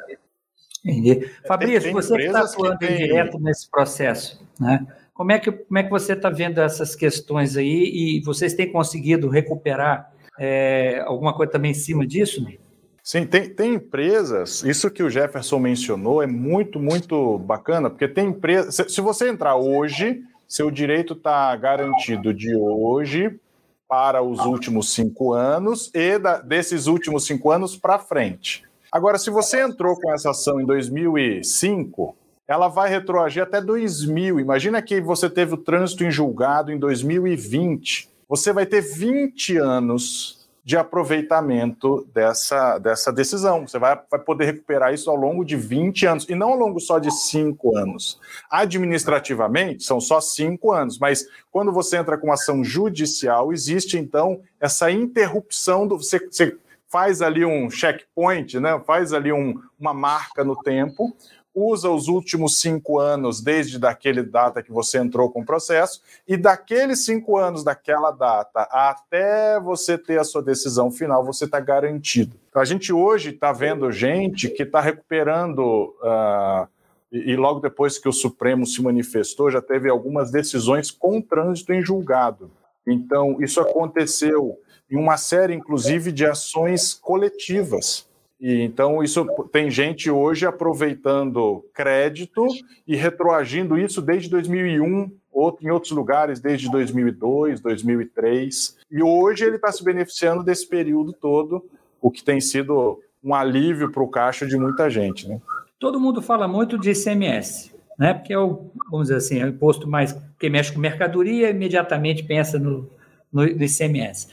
Entendi. 0.84 1.30
Fabrício, 1.48 1.92
você 1.94 2.16
que 2.16 2.24
está 2.24 2.42
atuando 2.42 2.78
tem... 2.78 2.98
direto 2.98 3.40
nesse 3.40 3.70
processo, 3.70 4.46
né? 4.60 4.86
Como 5.14 5.32
é 5.32 5.40
que, 5.40 5.52
como 5.52 5.78
é 5.78 5.84
que 5.84 5.90
você 5.90 6.14
está 6.14 6.30
vendo 6.30 6.60
essas 6.60 6.96
questões 6.96 7.56
aí 7.56 8.18
e 8.18 8.22
vocês 8.26 8.54
têm 8.54 8.72
conseguido 8.72 9.30
recuperar 9.30 10.12
é, 10.40 11.04
alguma 11.06 11.34
coisa 11.34 11.52
também 11.52 11.72
em 11.72 11.76
cima 11.76 12.06
disso? 12.06 12.44
Né? 12.44 12.56
Sim, 13.04 13.26
tem, 13.26 13.50
tem 13.50 13.76
empresas, 13.76 14.64
isso 14.64 14.90
que 14.90 15.04
o 15.04 15.10
Jefferson 15.10 15.60
mencionou 15.60 16.24
é 16.24 16.28
muito, 16.28 16.80
muito 16.80 17.38
bacana, 17.38 17.90
porque 17.90 18.08
tem 18.08 18.30
empresas. 18.30 18.76
Se, 18.76 18.90
se 18.90 19.02
você 19.02 19.30
entrar 19.30 19.56
hoje, 19.56 20.24
seu 20.48 20.72
direito 20.72 21.14
está 21.14 21.56
garantido 21.56 22.34
de 22.34 22.56
hoje 22.56 23.40
para 23.88 24.24
os 24.24 24.40
últimos 24.40 24.94
cinco 24.94 25.34
anos 25.34 25.92
e 25.94 26.18
da, 26.18 26.40
desses 26.40 26.88
últimos 26.88 27.26
cinco 27.26 27.52
anos 27.52 27.78
para 27.78 28.00
frente. 28.00 28.64
Agora, 28.94 29.18
se 29.18 29.32
você 29.32 29.60
entrou 29.60 30.00
com 30.00 30.14
essa 30.14 30.30
ação 30.30 30.62
em 30.62 30.66
2005, 30.68 32.16
ela 32.48 32.68
vai 32.68 32.92
retroagir 32.92 33.42
até 33.42 33.60
2000. 33.60 34.40
Imagina 34.40 34.84
que 34.84 35.02
você 35.02 35.28
teve 35.28 35.56
o 35.56 35.58
trânsito 35.58 36.04
em 36.04 36.12
julgado 36.12 36.72
em 36.72 36.78
2020. 36.78 38.08
Você 38.30 38.54
vai 38.54 38.68
ter 38.68 38.82
20 38.82 39.58
anos 39.58 40.48
de 40.64 40.78
aproveitamento 40.78 42.08
dessa, 42.14 42.78
dessa 42.78 43.12
decisão. 43.12 43.68
Você 43.68 43.80
vai, 43.80 44.00
vai 44.12 44.20
poder 44.20 44.46
recuperar 44.46 44.94
isso 44.94 45.10
ao 45.10 45.16
longo 45.16 45.44
de 45.44 45.58
20 45.58 46.06
anos, 46.06 46.30
e 46.30 46.36
não 46.36 46.50
ao 46.50 46.58
longo 46.58 46.80
só 46.80 47.00
de 47.00 47.10
5 47.12 47.76
anos. 47.76 48.20
Administrativamente, 48.48 49.84
são 49.84 50.00
só 50.00 50.22
5 50.22 50.72
anos, 50.72 51.00
mas 51.00 51.28
quando 51.52 51.72
você 51.72 51.98
entra 51.98 52.16
com 52.16 52.32
ação 52.32 52.64
judicial, 52.64 53.52
existe 53.52 53.98
então 53.98 54.40
essa 54.60 54.92
interrupção 54.92 55.88
do. 55.88 55.98
Você, 55.98 56.20
você 56.20 56.56
faz 56.94 57.24
ali 57.24 57.44
um 57.44 57.72
checkpoint, 57.72 58.60
né? 58.60 58.80
faz 58.86 59.14
ali 59.14 59.34
um, 59.34 59.60
uma 59.80 59.96
marca 59.96 60.44
no 60.44 60.56
tempo, 60.56 61.12
usa 61.56 61.90
os 61.90 62.08
últimos 62.08 62.62
cinco 62.62 63.00
anos 63.00 63.42
desde 63.42 63.80
daquele 63.80 64.22
data 64.22 64.62
que 64.62 64.72
você 64.72 65.00
entrou 65.00 65.32
com 65.32 65.42
o 65.42 65.46
processo, 65.46 66.04
e 66.28 66.38
daqueles 66.38 67.04
cinco 67.04 67.36
anos 67.36 67.64
daquela 67.64 68.12
data 68.12 68.68
até 68.72 69.60
você 69.60 69.98
ter 69.98 70.20
a 70.20 70.24
sua 70.24 70.44
decisão 70.44 70.92
final, 70.92 71.26
você 71.26 71.46
está 71.46 71.60
garantido. 71.60 72.38
Então, 72.52 72.62
a 72.62 72.66
gente 72.66 72.94
hoje 72.94 73.32
está 73.32 73.52
vendo 73.52 73.92
gente 73.92 74.48
que 74.48 74.62
está 74.62 74.80
recuperando. 74.80 75.96
Uh, 76.00 76.68
e, 77.12 77.36
logo 77.36 77.60
depois 77.60 77.98
que 77.98 78.10
o 78.10 78.14
Supremo 78.14 78.68
se 78.68 78.82
manifestou, 78.82 79.50
já 79.50 79.62
teve 79.62 79.90
algumas 79.90 80.32
decisões 80.32 80.92
com 80.92 81.20
trânsito 81.20 81.74
em 81.74 81.82
julgado. 81.84 82.52
Então, 82.88 83.38
isso 83.40 83.60
aconteceu 83.60 84.60
em 84.94 84.96
uma 84.96 85.18
série, 85.18 85.56
inclusive, 85.56 86.12
de 86.12 86.24
ações 86.24 86.94
coletivas. 86.94 88.08
E 88.40 88.62
então 88.62 89.02
isso 89.02 89.26
tem 89.52 89.72
gente 89.72 90.12
hoje 90.12 90.46
aproveitando 90.46 91.66
crédito 91.74 92.46
e 92.88 92.96
retroagindo 92.96 93.76
isso 93.76 94.02
desde 94.02 94.30
2001, 94.30 95.10
outro, 95.32 95.66
em 95.66 95.72
outros 95.72 95.94
lugares 95.94 96.40
desde 96.40 96.70
2002, 96.70 97.60
2003. 97.60 98.78
E 98.92 99.02
hoje 99.02 99.46
ele 99.46 99.56
está 99.56 99.72
se 99.72 99.84
beneficiando 99.84 100.44
desse 100.44 100.68
período 100.68 101.12
todo, 101.12 101.66
o 102.00 102.12
que 102.12 102.24
tem 102.24 102.40
sido 102.40 103.00
um 103.24 103.34
alívio 103.34 103.90
para 103.92 104.04
o 104.04 104.08
caixa 104.08 104.46
de 104.46 104.58
muita 104.58 104.90
gente. 104.92 105.28
Né? 105.28 105.42
Todo 105.80 106.00
mundo 106.00 106.22
fala 106.22 106.48
muito 106.48 106.78
de 106.78 106.92
ICMS, 106.92 107.74
né? 107.98 108.14
porque 108.14 108.34
é 108.34 108.38
o, 108.38 108.70
vamos 108.92 109.08
dizer 109.08 109.16
assim, 109.16 109.40
é 109.40 109.46
o 109.46 109.50
imposto 109.50 109.88
mais 109.88 110.16
que 110.38 110.50
mexe 110.50 110.72
com 110.72 110.80
mercadoria, 110.80 111.50
imediatamente 111.50 112.24
pensa 112.24 112.60
no, 112.60 112.90
no, 113.34 113.44
no 113.44 113.64
ICMS. 113.64 114.28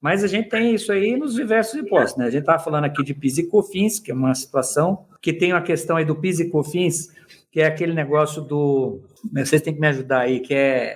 Mas 0.00 0.22
a 0.22 0.26
gente 0.26 0.48
tem 0.48 0.74
isso 0.74 0.92
aí 0.92 1.16
nos 1.16 1.34
diversos 1.34 1.74
impostos, 1.74 2.18
né? 2.18 2.26
A 2.26 2.30
gente 2.30 2.42
estava 2.42 2.62
falando 2.62 2.84
aqui 2.84 3.02
de 3.02 3.14
PIS 3.14 3.38
e 3.38 3.46
COFINS, 3.46 3.98
que 3.98 4.10
é 4.10 4.14
uma 4.14 4.34
situação 4.34 5.06
que 5.20 5.32
tem 5.32 5.52
uma 5.52 5.62
questão 5.62 5.96
aí 5.96 6.04
do 6.04 6.14
PIS 6.14 6.40
e 6.40 6.50
COFINS, 6.50 7.08
que 7.50 7.60
é 7.60 7.66
aquele 7.66 7.94
negócio 7.94 8.42
do. 8.42 9.00
Vocês 9.32 9.62
têm 9.62 9.74
que 9.74 9.80
me 9.80 9.86
ajudar 9.88 10.20
aí, 10.20 10.40
que 10.40 10.54
é. 10.54 10.94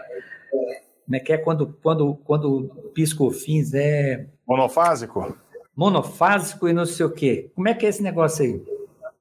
Como 1.04 1.16
é 1.16 1.20
que 1.20 1.32
é 1.32 1.38
quando, 1.38 1.74
quando, 1.82 2.14
quando 2.16 2.70
PIS 2.94 3.14
COFINS 3.14 3.72
é. 3.74 4.26
Monofásico? 4.46 5.34
Monofásico 5.74 6.68
e 6.68 6.72
não 6.72 6.84
sei 6.84 7.06
o 7.06 7.10
quê. 7.10 7.50
Como 7.54 7.68
é 7.68 7.74
que 7.74 7.86
é 7.86 7.88
esse 7.88 8.02
negócio 8.02 8.44
aí? 8.44 8.77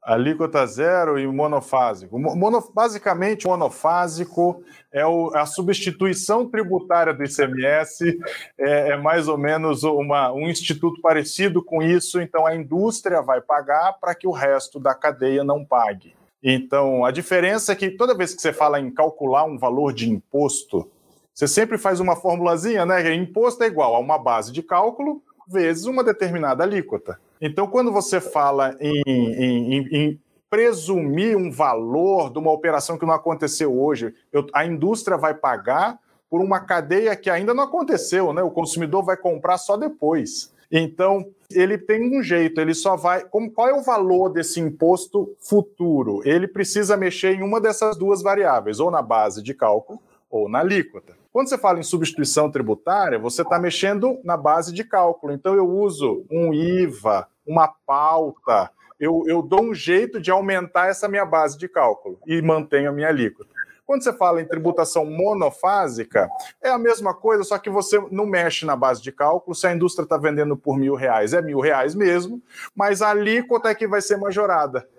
Alíquota 0.08 0.66
zero 0.66 1.20
e 1.20 1.28
monofásico. 1.28 2.18
Mono, 2.18 2.64
basicamente, 2.74 3.46
monofásico 3.46 4.64
é 4.90 5.06
o, 5.06 5.36
a 5.36 5.46
substituição 5.46 6.50
tributária 6.50 7.14
do 7.14 7.22
ICMS, 7.26 8.18
é, 8.58 8.92
é 8.92 8.98
mais 8.98 9.28
ou 9.28 9.38
menos 9.38 9.84
uma, 9.84 10.32
um 10.32 10.48
instituto 10.48 11.02
parecido 11.02 11.62
com 11.62 11.84
isso, 11.84 12.22
então 12.22 12.48
a 12.48 12.56
indústria 12.56 13.22
vai 13.22 13.42
pagar 13.42 13.98
para 14.00 14.16
que 14.16 14.26
o 14.26 14.32
resto 14.32 14.80
da 14.80 14.96
cadeia 14.96 15.44
não 15.44 15.66
pague. 15.66 16.16
Então, 16.42 17.04
a 17.04 17.12
diferença 17.12 17.74
é 17.74 17.76
que 17.76 17.92
toda 17.92 18.16
vez 18.16 18.34
que 18.34 18.42
você 18.42 18.54
fala 18.54 18.80
em 18.80 18.90
calcular 18.90 19.44
um 19.44 19.58
valor 19.58 19.92
de 19.92 20.10
imposto, 20.10 20.90
você 21.34 21.50
sempre 21.50 21.78
faz 21.78 22.00
uma 22.00 22.16
formulazinha, 22.16 22.86
né? 22.86 23.14
Imposto 23.14 23.62
é 23.62 23.68
igual 23.68 23.94
a 23.94 24.00
uma 24.00 24.18
base 24.18 24.54
de 24.54 24.64
cálculo 24.64 25.22
vezes 25.48 25.86
uma 25.86 26.04
determinada 26.04 26.64
alíquota. 26.64 27.20
Então, 27.42 27.68
quando 27.68 27.92
você 27.92 28.20
fala 28.20 28.76
em, 28.80 29.02
em, 29.06 29.88
em 29.92 30.20
presumir 30.50 31.36
um 31.38 31.52
valor 31.52 32.32
de 32.32 32.40
uma 32.40 32.52
operação 32.52 32.98
que 32.98 33.06
não 33.06 33.14
aconteceu 33.14 33.80
hoje, 33.80 34.14
eu, 34.32 34.46
a 34.54 34.66
indústria 34.66 35.18
vai 35.18 35.34
pagar 35.34 36.00
por 36.30 36.42
uma 36.42 36.60
cadeia 36.60 37.16
que 37.16 37.30
ainda 37.30 37.54
não 37.54 37.64
aconteceu, 37.64 38.34
né? 38.34 38.42
O 38.42 38.52
consumidor 38.52 39.04
vai 39.04 39.16
comprar 39.16 39.58
só 39.58 39.78
depois. 39.78 40.54
Então, 40.70 41.26
ele 41.50 41.78
tem 41.78 42.18
um 42.18 42.22
jeito, 42.22 42.60
ele 42.60 42.74
só 42.74 42.98
vai. 42.98 43.24
Como, 43.24 43.50
qual 43.50 43.70
é 43.70 43.74
o 43.74 43.84
valor 43.84 44.30
desse 44.30 44.60
imposto 44.60 45.34
futuro? 45.40 46.22
Ele 46.26 46.48
precisa 46.48 46.98
mexer 46.98 47.34
em 47.34 47.42
uma 47.42 47.62
dessas 47.62 47.96
duas 47.96 48.22
variáveis, 48.22 48.80
ou 48.80 48.92
na 48.92 49.02
base 49.02 49.42
de 49.42 49.54
cálculo 49.54 50.02
ou 50.30 50.50
na 50.50 50.60
alíquota. 50.60 51.17
Quando 51.38 51.50
você 51.50 51.58
fala 51.60 51.78
em 51.78 51.84
substituição 51.84 52.50
tributária, 52.50 53.20
você 53.20 53.44
está 53.44 53.60
mexendo 53.60 54.20
na 54.24 54.36
base 54.36 54.74
de 54.74 54.84
cálculo. 54.84 55.32
Então, 55.32 55.54
eu 55.54 55.70
uso 55.70 56.26
um 56.32 56.52
IVA, 56.52 57.28
uma 57.46 57.68
pauta, 57.68 58.72
eu, 59.00 59.24
eu 59.28 59.44
dou 59.44 59.62
um 59.62 59.72
jeito 59.72 60.20
de 60.20 60.32
aumentar 60.32 60.88
essa 60.88 61.08
minha 61.08 61.24
base 61.24 61.56
de 61.56 61.70
cálculo 61.70 62.20
e 62.26 62.42
mantenho 62.42 62.90
a 62.90 62.92
minha 62.92 63.10
alíquota. 63.10 63.52
Quando 63.86 64.04
você 64.04 64.12
fala 64.12 64.42
em 64.42 64.48
tributação 64.48 65.06
monofásica, 65.06 66.28
é 66.60 66.72
a 66.72 66.80
mesma 66.80 67.14
coisa, 67.14 67.44
só 67.44 67.60
que 67.60 67.70
você 67.70 68.04
não 68.10 68.26
mexe 68.26 68.66
na 68.66 68.76
base 68.76 69.00
de 69.04 69.12
cálculo. 69.12 69.54
Se 69.54 69.68
a 69.68 69.76
indústria 69.76 70.06
está 70.06 70.18
vendendo 70.18 70.58
por 70.58 70.76
mil 70.76 70.96
reais, 70.96 71.34
é 71.34 71.42
mil 71.44 71.60
reais 71.60 71.94
mesmo, 71.94 72.42
mas 72.76 73.04
a 73.04 73.12
alíquota 73.12 73.70
é 73.70 73.76
que 73.76 73.88
vai 73.88 74.02
ser 74.02 74.18
majorada. 74.18 74.90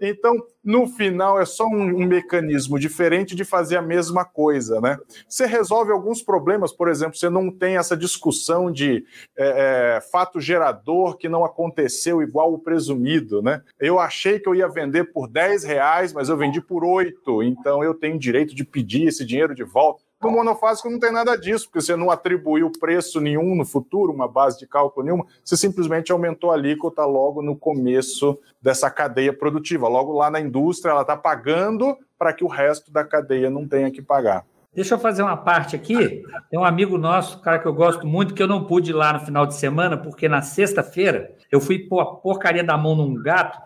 Então, 0.00 0.34
no 0.62 0.86
final, 0.86 1.40
é 1.40 1.44
só 1.44 1.66
um, 1.66 2.02
um, 2.02 2.06
mecanismo 2.06 2.78
diferente 2.78 3.34
de 3.34 3.44
fazer 3.44 3.76
a 3.76 3.82
mesma 3.82 4.24
coisa, 4.24 4.80
né? 4.80 4.98
Você 5.28 5.46
resolve 5.46 5.92
alguns 5.92 6.22
problemas, 6.22 6.72
por 6.72 6.88
exemplo, 6.88 7.16
você 7.16 7.30
não 7.30 7.50
tem 7.50 7.76
essa 7.76 7.96
discussão 7.96 8.70
de 8.70 9.04
é, 9.36 9.96
é, 9.96 10.00
fato 10.00 10.40
gerador 10.40 11.16
que 11.16 11.28
não 11.28 11.44
aconteceu 11.44 12.20
igual 12.20 12.52
o 12.52 12.58
presumido, 12.58 13.40
né? 13.40 13.62
Eu 13.78 13.98
achei 13.98 14.38
que 14.38 14.48
eu 14.48 14.54
ia 14.54 14.68
vender 14.68 15.12
por 15.12 15.28
10 15.28 15.64
reais, 15.64 16.12
mas 16.12 16.28
eu 16.28 16.36
vendi 16.36 16.60
por 16.60 16.84
8, 16.84 17.42
então 17.42 17.82
eu 17.82 17.94
tenho 17.94 18.18
direito 18.18 18.54
de 18.54 18.64
pedir 18.64 19.06
esse 19.06 19.24
dinheiro 19.24 19.54
de 19.54 19.64
volta. 19.64 20.05
No 20.26 20.32
monofásico 20.32 20.90
não 20.90 20.98
tem 20.98 21.12
nada 21.12 21.36
disso, 21.36 21.66
porque 21.66 21.80
você 21.80 21.94
não 21.94 22.10
atribuiu 22.10 22.68
preço 22.80 23.20
nenhum 23.20 23.54
no 23.54 23.64
futuro, 23.64 24.12
uma 24.12 24.26
base 24.26 24.58
de 24.58 24.66
cálculo 24.66 25.06
nenhuma, 25.06 25.24
você 25.44 25.56
simplesmente 25.56 26.10
aumentou 26.10 26.50
a 26.50 26.54
alíquota 26.54 27.04
logo 27.04 27.40
no 27.40 27.54
começo 27.54 28.36
dessa 28.60 28.90
cadeia 28.90 29.32
produtiva. 29.32 29.86
Logo 29.86 30.12
lá 30.12 30.28
na 30.28 30.40
indústria, 30.40 30.90
ela 30.90 31.02
está 31.02 31.16
pagando 31.16 31.96
para 32.18 32.32
que 32.32 32.42
o 32.42 32.48
resto 32.48 32.90
da 32.90 33.04
cadeia 33.04 33.48
não 33.48 33.68
tenha 33.68 33.88
que 33.88 34.02
pagar. 34.02 34.44
Deixa 34.74 34.94
eu 34.94 34.98
fazer 34.98 35.22
uma 35.22 35.36
parte 35.36 35.76
aqui. 35.76 36.24
Tem 36.50 36.58
um 36.58 36.64
amigo 36.64 36.98
nosso, 36.98 37.40
cara 37.40 37.60
que 37.60 37.66
eu 37.66 37.72
gosto 37.72 38.04
muito, 38.04 38.34
que 38.34 38.42
eu 38.42 38.48
não 38.48 38.64
pude 38.64 38.90
ir 38.90 38.94
lá 38.94 39.12
no 39.12 39.20
final 39.20 39.46
de 39.46 39.54
semana, 39.54 39.96
porque 39.96 40.28
na 40.28 40.42
sexta-feira 40.42 41.36
eu 41.52 41.60
fui 41.60 41.78
pôr 41.78 42.00
a 42.00 42.06
porcaria 42.06 42.64
da 42.64 42.76
mão 42.76 42.96
num 42.96 43.14
gato 43.14 43.60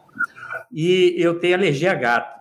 e 0.71 1.15
eu 1.17 1.41
tenho 1.41 1.55
alergia 1.55 1.93
a 1.93 1.95
gato. 1.95 2.39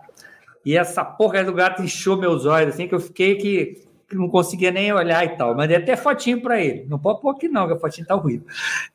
E 0.62 0.76
essa 0.76 1.02
porcaria 1.02 1.46
do 1.46 1.56
gato 1.56 1.82
inchou 1.82 2.18
meus 2.18 2.44
olhos, 2.44 2.74
assim, 2.74 2.86
que 2.86 2.94
eu 2.94 3.00
fiquei 3.00 3.36
que 3.36 3.88
não 4.16 4.28
conseguia 4.28 4.70
nem 4.70 4.92
olhar 4.92 5.24
e 5.24 5.36
tal. 5.36 5.56
Mandei 5.56 5.76
até 5.76 5.96
fotinho 5.96 6.40
para 6.40 6.60
ele. 6.60 6.86
Não 6.88 6.98
pode 6.98 7.20
pôr 7.20 7.30
aqui, 7.30 7.48
não, 7.48 7.66
que 7.66 7.74
a 7.74 7.78
fotinho 7.78 8.04
está 8.04 8.16
horrível. 8.16 8.46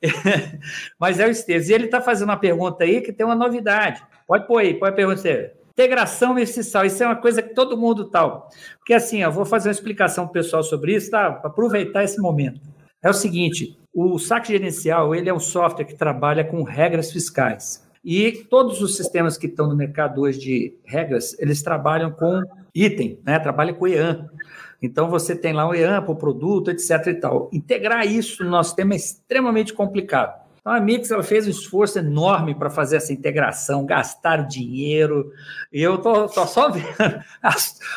Mas 0.99 1.19
é 1.19 1.27
o 1.27 1.29
Esteves. 1.29 1.69
E 1.69 1.73
ele 1.73 1.85
está 1.85 2.01
fazendo 2.01 2.29
uma 2.29 2.37
pergunta 2.37 2.83
aí 2.83 3.01
que 3.01 3.13
tem 3.13 3.25
uma 3.25 3.35
novidade. 3.35 4.03
Pode 4.27 4.47
pôr 4.47 4.59
aí, 4.59 4.73
pode 4.73 4.95
perguntar. 4.95 5.51
Integração 5.71 6.33
mestiçal, 6.33 6.85
isso 6.85 7.03
é 7.03 7.05
uma 7.05 7.17
coisa 7.17 7.41
que 7.41 7.53
todo 7.53 7.77
mundo 7.77 8.05
tal. 8.05 8.49
Porque 8.77 8.93
assim, 8.93 9.21
eu 9.21 9.31
vou 9.31 9.45
fazer 9.45 9.67
uma 9.67 9.73
explicação 9.73 10.25
pessoal 10.25 10.63
sobre 10.63 10.95
isso, 10.95 11.11
tá? 11.11 11.31
Para 11.31 11.49
aproveitar 11.49 12.03
esse 12.03 12.19
momento. 12.21 12.61
É 13.03 13.09
o 13.09 13.13
seguinte: 13.13 13.77
o 13.93 14.17
saque 14.17 14.53
gerencial 14.53 15.13
ele 15.13 15.29
é 15.29 15.33
um 15.33 15.39
software 15.39 15.85
que 15.85 15.95
trabalha 15.95 16.45
com 16.45 16.63
regras 16.63 17.11
fiscais. 17.11 17.85
E 18.03 18.45
todos 18.49 18.81
os 18.81 18.95
sistemas 18.95 19.37
que 19.37 19.47
estão 19.47 19.67
no 19.67 19.75
mercado 19.75 20.21
hoje 20.21 20.39
de 20.39 20.77
regras, 20.85 21.35
eles 21.39 21.61
trabalham 21.63 22.11
com 22.11 22.41
item, 22.73 23.19
né? 23.25 23.39
Trabalha 23.39 23.73
com 23.73 23.87
EAN. 23.87 24.29
Então 24.81 25.09
você 25.09 25.35
tem 25.35 25.53
lá 25.53 25.67
o 25.67 25.73
EAN 25.73 26.01
para 26.01 26.11
o 26.11 26.15
produto, 26.15 26.69
etc. 26.69 27.07
e 27.07 27.13
tal. 27.15 27.49
Integrar 27.51 28.05
isso 28.05 28.43
no 28.43 28.49
nosso 28.49 28.69
sistema 28.69 28.93
é 28.93 28.97
extremamente 28.97 29.73
complicado. 29.73 30.45
Então 30.59 30.73
a 30.73 30.79
Mix 30.79 31.11
ela 31.11 31.21
fez 31.21 31.45
um 31.45 31.51
esforço 31.51 31.99
enorme 31.99 32.55
para 32.55 32.71
fazer 32.71 32.97
essa 32.97 33.13
integração, 33.13 33.85
gastar 33.85 34.47
dinheiro. 34.47 35.31
E 35.71 35.81
eu 35.81 35.99
tô, 35.99 36.27
tô 36.27 36.45
só 36.47 36.69
vendo. 36.71 36.85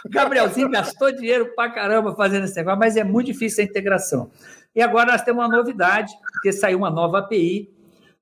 O 0.04 0.08
Gabrielzinho 0.10 0.70
gastou 0.70 1.10
dinheiro 1.10 1.54
para 1.56 1.70
caramba 1.70 2.14
fazendo 2.14 2.44
esse 2.44 2.56
negócio, 2.56 2.78
mas 2.78 2.96
é 2.96 3.04
muito 3.04 3.28
difícil 3.28 3.64
a 3.64 3.66
integração. 3.66 4.30
E 4.76 4.82
agora 4.82 5.12
nós 5.12 5.22
temos 5.22 5.42
uma 5.42 5.56
novidade, 5.56 6.12
porque 6.32 6.52
saiu 6.52 6.78
uma 6.78 6.90
nova 6.90 7.20
API 7.20 7.70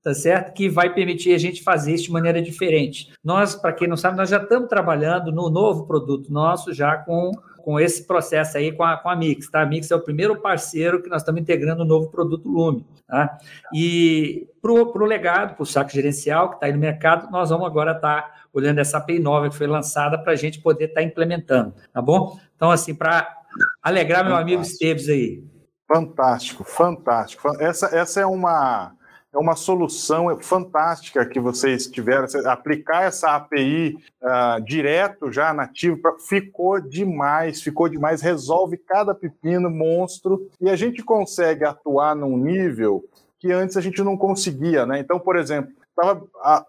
tá 0.06 0.14
certo? 0.14 0.54
Que 0.54 0.68
vai 0.68 0.94
permitir 0.94 1.34
a 1.34 1.38
gente 1.38 1.64
fazer 1.64 1.92
isso 1.92 2.04
de 2.04 2.12
maneira 2.12 2.40
diferente. 2.40 3.12
Nós, 3.24 3.56
para 3.56 3.72
quem 3.72 3.88
não 3.88 3.96
sabe, 3.96 4.16
nós 4.16 4.30
já 4.30 4.40
estamos 4.40 4.68
trabalhando 4.68 5.32
no 5.32 5.50
novo 5.50 5.84
produto 5.84 6.32
nosso, 6.32 6.72
já 6.72 6.96
com 6.96 7.32
com 7.66 7.80
esse 7.80 8.04
processo 8.04 8.56
aí 8.56 8.70
com 8.70 8.84
a, 8.84 8.96
com 8.96 9.08
a 9.08 9.16
Mix, 9.16 9.50
tá? 9.50 9.62
A 9.62 9.66
Mix 9.66 9.90
é 9.90 9.96
o 9.96 10.00
primeiro 10.00 10.40
parceiro 10.40 11.02
que 11.02 11.10
nós 11.10 11.22
estamos 11.22 11.40
integrando 11.40 11.82
o 11.82 11.84
um 11.84 11.88
novo 11.88 12.08
produto 12.12 12.48
Lume, 12.48 12.86
tá? 13.08 13.38
E 13.74 14.46
para 14.62 14.70
o 14.70 15.04
legado, 15.04 15.56
para 15.56 15.64
o 15.64 15.66
saco 15.66 15.90
gerencial 15.90 16.50
que 16.50 16.54
está 16.54 16.66
aí 16.66 16.72
no 16.72 16.78
mercado, 16.78 17.28
nós 17.28 17.50
vamos 17.50 17.66
agora 17.66 17.90
estar 17.90 18.22
tá 18.22 18.34
olhando 18.52 18.78
essa 18.78 18.98
API 18.98 19.18
nova 19.18 19.50
que 19.50 19.56
foi 19.56 19.66
lançada 19.66 20.16
para 20.16 20.32
a 20.32 20.36
gente 20.36 20.60
poder 20.60 20.84
estar 20.84 21.00
tá 21.00 21.02
implementando, 21.04 21.74
tá 21.92 22.00
bom? 22.00 22.38
Então, 22.54 22.70
assim, 22.70 22.94
para 22.94 23.36
alegrar 23.82 24.22
meu 24.22 24.36
fantástico. 24.36 24.54
amigo 24.54 24.62
Esteves 24.62 25.08
aí. 25.08 25.44
Fantástico, 25.92 26.62
fantástico. 26.62 27.48
Essa, 27.60 27.86
essa 27.86 28.20
é 28.20 28.26
uma 28.26 28.95
é 29.36 29.38
uma 29.38 29.54
solução 29.54 30.34
fantástica 30.40 31.26
que 31.26 31.38
vocês 31.38 31.86
tiveram. 31.86 32.26
Aplicar 32.46 33.04
essa 33.04 33.36
API 33.36 33.98
uh, 34.22 34.26
ah, 34.26 34.58
direto 34.64 35.30
já 35.30 35.52
nativo 35.52 36.00
ficou 36.26 36.80
demais, 36.80 37.60
ficou 37.60 37.86
demais. 37.86 38.22
Resolve 38.22 38.78
cada 38.78 39.14
pepino 39.14 39.68
monstro 39.68 40.48
e 40.58 40.70
a 40.70 40.76
gente 40.76 41.02
consegue 41.02 41.64
atuar 41.64 42.16
num 42.16 42.38
nível 42.38 43.04
que 43.38 43.52
antes 43.52 43.76
a 43.76 43.82
gente 43.82 44.02
não 44.02 44.16
conseguia, 44.16 44.86
né? 44.86 44.98
Então, 44.98 45.20
por 45.20 45.36
exemplo, 45.36 45.70
tava 45.94 46.22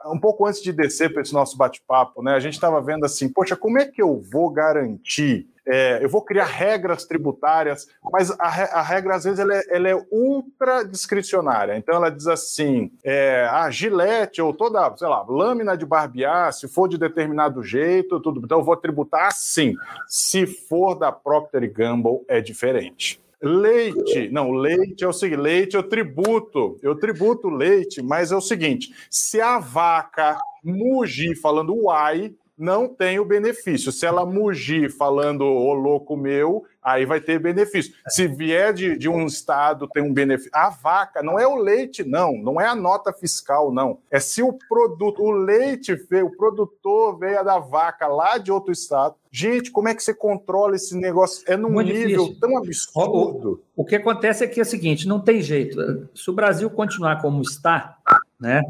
um 0.05 0.19
pouco 0.19 0.45
antes 0.45 0.61
de 0.61 0.73
descer 0.73 1.13
para 1.13 1.21
esse 1.21 1.33
nosso 1.33 1.57
bate-papo, 1.57 2.21
né? 2.21 2.33
A 2.33 2.39
gente 2.41 2.53
estava 2.53 2.81
vendo 2.81 3.05
assim, 3.05 3.29
poxa, 3.29 3.55
como 3.55 3.79
é 3.79 3.85
que 3.85 4.01
eu 4.01 4.21
vou 4.29 4.49
garantir 4.49 5.47
é, 5.67 5.99
eu 6.01 6.07
vou 6.07 6.21
criar 6.21 6.45
regras 6.45 7.03
tributárias, 7.03 7.89
mas 8.11 8.31
a, 8.39 8.79
a 8.79 8.81
regra, 8.81 9.15
às 9.15 9.25
vezes, 9.25 9.39
ela 9.39 9.53
é, 9.53 9.63
ela 9.69 9.89
é, 9.89 10.05
ultra 10.09 10.83
discricionária. 10.83 11.75
Então, 11.75 11.95
ela 11.95 12.09
diz 12.09 12.25
assim: 12.25 12.89
é, 13.03 13.45
a 13.51 13.69
gilete 13.69 14.41
ou 14.41 14.53
toda, 14.53 14.95
sei 14.95 15.07
lá, 15.07 15.25
lâmina 15.27 15.75
de 15.75 15.85
barbear, 15.85 16.53
se 16.53 16.69
for 16.69 16.87
de 16.87 16.97
determinado 16.97 17.61
jeito, 17.61 18.19
tudo. 18.21 18.41
Então, 18.43 18.59
eu 18.59 18.63
vou 18.63 18.77
tributar 18.77 19.27
assim. 19.27 19.75
Se 20.07 20.47
for 20.47 20.95
da 20.95 21.11
Procter 21.11 21.69
Gamble, 21.71 22.21
é 22.29 22.39
diferente. 22.39 23.21
Leite, 23.41 24.29
não, 24.29 24.51
leite 24.51 25.03
é 25.03 25.07
o 25.07 25.13
seguinte: 25.13 25.39
leite 25.39 25.75
eu 25.75 25.83
tributo, 25.83 26.79
eu 26.81 26.95
tributo 26.95 27.49
leite, 27.49 28.01
mas 28.01 28.31
é 28.31 28.35
o 28.35 28.41
seguinte: 28.41 28.91
se 29.11 29.39
a 29.39 29.59
vaca 29.59 30.39
mugir 30.63 31.35
falando 31.39 31.75
uai, 31.75 32.33
não 32.57 32.87
tem 32.87 33.19
o 33.19 33.25
benefício. 33.25 33.91
Se 33.91 34.05
ela 34.05 34.25
mugir 34.25 34.91
falando 34.91 35.41
ô 35.45 35.73
louco 35.73 36.17
meu, 36.17 36.65
aí 36.81 37.05
vai 37.05 37.21
ter 37.21 37.39
benefício. 37.39 37.93
Se 38.07 38.27
vier 38.27 38.73
de, 38.73 38.97
de 38.97 39.07
um 39.07 39.25
estado, 39.25 39.87
tem 39.87 40.01
um 40.01 40.13
benefício. 40.13 40.51
A 40.53 40.69
vaca, 40.69 41.21
não 41.21 41.37
é 41.37 41.45
o 41.45 41.55
leite, 41.55 42.03
não. 42.03 42.35
Não 42.37 42.59
é 42.59 42.65
a 42.65 42.73
nota 42.73 43.13
fiscal, 43.13 43.71
não. 43.71 43.99
É 44.09 44.19
se 44.19 44.41
o 44.41 44.53
produto, 44.67 45.21
o 45.21 45.31
leite 45.31 45.93
veio, 46.09 46.27
o 46.27 46.35
produtor 46.35 47.19
veio 47.19 47.43
da 47.43 47.59
vaca 47.59 48.07
lá 48.07 48.37
de 48.37 48.51
outro 48.51 48.71
estado. 48.71 49.15
Gente, 49.31 49.69
como 49.69 49.87
é 49.89 49.93
que 49.93 50.01
você 50.01 50.13
controla 50.13 50.75
esse 50.75 50.97
negócio? 50.97 51.43
É 51.47 51.55
num 51.55 51.69
Muito 51.69 51.93
nível 51.93 52.23
difícil. 52.23 52.39
tão 52.39 52.57
absurdo. 52.57 53.61
O, 53.75 53.81
o, 53.81 53.83
o 53.83 53.85
que 53.85 53.95
acontece 53.95 54.43
é 54.43 54.47
que 54.47 54.59
é 54.59 54.63
o 54.63 54.65
seguinte: 54.65 55.07
não 55.07 55.19
tem 55.19 55.41
jeito. 55.41 56.09
Se 56.15 56.29
o 56.29 56.33
Brasil 56.33 56.69
continuar 56.71 57.21
como 57.21 57.41
está, 57.41 57.97
né? 58.39 58.61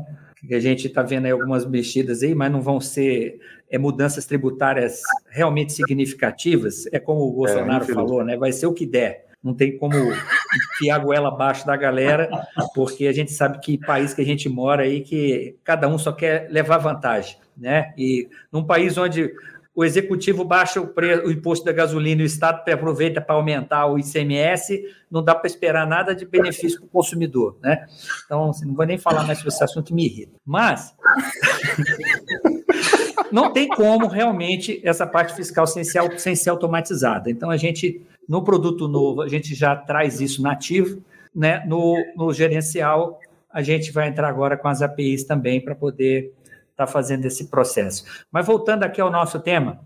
que 0.47 0.55
a 0.55 0.59
gente 0.59 0.87
está 0.87 1.01
vendo 1.01 1.25
aí 1.25 1.31
algumas 1.31 1.65
mexidas 1.65 2.23
aí, 2.23 2.33
mas 2.33 2.51
não 2.51 2.61
vão 2.61 2.79
ser 2.79 3.39
é, 3.69 3.77
mudanças 3.77 4.25
tributárias 4.25 5.01
realmente 5.29 5.73
significativas. 5.73 6.85
É 6.91 6.99
como 6.99 7.21
o 7.21 7.33
Bolsonaro 7.33 7.83
é, 7.83 7.93
falou, 7.93 8.23
né? 8.23 8.37
Vai 8.37 8.51
ser 8.51 8.67
o 8.67 8.73
que 8.73 8.85
der. 8.85 9.27
Não 9.43 9.53
tem 9.53 9.77
como 9.77 9.95
enfiar 9.95 10.95
a 10.95 10.99
goela 10.99 11.29
abaixo 11.29 11.65
da 11.65 11.75
galera, 11.75 12.29
porque 12.73 13.07
a 13.07 13.13
gente 13.13 13.31
sabe 13.31 13.59
que 13.59 13.77
país 13.77 14.13
que 14.13 14.21
a 14.21 14.25
gente 14.25 14.49
mora 14.49 14.83
aí, 14.83 15.01
que 15.01 15.55
cada 15.63 15.87
um 15.87 15.97
só 15.97 16.11
quer 16.11 16.49
levar 16.49 16.79
vantagem, 16.79 17.37
né? 17.55 17.93
E 17.97 18.27
num 18.51 18.63
país 18.63 18.97
onde 18.97 19.31
o 19.77 19.85
executivo 19.85 20.43
baixa 20.43 20.81
o, 20.81 20.91
o 21.25 21.31
imposto 21.31 21.63
da 21.63 21.71
gasolina 21.71 22.21
e 22.21 22.23
o 22.23 22.25
Estado 22.25 22.67
aproveita 22.67 23.21
para 23.21 23.35
aumentar 23.35 23.85
o 23.85 23.99
ICMS, 23.99 24.83
não 25.09 25.23
dá 25.23 25.35
para 25.35 25.45
esperar 25.45 25.85
nada 25.85 26.15
de 26.15 26.25
benefício 26.25 26.79
para 26.79 26.87
o 26.87 26.89
consumidor. 26.89 27.59
Né? 27.61 27.85
Então, 28.25 28.49
assim, 28.49 28.65
não 28.65 28.73
vou 28.73 28.87
nem 28.87 28.97
falar 28.97 29.23
mais 29.23 29.37
sobre 29.37 29.53
esse 29.53 29.63
assunto, 29.63 29.93
me 29.93 30.07
irrita. 30.07 30.33
Mas 30.43 30.95
não 33.31 33.51
tem 33.51 33.67
como 33.67 34.07
realmente 34.07 34.81
essa 34.83 35.05
parte 35.05 35.33
fiscal 35.33 35.67
sem 35.67 35.83
ser, 35.83 36.19
sem 36.19 36.35
ser 36.35 36.49
automatizada. 36.49 37.29
Então, 37.29 37.49
a 37.49 37.57
gente, 37.57 38.01
no 38.27 38.43
produto 38.43 38.87
novo, 38.87 39.21
a 39.21 39.27
gente 39.27 39.53
já 39.55 39.75
traz 39.75 40.21
isso 40.21 40.41
nativo, 40.41 41.01
né? 41.33 41.63
no, 41.67 41.95
no 42.15 42.33
gerencial, 42.33 43.19
a 43.51 43.61
gente 43.61 43.91
vai 43.91 44.07
entrar 44.07 44.27
agora 44.27 44.57
com 44.57 44.67
as 44.67 44.81
APIs 44.81 45.23
também 45.23 45.61
para 45.61 45.75
poder 45.75 46.33
está 46.77 46.85
fazendo 46.85 47.25
esse 47.25 47.47
processo. 47.47 48.05
Mas 48.31 48.45
voltando 48.45 48.83
aqui 48.83 49.01
ao 49.01 49.09
nosso 49.09 49.39
tema, 49.39 49.79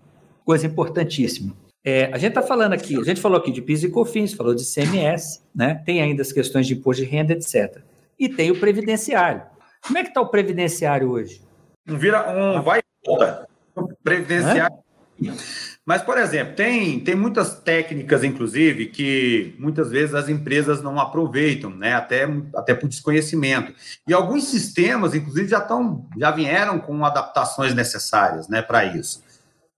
coisa 0.44 0.68
importantíssima. 0.68 1.56
É, 1.84 2.06
a 2.14 2.18
gente 2.18 2.30
está 2.30 2.42
falando 2.42 2.74
aqui, 2.74 3.00
a 3.00 3.04
gente 3.04 3.22
falou 3.22 3.39
aqui 3.39 3.52
de 3.52 3.62
PIS 3.62 3.84
e 3.84 3.89
COFINS, 3.89 4.34
falou 4.34 4.54
de 4.54 4.64
CMS, 4.64 5.42
né? 5.56 5.82
tem 5.86 6.02
ainda 6.02 6.22
as 6.22 6.32
questões 6.32 6.68
de 6.68 6.76
imposto 6.76 7.04
de 7.04 7.10
renda, 7.10 7.34
etc. 7.34 7.82
e 8.20 8.30
tem 8.30 8.52
o 8.52 8.60
previdenciário. 8.60 9.42
Como 9.82 9.98
é 9.98 10.04
que 10.04 10.10
está 10.10 10.22
o 10.22 10.28
previdenciário 10.28 11.10
hoje? 11.10 11.42
Um 11.88 11.98
vira 11.98 12.30
um 12.38 12.62
vai 12.62 12.81
volta. 13.06 13.47
Previdenciário. 14.04 14.76
É? 14.76 14.91
Mas, 15.86 16.02
por 16.02 16.18
exemplo, 16.18 16.56
tem, 16.56 16.99
tem 16.99 17.16
muitas 17.16 17.60
técnicas, 17.60 18.24
inclusive, 18.24 18.88
que 18.88 19.56
muitas 19.60 19.89
vezes 19.89 20.14
as 20.14 20.30
empresas 20.30 20.82
não 20.82 20.99
aproveitam, 20.99 21.70
né? 21.70 21.93
Até, 21.93 22.28
até 22.56 22.74
por 22.74 22.88
desconhecimento. 22.88 23.74
E 24.08 24.14
alguns 24.14 24.45
sistemas, 24.45 25.16
inclusive, 25.16 25.47
já, 25.47 25.60
estão, 25.60 26.08
já 26.18 26.32
vieram 26.32 26.80
com 26.80 27.04
adaptações 27.04 27.74
necessárias 27.74 28.47
né, 28.47 28.62
para 28.62 28.86
isso. 28.86 29.24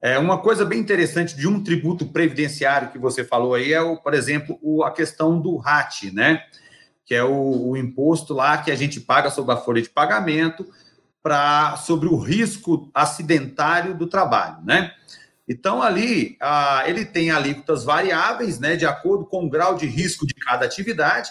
É, 0.01 0.19
uma 0.19 0.38
coisa 0.38 0.65
bem 0.65 0.80
interessante 0.80 1.36
de 1.36 1.47
um 1.47 1.63
tributo 1.63 2.05
previdenciário 2.05 2.91
que 2.91 2.99
você 2.99 3.24
falou 3.24 3.55
aí 3.55 3.71
é, 3.71 3.82
o, 3.82 3.95
por 3.95 4.13
exemplo, 4.13 4.59
o, 4.61 4.84
a 4.84 4.91
questão 4.91 5.39
do 5.39 5.55
RAT, 5.55 6.11
né? 6.13 6.41
Que 7.05 7.15
é 7.15 7.24
o, 7.24 7.69
o 7.69 7.78
imposto 7.78 8.34
lá 8.34 8.57
que 8.57 8.71
a 8.71 8.76
gente 8.76 8.99
paga 8.99 9.30
sobre 9.30 9.53
a 9.53 9.57
folha 9.57 9.82
de 9.82 9.89
pagamento 9.89 10.65
para 11.24 11.78
sobre 11.78 12.09
o 12.09 12.17
risco 12.17 12.91
acidentário 12.93 13.95
do 13.95 14.05
trabalho, 14.05 14.57
né? 14.65 14.91
Então, 15.47 15.82
ali, 15.82 16.38
ele 16.86 17.05
tem 17.05 17.32
alíquotas 17.32 17.84
variáveis, 17.84 18.59
né, 18.59 18.76
de 18.76 18.86
acordo 18.86 19.26
com 19.26 19.45
o 19.45 19.49
grau 19.49 19.76
de 19.76 19.86
risco 19.86 20.26
de 20.26 20.34
cada 20.34 20.65
atividade, 20.65 21.30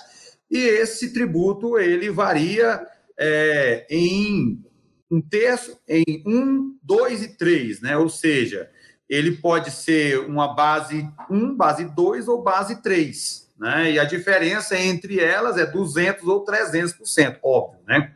e 0.51 0.59
esse 0.59 1.13
tributo, 1.15 1.79
ele 1.79 2.11
varia 2.11 2.87
é, 3.19 3.87
em 3.89 4.63
um 5.11 5.21
terço, 5.21 5.79
em 5.89 6.23
um, 6.27 6.77
dois 6.83 7.23
e 7.23 7.37
três, 7.37 7.81
né, 7.81 7.97
ou 7.97 8.09
seja, 8.09 8.71
ele 9.09 9.33
pode 9.33 9.71
ser 9.71 10.21
uma 10.21 10.55
base 10.55 11.09
1, 11.31 11.55
base 11.55 11.85
2 11.85 12.29
ou 12.29 12.43
base 12.43 12.83
3, 12.83 13.49
né, 13.59 13.93
e 13.93 13.99
a 13.99 14.05
diferença 14.05 14.79
entre 14.79 15.21
elas 15.21 15.57
é 15.57 15.65
200 15.65 16.29
ou 16.29 16.45
300%, 16.45 17.39
óbvio, 17.43 17.81
né. 17.87 18.13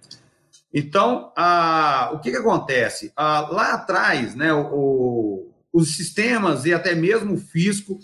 Então, 0.79 1.33
ah, 1.35 2.11
o 2.13 2.21
que, 2.21 2.31
que 2.31 2.37
acontece? 2.37 3.11
Ah, 3.17 3.49
lá 3.51 3.73
atrás, 3.73 4.35
né, 4.35 4.53
o 4.53 5.51
os 5.77 5.95
sistemas 5.95 6.65
e 6.65 6.73
até 6.73 6.95
mesmo 6.95 7.35
o 7.35 7.39
fisco 7.39 7.99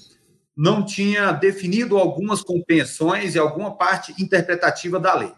não 0.54 0.84
tinha 0.84 1.32
definido 1.32 1.96
algumas 1.96 2.42
compreensões 2.42 3.34
e 3.34 3.38
alguma 3.38 3.74
parte 3.78 4.14
interpretativa 4.22 5.00
da 5.00 5.14
lei. 5.14 5.32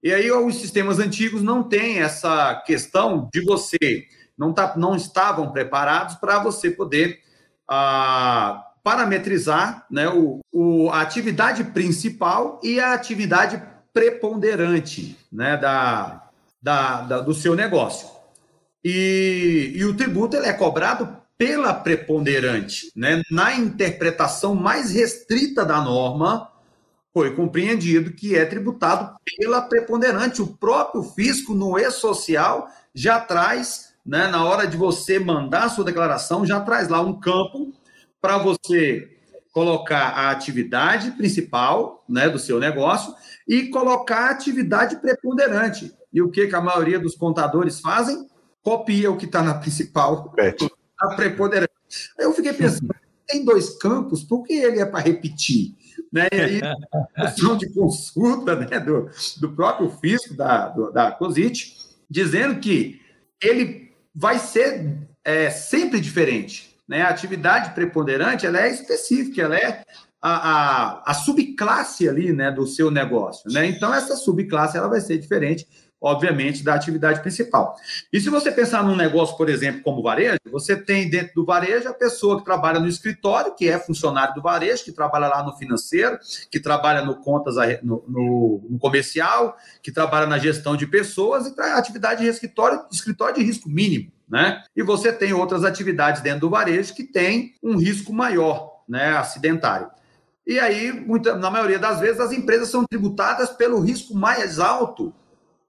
E 0.00 0.14
aí 0.14 0.30
os 0.30 0.60
sistemas 0.60 1.00
antigos 1.00 1.42
não 1.42 1.64
têm 1.64 1.98
essa 1.98 2.62
questão 2.64 3.28
de 3.34 3.44
você 3.44 4.06
não, 4.38 4.52
tá, 4.52 4.74
não 4.76 4.94
estavam 4.94 5.50
preparados 5.50 6.14
para 6.14 6.38
você 6.38 6.70
poder 6.70 7.18
parametrizar 8.84 9.84
né, 9.90 10.08
o, 10.08 10.38
o, 10.52 10.90
a 10.90 11.00
atividade 11.00 11.64
principal 11.64 12.60
e 12.62 12.78
a 12.78 12.94
atividade 12.94 13.60
preponderante 13.92 15.18
né, 15.32 15.56
da, 15.56 16.23
da, 16.64 17.02
da 17.02 17.20
do 17.20 17.34
seu 17.34 17.54
negócio. 17.54 18.08
E, 18.82 19.72
e 19.74 19.84
o 19.84 19.94
tributo 19.94 20.34
ele 20.34 20.46
é 20.46 20.52
cobrado 20.54 21.14
pela 21.36 21.74
preponderante, 21.74 22.90
né? 22.96 23.20
na 23.30 23.54
interpretação 23.54 24.54
mais 24.54 24.90
restrita 24.90 25.64
da 25.64 25.82
norma, 25.82 26.50
foi 27.12 27.34
compreendido 27.36 28.12
que 28.12 28.34
é 28.34 28.46
tributado 28.46 29.14
pela 29.36 29.60
preponderante. 29.60 30.40
O 30.40 30.56
próprio 30.56 31.02
fisco 31.02 31.54
no 31.54 31.78
e-social 31.78 32.68
já 32.94 33.20
traz, 33.20 33.94
né, 34.04 34.26
na 34.26 34.44
hora 34.44 34.66
de 34.66 34.76
você 34.76 35.18
mandar 35.18 35.64
a 35.64 35.68
sua 35.68 35.84
declaração, 35.84 36.46
já 36.46 36.60
traz 36.60 36.88
lá 36.88 37.00
um 37.00 37.20
campo 37.20 37.72
para 38.20 38.38
você 38.38 39.10
colocar 39.52 40.08
a 40.08 40.30
atividade 40.30 41.12
principal 41.12 42.04
né, 42.08 42.28
do 42.28 42.38
seu 42.38 42.58
negócio 42.58 43.14
e 43.46 43.68
colocar 43.68 44.28
a 44.28 44.30
atividade 44.30 44.96
preponderante. 44.96 45.94
E 46.14 46.22
o 46.22 46.30
que, 46.30 46.46
que 46.46 46.54
a 46.54 46.60
maioria 46.60 47.00
dos 47.00 47.16
contadores 47.16 47.80
fazem? 47.80 48.28
Copia 48.62 49.10
o 49.10 49.16
que 49.16 49.26
está 49.26 49.42
na 49.42 49.54
principal. 49.54 50.32
A 51.00 51.08
preponderância. 51.16 51.74
Aí 52.16 52.24
eu 52.24 52.32
fiquei 52.32 52.52
pensando, 52.52 52.94
tem 53.26 53.44
dois 53.44 53.76
campos, 53.78 54.22
por 54.22 54.44
que 54.44 54.54
ele 54.54 54.78
é 54.78 54.86
para 54.86 55.00
repetir? 55.00 55.74
Né? 56.12 56.28
E 56.32 56.40
aí, 56.40 56.60
questão 57.18 57.56
de 57.56 57.68
consulta 57.74 58.54
né, 58.54 58.78
do, 58.78 59.10
do 59.40 59.52
próprio 59.52 59.90
fisco 60.00 60.34
da, 60.34 60.68
do, 60.68 60.92
da 60.92 61.10
COSIT, 61.10 61.76
dizendo 62.08 62.60
que 62.60 63.00
ele 63.42 63.92
vai 64.14 64.38
ser 64.38 64.96
é, 65.24 65.50
sempre 65.50 66.00
diferente. 66.00 66.78
Né? 66.86 67.02
A 67.02 67.08
atividade 67.08 67.74
preponderante 67.74 68.46
ela 68.46 68.60
é 68.60 68.70
específica, 68.70 69.42
ela 69.42 69.56
é 69.56 69.82
a, 70.22 70.30
a, 70.30 71.10
a 71.10 71.14
subclasse 71.14 72.08
ali 72.08 72.32
né, 72.32 72.52
do 72.52 72.66
seu 72.66 72.90
negócio. 72.90 73.50
Né? 73.52 73.66
Então, 73.66 73.92
essa 73.92 74.16
subclasse 74.16 74.76
ela 74.76 74.88
vai 74.88 75.00
ser 75.00 75.18
diferente 75.18 75.66
obviamente, 76.04 76.62
da 76.62 76.74
atividade 76.74 77.20
principal. 77.20 77.76
E 78.12 78.20
se 78.20 78.28
você 78.28 78.52
pensar 78.52 78.84
num 78.84 78.94
negócio, 78.94 79.38
por 79.38 79.48
exemplo, 79.48 79.80
como 79.80 80.02
varejo, 80.02 80.38
você 80.52 80.76
tem 80.76 81.08
dentro 81.08 81.34
do 81.34 81.46
varejo 81.46 81.88
a 81.88 81.94
pessoa 81.94 82.38
que 82.38 82.44
trabalha 82.44 82.78
no 82.78 82.86
escritório, 82.86 83.54
que 83.54 83.66
é 83.66 83.78
funcionário 83.78 84.34
do 84.34 84.42
varejo, 84.42 84.84
que 84.84 84.92
trabalha 84.92 85.28
lá 85.28 85.42
no 85.42 85.56
financeiro, 85.56 86.18
que 86.50 86.60
trabalha 86.60 87.02
no 87.02 87.16
contas 87.16 87.54
no, 87.82 88.04
no, 88.06 88.66
no 88.68 88.78
comercial, 88.78 89.56
que 89.82 89.90
trabalha 89.90 90.26
na 90.26 90.36
gestão 90.36 90.76
de 90.76 90.86
pessoas 90.86 91.46
e 91.46 91.58
atividade 91.58 92.22
de 92.22 92.28
escritório, 92.28 92.84
escritório 92.92 93.36
de 93.36 93.42
risco 93.42 93.70
mínimo. 93.70 94.12
Né? 94.28 94.62
E 94.76 94.82
você 94.82 95.10
tem 95.10 95.32
outras 95.32 95.64
atividades 95.64 96.20
dentro 96.20 96.40
do 96.40 96.50
varejo 96.50 96.94
que 96.94 97.04
tem 97.04 97.54
um 97.62 97.78
risco 97.78 98.12
maior, 98.12 98.82
né, 98.86 99.16
acidentário. 99.16 99.88
E 100.46 100.58
aí, 100.58 100.92
muita, 100.92 101.34
na 101.36 101.50
maioria 101.50 101.78
das 101.78 102.00
vezes, 102.00 102.20
as 102.20 102.32
empresas 102.32 102.68
são 102.68 102.84
tributadas 102.84 103.48
pelo 103.50 103.80
risco 103.80 104.14
mais 104.14 104.58
alto 104.58 105.14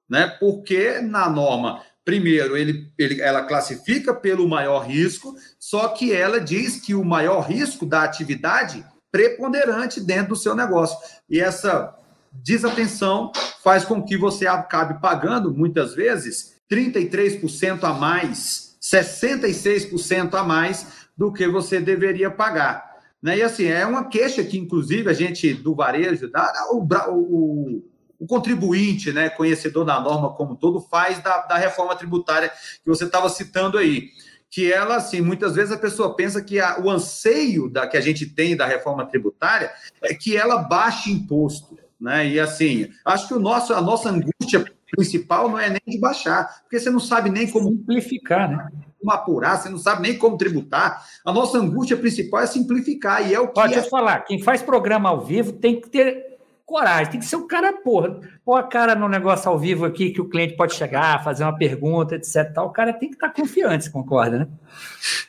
né? 0.09 0.27
Porque 0.39 0.99
na 1.01 1.29
norma, 1.29 1.81
primeiro, 2.03 2.55
ele, 2.55 2.91
ele, 2.97 3.21
ela 3.21 3.43
classifica 3.43 4.13
pelo 4.13 4.47
maior 4.47 4.85
risco, 4.85 5.35
só 5.59 5.87
que 5.89 6.13
ela 6.13 6.39
diz 6.39 6.79
que 6.79 6.93
o 6.93 7.03
maior 7.03 7.41
risco 7.41 7.85
da 7.85 8.03
atividade 8.03 8.85
preponderante 9.11 10.01
dentro 10.01 10.29
do 10.29 10.35
seu 10.35 10.53
negócio. 10.53 10.97
E 11.29 11.39
essa 11.39 11.95
desatenção 12.31 13.31
faz 13.63 13.85
com 13.85 14.03
que 14.03 14.17
você 14.17 14.45
acabe 14.45 14.99
pagando, 15.01 15.53
muitas 15.53 15.95
vezes, 15.95 16.55
33% 16.69 17.83
a 17.83 17.93
mais, 17.93 18.77
66% 18.81 20.33
a 20.33 20.43
mais 20.43 21.07
do 21.17 21.31
que 21.31 21.47
você 21.47 21.79
deveria 21.79 22.29
pagar. 22.29 22.95
Né? 23.21 23.37
E 23.37 23.41
assim, 23.41 23.65
é 23.65 23.85
uma 23.85 24.07
queixa 24.07 24.43
que, 24.43 24.57
inclusive, 24.57 25.09
a 25.09 25.13
gente 25.13 25.53
do 25.53 25.73
varejo, 25.73 26.29
o, 26.71 26.87
o, 27.09 27.83
o 28.19 28.25
contribuinte, 28.25 29.11
né, 29.11 29.29
conhecedor 29.29 29.85
da 29.85 29.99
norma 29.99 30.33
como 30.33 30.55
todo, 30.55 30.81
faz 30.81 31.19
da, 31.19 31.41
da 31.41 31.57
reforma 31.57 31.95
tributária 31.95 32.49
que 32.83 32.89
você 32.89 33.05
estava 33.05 33.29
citando 33.29 33.77
aí. 33.77 34.09
Que 34.49 34.71
ela, 34.71 34.95
assim, 34.95 35.19
muitas 35.21 35.55
vezes 35.55 35.71
a 35.71 35.77
pessoa 35.77 36.15
pensa 36.15 36.41
que 36.41 36.59
a, 36.59 36.79
o 36.79 36.89
anseio 36.89 37.69
da, 37.69 37.87
que 37.87 37.97
a 37.97 38.01
gente 38.01 38.25
tem 38.25 38.55
da 38.55 38.65
reforma 38.65 39.05
tributária 39.05 39.71
é 40.01 40.13
que 40.13 40.37
ela 40.37 40.57
baixe 40.57 41.11
imposto. 41.11 41.77
Né? 41.99 42.29
E 42.29 42.39
assim, 42.39 42.89
acho 43.03 43.27
que 43.27 43.33
o 43.33 43.39
nosso, 43.39 43.73
a 43.73 43.81
nossa 43.81 44.09
angústia 44.09 44.65
principal 44.91 45.49
não 45.49 45.59
é 45.59 45.69
nem 45.69 45.81
de 45.85 45.99
baixar, 45.99 46.61
porque 46.61 46.79
você 46.79 46.89
não 46.89 46.99
sabe 46.99 47.29
nem 47.29 47.49
como 47.49 47.69
simplificar, 47.69 48.49
né? 48.49 48.67
Como 48.99 49.11
apurar, 49.11 49.57
você 49.57 49.69
não 49.69 49.77
sabe 49.77 50.01
nem 50.03 50.17
como 50.17 50.37
tributar. 50.37 51.03
A 51.25 51.33
nossa 51.33 51.57
angústia 51.57 51.97
principal 51.97 52.41
é 52.41 52.47
simplificar, 52.47 53.27
e 53.27 53.33
é 53.33 53.39
o 53.39 53.47
que. 53.47 53.53
Pode 53.53 53.73
é... 53.73 53.83
falar, 53.83 54.21
quem 54.21 54.41
faz 54.41 54.61
programa 54.61 55.09
ao 55.09 55.21
vivo 55.21 55.53
tem 55.53 55.79
que 55.79 55.89
ter 55.89 56.34
coragem, 56.65 57.11
tem 57.11 57.19
que 57.19 57.25
ser 57.25 57.35
um 57.35 57.47
cara, 57.47 57.71
porra, 57.73 58.19
pôr 58.43 58.55
a 58.55 58.63
cara 58.63 58.95
no 58.95 59.07
negócio 59.07 59.49
ao 59.49 59.57
vivo 59.57 59.85
aqui 59.85 60.09
que 60.09 60.19
o 60.19 60.27
cliente 60.27 60.55
pode 60.55 60.73
chegar, 60.73 61.23
fazer 61.23 61.43
uma 61.43 61.55
pergunta, 61.55 62.15
etc. 62.15 62.51
Tal. 62.53 62.67
O 62.67 62.71
cara 62.71 62.91
tem 62.91 63.09
que 63.09 63.15
estar 63.15 63.29
tá 63.29 63.33
confiante, 63.33 63.85
você 63.85 63.91
concorda, 63.91 64.39
né? 64.39 64.47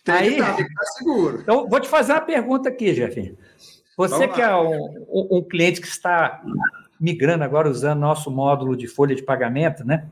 Tem 0.02 0.14
Aí, 0.14 0.34
que 0.34 0.40
estar, 0.40 0.46
tá, 0.46 0.56
tem 0.56 0.64
que 0.64 0.72
estar 0.72 0.84
tá 0.84 0.90
seguro. 0.92 1.40
Então, 1.40 1.68
vou 1.68 1.80
te 1.80 1.88
fazer 1.88 2.12
uma 2.12 2.22
pergunta 2.22 2.68
aqui, 2.68 2.92
Jeff. 2.94 3.36
Você 3.96 4.28
que 4.28 4.42
é 4.42 4.54
um, 4.54 5.06
um, 5.30 5.42
cliente 5.42 5.80
que 5.80 5.86
está 5.86 6.42
migrando 7.00 7.44
agora 7.44 7.68
usando 7.68 8.00
nosso 8.00 8.30
módulo 8.30 8.76
de 8.76 8.86
folha 8.86 9.14
de 9.14 9.22
pagamento, 9.22 9.84
né? 9.84 10.08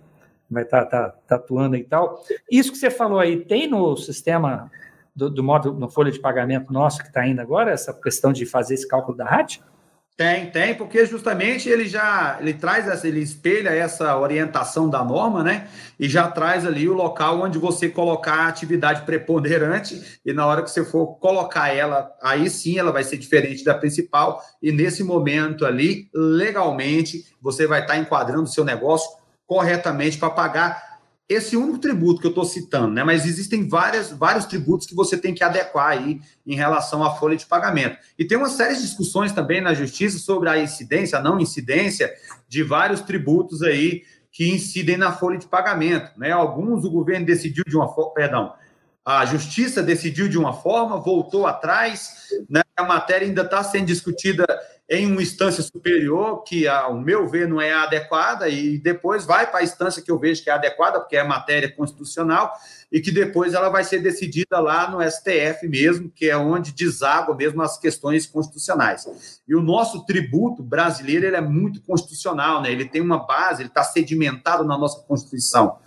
Vai 0.50 0.62
estar 0.62 0.84
tá, 0.86 1.08
tá, 1.08 1.16
tá, 1.26 1.36
atuando 1.36 1.76
e 1.76 1.84
tal. 1.84 2.22
Isso 2.50 2.70
que 2.70 2.78
você 2.78 2.90
falou 2.90 3.18
aí, 3.18 3.44
tem 3.44 3.66
no 3.66 3.96
sistema 3.96 4.70
do, 5.14 5.30
do 5.30 5.42
módulo, 5.42 5.78
no 5.78 5.88
folha 5.88 6.10
de 6.10 6.18
pagamento 6.18 6.72
nosso 6.72 6.98
que 6.98 7.08
está 7.08 7.26
indo 7.26 7.40
agora, 7.40 7.70
essa 7.70 7.92
questão 7.92 8.32
de 8.32 8.46
fazer 8.46 8.74
esse 8.74 8.88
cálculo 8.88 9.16
da 9.16 9.24
RAT? 9.24 9.60
Tem, 10.16 10.48
tem, 10.48 10.76
porque 10.76 11.04
justamente 11.06 11.68
ele 11.68 11.88
já 11.88 12.38
ele 12.40 12.54
traz 12.54 12.86
essa, 12.86 13.08
ele 13.08 13.18
espelha 13.18 13.70
essa 13.70 14.16
orientação 14.16 14.88
da 14.88 15.02
norma, 15.02 15.42
né? 15.42 15.66
E 15.98 16.08
já 16.08 16.30
traz 16.30 16.64
ali 16.64 16.88
o 16.88 16.92
local 16.92 17.40
onde 17.40 17.58
você 17.58 17.88
colocar 17.88 18.34
a 18.34 18.46
atividade 18.46 19.02
preponderante, 19.02 20.20
e 20.24 20.32
na 20.32 20.46
hora 20.46 20.62
que 20.62 20.70
você 20.70 20.84
for 20.84 21.16
colocar 21.16 21.74
ela, 21.74 22.12
aí 22.22 22.48
sim 22.48 22.78
ela 22.78 22.92
vai 22.92 23.02
ser 23.02 23.16
diferente 23.16 23.64
da 23.64 23.74
principal, 23.74 24.40
e 24.62 24.70
nesse 24.70 25.02
momento 25.02 25.66
ali, 25.66 26.08
legalmente, 26.14 27.26
você 27.42 27.66
vai 27.66 27.80
estar 27.80 27.96
enquadrando 27.96 28.44
o 28.44 28.46
seu 28.46 28.64
negócio 28.64 29.10
corretamente 29.48 30.16
para 30.16 30.30
pagar 30.30 30.93
esse 31.28 31.56
único 31.56 31.78
tributo 31.78 32.20
que 32.20 32.26
eu 32.26 32.30
estou 32.30 32.44
citando, 32.44 32.92
né? 32.92 33.02
Mas 33.02 33.24
existem 33.24 33.66
várias, 33.66 34.10
vários 34.10 34.44
tributos 34.44 34.86
que 34.86 34.94
você 34.94 35.16
tem 35.16 35.32
que 35.32 35.42
adequar 35.42 35.88
aí 35.88 36.20
em 36.46 36.54
relação 36.54 37.02
à 37.02 37.14
folha 37.14 37.36
de 37.36 37.46
pagamento. 37.46 37.96
E 38.18 38.26
tem 38.26 38.36
uma 38.36 38.50
série 38.50 38.74
de 38.74 38.82
discussões 38.82 39.32
também 39.32 39.60
na 39.60 39.72
justiça 39.72 40.18
sobre 40.18 40.50
a 40.50 40.58
incidência, 40.58 41.18
a 41.18 41.22
não 41.22 41.40
incidência 41.40 42.12
de 42.46 42.62
vários 42.62 43.00
tributos 43.00 43.62
aí 43.62 44.02
que 44.30 44.50
incidem 44.50 44.96
na 44.96 45.12
folha 45.12 45.38
de 45.38 45.46
pagamento, 45.46 46.10
né? 46.18 46.30
Alguns 46.30 46.84
o 46.84 46.90
governo 46.90 47.24
decidiu 47.24 47.64
de 47.66 47.76
uma 47.76 47.88
forma, 47.88 48.12
perdão, 48.12 48.52
a 49.04 49.24
justiça 49.24 49.82
decidiu 49.82 50.28
de 50.28 50.36
uma 50.36 50.52
forma, 50.52 51.00
voltou 51.00 51.46
atrás, 51.46 52.28
né? 52.50 52.62
A 52.76 52.84
matéria 52.84 53.26
ainda 53.26 53.42
está 53.42 53.62
sendo 53.62 53.86
discutida 53.86 54.44
em 54.88 55.10
uma 55.10 55.22
instância 55.22 55.62
superior, 55.62 56.42
que, 56.42 56.68
ao 56.68 56.98
meu 56.98 57.26
ver, 57.26 57.48
não 57.48 57.58
é 57.58 57.72
adequada, 57.72 58.48
e 58.48 58.78
depois 58.78 59.24
vai 59.24 59.50
para 59.50 59.60
a 59.60 59.62
instância 59.62 60.02
que 60.02 60.10
eu 60.10 60.18
vejo 60.18 60.44
que 60.44 60.50
é 60.50 60.52
adequada, 60.52 61.00
porque 61.00 61.16
é 61.16 61.24
matéria 61.24 61.74
constitucional, 61.74 62.52
e 62.92 63.00
que 63.00 63.10
depois 63.10 63.54
ela 63.54 63.70
vai 63.70 63.82
ser 63.82 64.00
decidida 64.00 64.60
lá 64.60 64.90
no 64.90 65.00
STF 65.02 65.66
mesmo, 65.66 66.10
que 66.10 66.28
é 66.28 66.36
onde 66.36 66.72
deságua 66.72 67.34
mesmo 67.34 67.62
as 67.62 67.78
questões 67.78 68.26
constitucionais. 68.26 69.40
E 69.48 69.54
o 69.54 69.62
nosso 69.62 70.04
tributo 70.04 70.62
brasileiro 70.62 71.26
ele 71.26 71.36
é 71.36 71.40
muito 71.40 71.80
constitucional, 71.80 72.60
né? 72.60 72.70
ele 72.70 72.84
tem 72.84 73.00
uma 73.00 73.26
base, 73.26 73.62
ele 73.62 73.70
está 73.70 73.82
sedimentado 73.82 74.64
na 74.64 74.76
nossa 74.76 75.02
Constituição. 75.02 75.78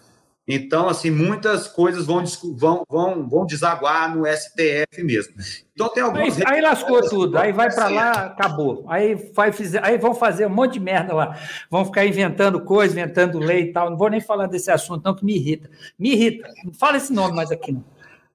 Então, 0.48 0.88
assim, 0.88 1.12
muitas 1.12 1.68
coisas 1.68 2.06
vão, 2.06 2.24
vão, 2.56 2.84
vão, 2.89 3.28
vão 3.28 3.45
desaguar 3.45 4.16
no 4.16 4.26
STF 4.26 5.04
mesmo. 5.04 5.34
Então, 5.74 5.89
tem 5.89 6.02
algumas. 6.02 6.38
Aí, 6.38 6.43
aí 6.48 6.62
lascou 6.62 7.02
tudo, 7.10 7.38
aí 7.38 7.52
vai 7.52 7.70
para 7.70 7.89
lá, 7.89 8.12
acabou. 8.28 8.86
Aí, 8.88 9.16
vai, 9.34 9.52
aí 9.84 9.98
vão 9.98 10.16
fazer 10.16 10.45
um 10.45 10.50
monte 10.50 10.74
de 10.74 10.80
merda 10.80 11.14
lá. 11.14 11.38
Vão 11.70 11.84
ficar 11.84 12.06
inventando 12.06 12.62
coisas, 12.62 12.95
inventando 12.95 13.39
lei 13.39 13.64
e 13.64 13.74
tal. 13.74 13.89
Não 13.89 13.98
vou 13.98 14.10
nem 14.10 14.22
falar 14.22 14.48
desse 14.48 14.72
assunto, 14.72 15.04
não, 15.04 15.14
que 15.14 15.26
me 15.26 15.36
irrita. 15.36 15.70
Me 16.00 16.14
irrita. 16.14 16.48
Não 16.64 16.74
fala 16.74 16.95
esse 16.95 17.12
nome 17.12 17.36
mais 17.36 17.52
aqui, 17.52 17.74
não. 17.74 17.84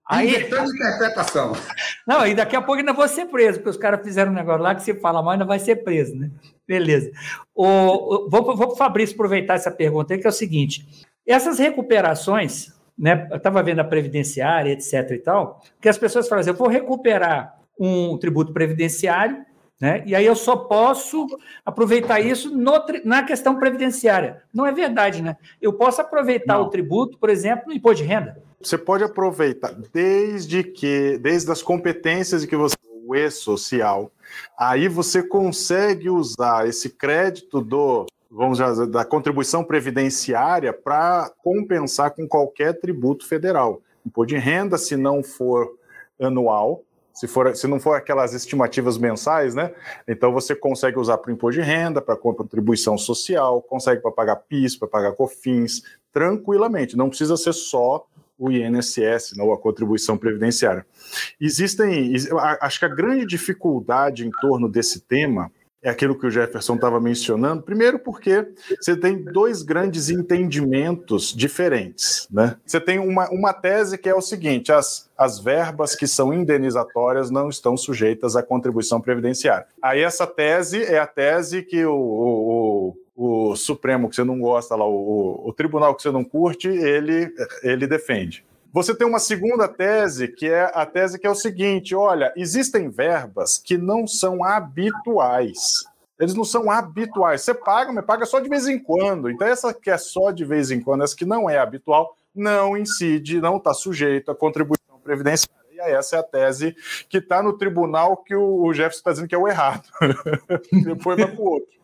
Aí, 0.05 0.29
Inventando 0.29 0.75
interpretação. 0.75 1.53
Não, 2.07 2.27
e 2.27 2.35
daqui 2.35 2.55
a 2.55 2.61
pouco 2.61 2.81
ainda 2.81 2.93
vou 2.93 3.09
ser 3.09 3.27
preso, 3.27 3.59
porque 3.59 3.71
os 3.71 3.77
caras 3.79 4.05
fizeram 4.05 4.33
um 4.33 4.35
negócio 4.35 4.61
lá 4.61 4.75
que 4.75 4.83
se 4.83 4.95
fala 4.95 5.23
mal 5.23 5.33
ainda 5.33 5.45
vai 5.47 5.59
ser 5.59 5.77
preso, 5.77 6.15
né? 6.15 6.31
Beleza. 6.69 7.11
O, 7.55 7.65
o 7.65 8.29
vou, 8.29 8.45
vou 8.45 8.67
para 8.67 8.75
o 8.75 8.77
Fabrício 8.77 9.15
aproveitar 9.15 9.55
essa 9.55 9.71
pergunta 9.71 10.13
aí, 10.13 10.21
que 10.21 10.27
é 10.27 10.31
o 10.31 10.33
seguinte: 10.33 10.87
essas 11.27 11.59
recuperações, 11.59 12.73
né, 12.99 13.29
eu 13.31 13.37
estava 13.37 13.63
vendo 13.63 13.81
a 13.81 13.85
previdenciária, 13.85 14.73
etc. 14.73 15.11
e 15.13 15.19
tal, 15.19 15.63
que 15.81 15.89
as 15.89 15.99
pessoas 15.99 16.29
falam 16.29 16.41
assim: 16.41 16.51
eu 16.51 16.57
vou 16.57 16.69
recuperar 16.69 17.59
um 17.79 18.19
tributo 18.19 18.53
previdenciário, 18.53 19.45
né, 19.81 20.03
e 20.07 20.15
aí 20.15 20.25
eu 20.25 20.37
só 20.37 20.57
posso 20.57 21.27
aproveitar 21.65 22.21
isso 22.21 22.57
no, 22.57 22.73
na 23.05 23.23
questão 23.23 23.59
previdenciária. 23.59 24.43
Não 24.53 24.67
é 24.67 24.73
verdade, 24.73 25.23
né? 25.23 25.37
Eu 25.61 25.73
posso 25.73 26.01
aproveitar 26.01 26.55
Não. 26.55 26.63
o 26.63 26.71
tributo, 26.71 27.19
por 27.19 27.31
exemplo, 27.31 27.65
no 27.69 27.73
imposto 27.73 28.03
de 28.03 28.09
renda. 28.09 28.41
Você 28.63 28.79
pode 28.79 29.03
aproveitar 29.03 29.75
desde 29.93 30.63
que, 30.63 31.19
desde 31.19 31.51
as 31.51 31.63
competências 31.63 32.45
que 32.45 32.55
você 32.55 32.77
o 33.07 33.15
e-social, 33.15 34.11
aí 34.59 34.89
você 34.89 35.23
consegue 35.23 36.09
usar 36.09 36.69
esse 36.69 36.91
crédito 36.91 37.61
do 37.61 38.07
vamos 38.35 38.59
dizer, 38.59 38.87
da 38.87 39.05
contribuição 39.05 39.63
previdenciária 39.63 40.73
para 40.73 41.31
compensar 41.43 42.11
com 42.13 42.27
qualquer 42.27 42.81
tributo 42.81 43.27
federal. 43.27 43.83
Imposto 44.05 44.35
de 44.35 44.39
renda, 44.39 44.79
se 44.79 44.97
não 44.97 45.23
for 45.23 45.69
anual, 46.19 46.83
se, 47.13 47.29
for, 47.29 47.55
se 47.55 47.67
não 47.67 47.79
for 47.79 47.95
aquelas 47.95 48.33
estimativas 48.33 48.97
mensais, 48.97 49.55
né? 49.55 49.73
Então 50.09 50.33
você 50.33 50.55
consegue 50.55 50.99
usar 50.99 51.19
para 51.19 51.31
o 51.31 51.35
imposto 51.35 51.61
de 51.61 51.67
renda, 51.67 52.01
para 52.01 52.17
contribuição 52.17 52.97
social, 52.97 53.61
consegue 53.61 54.01
para 54.01 54.11
pagar 54.11 54.37
PIS, 54.37 54.77
para 54.77 54.89
pagar 54.89 55.13
COFINS, 55.13 55.83
tranquilamente. 56.11 56.97
Não 56.97 57.11
precisa 57.11 57.37
ser 57.37 57.53
só 57.53 58.07
o 58.39 58.51
INSS, 58.51 59.35
não 59.37 59.53
a 59.53 59.59
contribuição 59.59 60.17
previdenciária. 60.17 60.87
Existem, 61.39 62.13
acho 62.61 62.79
que 62.79 62.85
a 62.87 62.89
grande 62.89 63.27
dificuldade 63.27 64.27
em 64.27 64.31
torno 64.41 64.69
desse 64.69 65.01
tema 65.01 65.53
é 65.83 65.91
aquilo 65.91 66.17
que 66.17 66.27
o 66.27 66.31
Jefferson 66.31 66.77
estava 66.77 67.01
mencionando. 67.01 67.63
Primeiro, 67.63 67.99
porque 67.99 68.47
você 68.81 68.97
tem 68.97 69.23
dois 69.23 69.63
grandes 69.63 70.09
entendimentos 70.09 71.35
diferentes. 71.35 72.29
Né? 72.31 72.57
Você 72.65 72.81
tem 72.81 73.01
uma, 73.01 73.29
uma 73.31 73.53
tese 73.53 73.99
que 73.99 74.09
é 74.09 74.15
o 74.15 74.21
seguinte: 74.21 74.71
as, 74.71 75.11
as 75.19 75.41
verbas 75.41 75.97
que 75.97 76.07
são 76.07 76.33
indenizatórias 76.33 77.31
não 77.31 77.49
estão 77.49 77.77
sujeitas 77.77 78.37
à 78.37 78.43
contribuição 78.43 79.01
previdenciária. 79.01 79.67
Aí, 79.83 80.01
essa 80.01 80.27
tese 80.27 80.83
é 80.85 80.99
a 80.99 81.07
tese 81.07 81.63
que 81.63 81.85
o, 81.85 81.95
o, 81.95 82.97
o, 83.17 83.51
o 83.51 83.57
Supremo, 83.57 84.09
que 84.09 84.15
você 84.15 84.23
não 84.25 84.39
gosta 84.39 84.77
lá, 84.77 84.87
o, 84.87 85.49
o 85.49 85.53
tribunal 85.53 85.97
que 85.97 86.03
você 86.03 86.13
não 86.13 86.23
curte, 86.23 86.69
ele, 86.69 87.35
ele 87.65 87.89
defende. 87.89 88.45
Você 88.73 88.95
tem 88.95 89.07
uma 89.07 89.19
segunda 89.19 89.69
tese, 89.69 90.29
que 90.29 90.47
é 90.47 90.71
a 90.73 90.87
tese 90.87 91.19
que 91.19 91.27
é 91.27 91.31
o 91.31 91.35
seguinte: 91.35 91.95
olha, 91.95 92.33
existem 92.37 92.89
verbas 92.89 93.59
que 93.59 93.77
não 93.77 94.07
são 94.07 94.43
habituais. 94.43 95.85
Eles 96.19 96.35
não 96.35 96.45
são 96.45 96.71
habituais. 96.71 97.43
Você 97.43 97.53
paga, 97.53 97.93
mas 97.93 98.05
paga 98.05 98.25
só 98.25 98.41
de 98.41 98.49
vez 98.49 98.67
em 98.69 98.79
quando. 98.79 99.29
Então, 99.29 99.47
essa 99.47 99.75
que 99.75 99.91
é 99.91 99.99
só 99.99 100.31
de 100.31 100.45
vez 100.45 100.71
em 100.71 100.81
quando, 100.81 101.05
essa 101.05 101.17
que 101.17 101.25
não 101.25 101.51
é 101.51 101.59
habitual, 101.59 102.17
não 102.35 102.77
incide, 102.77 103.41
não 103.41 103.57
está 103.57 103.75
sujeito 103.75 104.31
à 104.31 104.35
contribuição 104.35 104.99
previdenciária. 105.03 105.61
E 105.73 105.81
essa 105.81 106.17
é 106.17 106.19
a 106.21 106.23
tese 106.23 106.77
que 107.09 107.19
está 107.19 107.43
no 107.43 107.59
tribunal 107.59 108.17
que 108.17 108.37
o 108.37 108.73
Jefferson 108.73 108.99
está 108.99 109.11
dizendo 109.11 109.29
que 109.29 109.35
é 109.35 109.39
o 109.39 109.49
errado. 109.49 109.83
Depois 110.85 111.19
vai 111.19 111.27
para 111.31 111.41
o 111.41 111.45
outro. 111.45 111.82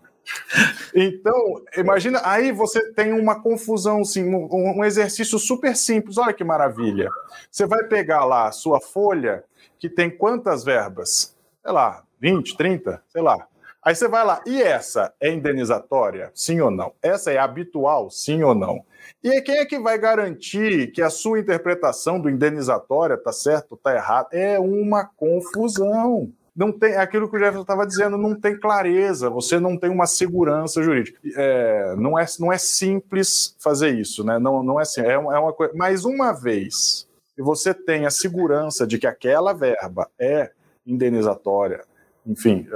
Então, 0.95 1.63
imagina, 1.77 2.21
aí 2.25 2.51
você 2.51 2.93
tem 2.93 3.13
uma 3.13 3.41
confusão, 3.41 4.01
assim, 4.01 4.25
um, 4.25 4.79
um, 4.79 4.85
exercício 4.85 5.39
super 5.39 5.77
simples. 5.77 6.19
Olha 6.19 6.33
que 6.33 6.45
maravilha. 6.45 7.09
Você 7.51 7.67
vai 7.67 7.85
pegar 7.85 8.25
lá 8.25 8.49
a 8.49 8.53
sua 8.53 8.81
folha, 8.81 9.45
que 9.79 9.89
tem 9.89 10.11
quantas 10.11 10.65
verbas? 10.65 11.37
Sei 11.63 11.73
lá, 11.73 12.03
20, 12.21 12.57
30, 12.57 13.03
sei 13.09 13.23
lá. 13.23 13.47
Aí 13.83 13.95
você 13.95 14.09
vai 14.09 14.25
lá, 14.25 14.43
e 14.45 14.61
essa 14.61 15.15
é 15.21 15.31
indenizatória? 15.31 16.31
Sim 16.35 16.61
ou 16.61 16.71
não? 16.71 16.93
Essa 17.01 17.33
é 17.33 17.39
habitual? 17.39 18.11
Sim 18.11 18.43
ou 18.43 18.55
não? 18.55 18.85
E 19.23 19.41
quem 19.41 19.59
é 19.59 19.65
que 19.65 19.79
vai 19.79 19.97
garantir 19.97 20.91
que 20.93 21.01
a 21.01 21.09
sua 21.09 21.39
interpretação 21.39 22.21
do 22.21 22.29
indenizatória 22.29 23.15
está 23.15 23.33
certo 23.33 23.73
ou 23.73 23.77
está 23.77 23.95
errado? 23.95 24.29
É 24.33 24.59
uma 24.59 25.05
confusão 25.05 26.31
não 26.59 26.73
tem 26.73 26.95
é 26.95 26.99
aquilo 26.99 27.31
que 27.31 27.37
o 27.37 27.39
Jefferson 27.39 27.63
estava 27.63 27.87
dizendo, 27.87 28.19
não 28.19 28.35
tem 28.35 28.59
clareza, 28.59 29.31
você 29.31 29.61
não 29.61 29.79
tem 29.79 29.89
uma 29.89 30.09
segurança 30.09 30.83
jurídica. 30.83 31.17
É, 31.37 31.95
não, 31.97 32.19
é, 32.19 32.27
não 32.41 32.53
é 32.53 32.59
simples 32.59 33.55
fazer 33.61 33.97
isso, 33.97 34.25
né? 34.25 34.41
Não, 34.41 34.61
não 34.61 34.81
é 34.81 34.83
assim, 34.83 35.03
é, 35.03 35.13
é 35.13 35.19
uma 35.19 35.53
coisa. 35.53 35.73
Mas 35.77 36.05
uma 36.05 36.33
vez 36.33 37.07
que 37.37 37.43
você 37.43 37.73
tem 37.73 38.07
a 38.07 38.11
segurança 38.11 38.85
de 38.85 38.99
que 38.99 39.07
aquela 39.07 39.53
verba 39.53 40.11
é 40.19 40.51
indenizatória, 40.85 41.85
enfim, 42.27 42.67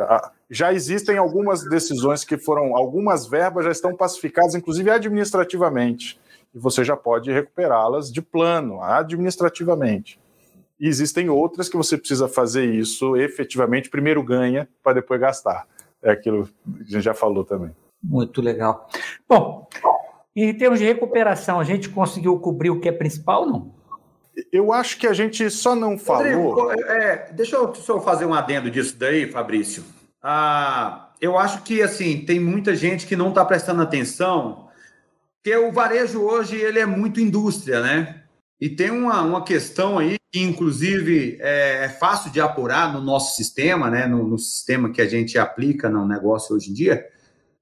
já 0.48 0.72
existem 0.72 1.18
algumas 1.18 1.68
decisões 1.68 2.22
que 2.22 2.38
foram, 2.38 2.76
algumas 2.76 3.26
verbas 3.26 3.64
já 3.64 3.72
estão 3.72 3.96
pacificadas, 3.96 4.54
inclusive 4.54 4.90
administrativamente, 4.90 6.20
e 6.54 6.58
você 6.58 6.84
já 6.84 6.96
pode 6.96 7.32
recuperá-las 7.32 8.12
de 8.12 8.22
plano, 8.22 8.80
administrativamente. 8.80 10.21
E 10.82 10.88
existem 10.88 11.30
outras 11.30 11.68
que 11.68 11.76
você 11.76 11.96
precisa 11.96 12.26
fazer 12.26 12.64
isso 12.64 13.16
efetivamente, 13.16 13.88
primeiro 13.88 14.20
ganha, 14.20 14.68
para 14.82 14.94
depois 14.94 15.20
gastar. 15.20 15.64
É 16.02 16.10
aquilo 16.10 16.48
que 16.76 16.80
a 16.80 16.92
gente 16.94 17.04
já 17.04 17.14
falou 17.14 17.44
também. 17.44 17.70
Muito 18.02 18.42
legal. 18.42 18.90
Bom, 19.28 19.68
em 20.34 20.52
termos 20.52 20.80
de 20.80 20.84
recuperação, 20.84 21.60
a 21.60 21.64
gente 21.64 21.88
conseguiu 21.88 22.36
cobrir 22.40 22.70
o 22.70 22.80
que 22.80 22.88
é 22.88 22.92
principal, 22.92 23.46
não? 23.46 23.72
Eu 24.50 24.72
acho 24.72 24.98
que 24.98 25.06
a 25.06 25.12
gente 25.12 25.48
só 25.50 25.76
não 25.76 25.96
falou. 25.96 26.52
Rodrigo, 26.52 26.90
é, 26.90 27.30
deixa 27.32 27.54
eu 27.54 27.72
só 27.76 28.00
fazer 28.00 28.24
um 28.24 28.34
adendo 28.34 28.68
disso 28.68 28.96
daí, 28.98 29.30
Fabrício. 29.30 29.84
Ah, 30.20 31.12
eu 31.20 31.38
acho 31.38 31.62
que 31.62 31.80
assim 31.80 32.24
tem 32.24 32.40
muita 32.40 32.74
gente 32.74 33.06
que 33.06 33.14
não 33.14 33.28
está 33.28 33.44
prestando 33.44 33.82
atenção, 33.82 34.66
porque 35.36 35.56
o 35.56 35.70
varejo 35.70 36.20
hoje 36.22 36.56
ele 36.56 36.80
é 36.80 36.86
muito 36.86 37.20
indústria, 37.20 37.80
né? 37.80 38.21
E 38.62 38.70
tem 38.70 38.92
uma, 38.92 39.20
uma 39.22 39.42
questão 39.42 39.98
aí 39.98 40.16
que, 40.30 40.38
inclusive, 40.38 41.36
é, 41.40 41.86
é 41.86 41.88
fácil 41.88 42.30
de 42.30 42.40
apurar 42.40 42.92
no 42.92 43.00
nosso 43.00 43.34
sistema, 43.34 43.90
né, 43.90 44.06
no, 44.06 44.24
no, 44.24 44.38
sistema 44.38 44.92
que 44.92 45.02
a 45.02 45.08
gente 45.08 45.36
aplica 45.36 45.88
no 45.88 46.06
negócio 46.06 46.54
hoje 46.54 46.70
em 46.70 46.72
dia, 46.72 47.04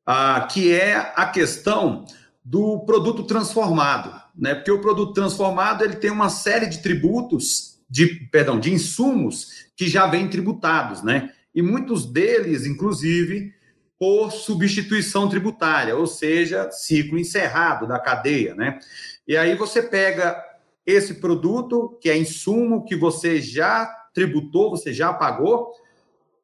ah, 0.04 0.46
que 0.52 0.70
é 0.70 0.94
a 1.16 1.24
questão 1.24 2.04
do 2.44 2.80
produto 2.80 3.22
transformado. 3.22 4.12
Né? 4.36 4.54
Porque 4.54 4.70
o 4.70 4.82
produto 4.82 5.14
transformado 5.14 5.82
ele 5.82 5.96
tem 5.96 6.10
uma 6.10 6.28
série 6.28 6.66
de 6.66 6.82
tributos, 6.82 7.80
de, 7.88 8.06
perdão, 8.30 8.60
de 8.60 8.70
insumos 8.70 9.70
que 9.74 9.88
já 9.88 10.06
vêm 10.06 10.28
tributados, 10.28 11.02
né? 11.02 11.32
E 11.54 11.62
muitos 11.62 12.04
deles, 12.04 12.66
inclusive, 12.66 13.54
por 13.98 14.30
substituição 14.30 15.30
tributária, 15.30 15.96
ou 15.96 16.06
seja, 16.06 16.70
ciclo 16.70 17.18
encerrado 17.18 17.88
da 17.88 17.98
cadeia, 17.98 18.54
né? 18.54 18.78
E 19.26 19.34
aí 19.34 19.54
você 19.54 19.82
pega 19.82 20.49
esse 20.86 21.14
produto, 21.14 21.98
que 22.00 22.10
é 22.10 22.16
insumo 22.16 22.84
que 22.84 22.96
você 22.96 23.40
já 23.40 23.86
tributou, 24.14 24.70
você 24.70 24.92
já 24.92 25.12
pagou, 25.12 25.72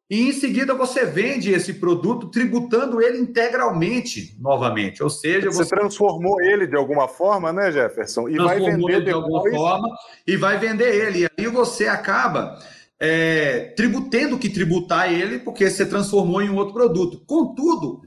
e 0.09 0.29
em 0.29 0.33
seguida 0.33 0.73
você 0.73 1.05
vende 1.05 1.51
esse 1.51 1.75
produto 1.75 2.29
tributando 2.29 3.03
ele 3.03 3.19
integralmente 3.19 4.37
novamente. 4.39 5.03
Ou 5.03 5.11
seja, 5.11 5.51
você, 5.51 5.65
você 5.65 5.75
transformou 5.75 6.41
ele 6.41 6.67
de 6.67 6.77
alguma 6.77 7.09
forma, 7.09 7.53
né, 7.53 7.73
Jefferson? 7.73 8.29
E 8.29 8.37
vai 8.37 8.61
vender 8.61 9.03
de 9.03 9.11
alguma 9.11 9.43
forma 9.51 9.89
e 10.25 10.37
vai 10.37 10.59
vender 10.59 10.95
ele. 10.95 11.25
E 11.25 11.29
aí 11.37 11.49
você 11.49 11.89
acaba 11.89 12.57
é, 13.01 13.75
tendo 14.09 14.39
que 14.39 14.49
tributar 14.49 15.13
ele 15.13 15.41
porque 15.41 15.69
você 15.69 15.85
transformou 15.85 16.41
em 16.41 16.51
um 16.51 16.57
outro 16.57 16.75
produto. 16.75 17.21
Contudo, 17.27 18.03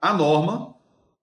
a 0.00 0.14
norma 0.14 0.76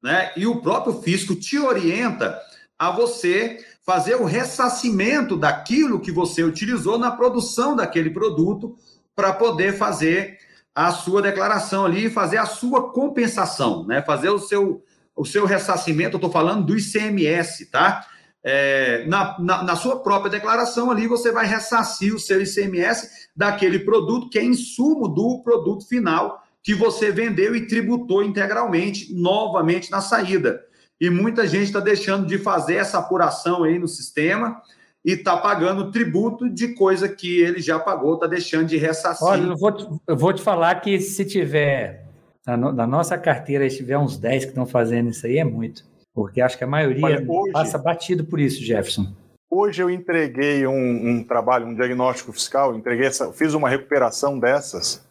né, 0.04 0.34
e 0.36 0.46
o 0.46 0.62
próprio 0.62 1.02
fisco 1.02 1.36
te 1.36 1.58
orienta 1.58 2.38
a 2.78 2.92
você 2.92 3.60
fazer 3.88 4.16
o 4.16 4.26
ressarcimento 4.26 5.38
daquilo 5.38 6.02
que 6.02 6.12
você 6.12 6.44
utilizou 6.44 6.98
na 7.00 7.10
produção 7.10 7.74
daquele 7.74 8.10
produto 8.10 8.76
para 9.16 9.32
poder 9.32 9.78
fazer 9.78 10.38
a 10.76 10.92
sua 10.92 11.22
declaração 11.22 11.86
ali 11.86 12.10
fazer 12.10 12.36
a 12.36 12.46
sua 12.46 12.92
compensação, 12.92 13.88
né? 13.88 14.02
Fazer 14.02 14.30
o 14.30 14.40
seu, 14.40 14.84
o 15.16 15.24
seu 15.24 15.46
ressarcimento, 15.46 16.16
eu 16.16 16.18
estou 16.18 16.30
falando 16.30 16.66
do 16.66 16.78
ICMS, 16.78 17.68
tá? 17.68 18.06
É, 18.44 19.06
na, 19.08 19.40
na, 19.40 19.64
na, 19.64 19.76
sua 19.78 20.02
própria 20.04 20.30
declaração 20.30 20.92
ali, 20.92 21.08
você 21.08 21.32
vai 21.32 21.48
ressarcir 21.48 22.14
o 22.14 22.20
seu 22.20 22.42
ICMS 22.42 23.30
daquele 23.34 23.80
produto 23.80 24.30
que 24.30 24.38
é 24.38 24.44
insumo 24.44 25.08
do 25.08 25.42
produto 25.44 25.88
final 25.88 26.44
que 26.62 26.76
você 26.76 27.10
vendeu 27.10 27.56
e 27.56 27.66
tributou 27.66 28.22
integralmente, 28.22 29.14
novamente 29.16 29.90
na 29.90 30.02
saída. 30.02 30.67
E 31.00 31.10
muita 31.10 31.48
gente 31.48 31.66
está 31.66 31.80
deixando 31.80 32.26
de 32.26 32.38
fazer 32.38 32.76
essa 32.76 32.98
apuração 32.98 33.64
aí 33.64 33.78
no 33.78 33.88
sistema 33.88 34.62
e 35.06 35.12
está 35.12 35.38
pagando 35.38 35.92
tributo 35.92 36.50
de 36.50 36.70
coisa 36.70 37.08
que 37.08 37.40
ele 37.40 37.62
já 37.62 37.80
pagou, 37.80 38.16
está 38.16 38.28
deixando 38.28 38.66
de 38.66 38.78
ressarcir. 38.78 39.26
Olha, 39.26 39.44
eu 39.44 39.58
vou, 39.58 39.72
te, 39.72 39.88
eu 40.08 40.18
vou 40.18 40.34
te 40.34 40.42
falar 40.42 40.82
que 40.82 41.00
se 41.00 41.24
tiver, 41.24 42.06
na, 42.46 42.58
no, 42.58 42.74
na 42.74 42.88
nossa 42.88 43.18
carteira, 43.18 43.70
se 43.70 43.78
tiver 43.78 43.98
uns 43.98 44.18
10 44.18 44.46
que 44.46 44.50
estão 44.50 44.66
fazendo 44.66 45.10
isso 45.10 45.26
aí, 45.26 45.38
é 45.38 45.46
muito. 45.46 45.86
Porque 46.14 46.42
acho 46.42 46.58
que 46.58 46.64
a 46.64 46.68
maioria 46.68 47.06
Olha, 47.06 47.26
hoje, 47.26 47.52
passa 47.54 47.78
batido 47.78 48.26
por 48.26 48.40
isso, 48.40 48.62
Jefferson. 48.62 49.14
Hoje 49.50 49.82
eu 49.82 49.90
entreguei 49.90 50.68
um, 50.68 51.10
um 51.10 51.24
trabalho, 51.24 51.68
um 51.68 51.76
diagnóstico 51.76 52.34
fiscal, 52.34 52.76
entreguei 52.76 53.06
essa, 53.06 53.32
fiz 53.32 53.54
uma 53.54 53.70
recuperação 53.70 54.38
dessas, 54.38 55.07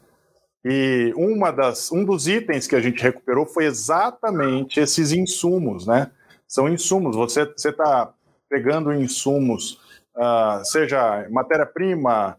e 0.68 1.12
uma 1.16 1.52
das, 1.52 1.92
um 1.92 2.04
dos 2.04 2.26
itens 2.26 2.66
que 2.66 2.74
a 2.74 2.80
gente 2.80 3.00
recuperou 3.00 3.46
foi 3.46 3.66
exatamente 3.66 4.80
esses 4.80 5.12
insumos, 5.12 5.86
né? 5.86 6.10
São 6.48 6.68
insumos. 6.68 7.14
Você 7.14 7.42
está 7.56 8.12
pegando 8.48 8.92
insumos 8.92 9.78
uh, 10.16 10.64
seja 10.64 11.26
matéria-prima, 11.30 12.36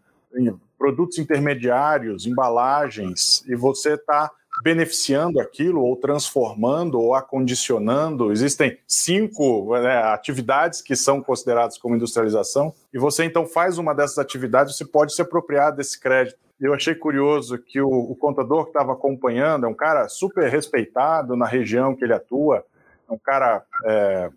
produtos 0.76 1.18
intermediários, 1.18 2.26
embalagens, 2.26 3.42
e 3.46 3.54
você 3.54 3.94
está 3.94 4.30
beneficiando 4.62 5.40
aquilo, 5.40 5.82
ou 5.82 5.96
transformando, 5.96 7.00
ou 7.00 7.14
acondicionando. 7.14 8.32
Existem 8.32 8.78
cinco 8.86 9.76
né, 9.78 10.02
atividades 10.02 10.82
que 10.82 10.96
são 10.96 11.22
consideradas 11.22 11.78
como 11.78 11.94
industrialização, 11.94 12.74
e 12.92 12.98
você 12.98 13.24
então 13.24 13.46
faz 13.46 13.78
uma 13.78 13.94
dessas 13.94 14.18
atividades, 14.18 14.76
você 14.76 14.84
pode 14.84 15.14
se 15.14 15.22
apropriar 15.22 15.74
desse 15.74 15.98
crédito. 15.98 16.47
Eu 16.60 16.74
achei 16.74 16.94
curioso 16.94 17.56
que 17.58 17.80
o, 17.80 17.88
o 17.88 18.16
contador 18.16 18.64
que 18.64 18.70
estava 18.70 18.92
acompanhando 18.92 19.66
é 19.66 19.68
um 19.68 19.74
cara 19.74 20.08
super 20.08 20.50
respeitado 20.50 21.36
na 21.36 21.46
região 21.46 21.94
que 21.94 22.04
ele 22.04 22.12
atua, 22.12 22.64
é 23.08 23.12
um 23.12 23.18
cara 23.18 23.62
é, 23.84 24.30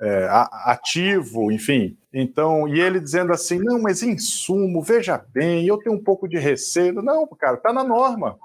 é, 0.00 0.28
ativo, 0.64 1.52
enfim. 1.52 1.96
Então, 2.12 2.66
e 2.66 2.80
ele 2.80 2.98
dizendo 2.98 3.32
assim: 3.32 3.58
não, 3.58 3.80
mas 3.80 4.02
insumo, 4.02 4.82
veja 4.82 5.22
bem, 5.32 5.66
eu 5.66 5.78
tenho 5.78 5.94
um 5.94 6.02
pouco 6.02 6.26
de 6.26 6.38
receio. 6.38 7.02
Não, 7.02 7.26
cara, 7.26 7.56
está 7.56 7.72
na 7.72 7.84
norma. 7.84 8.38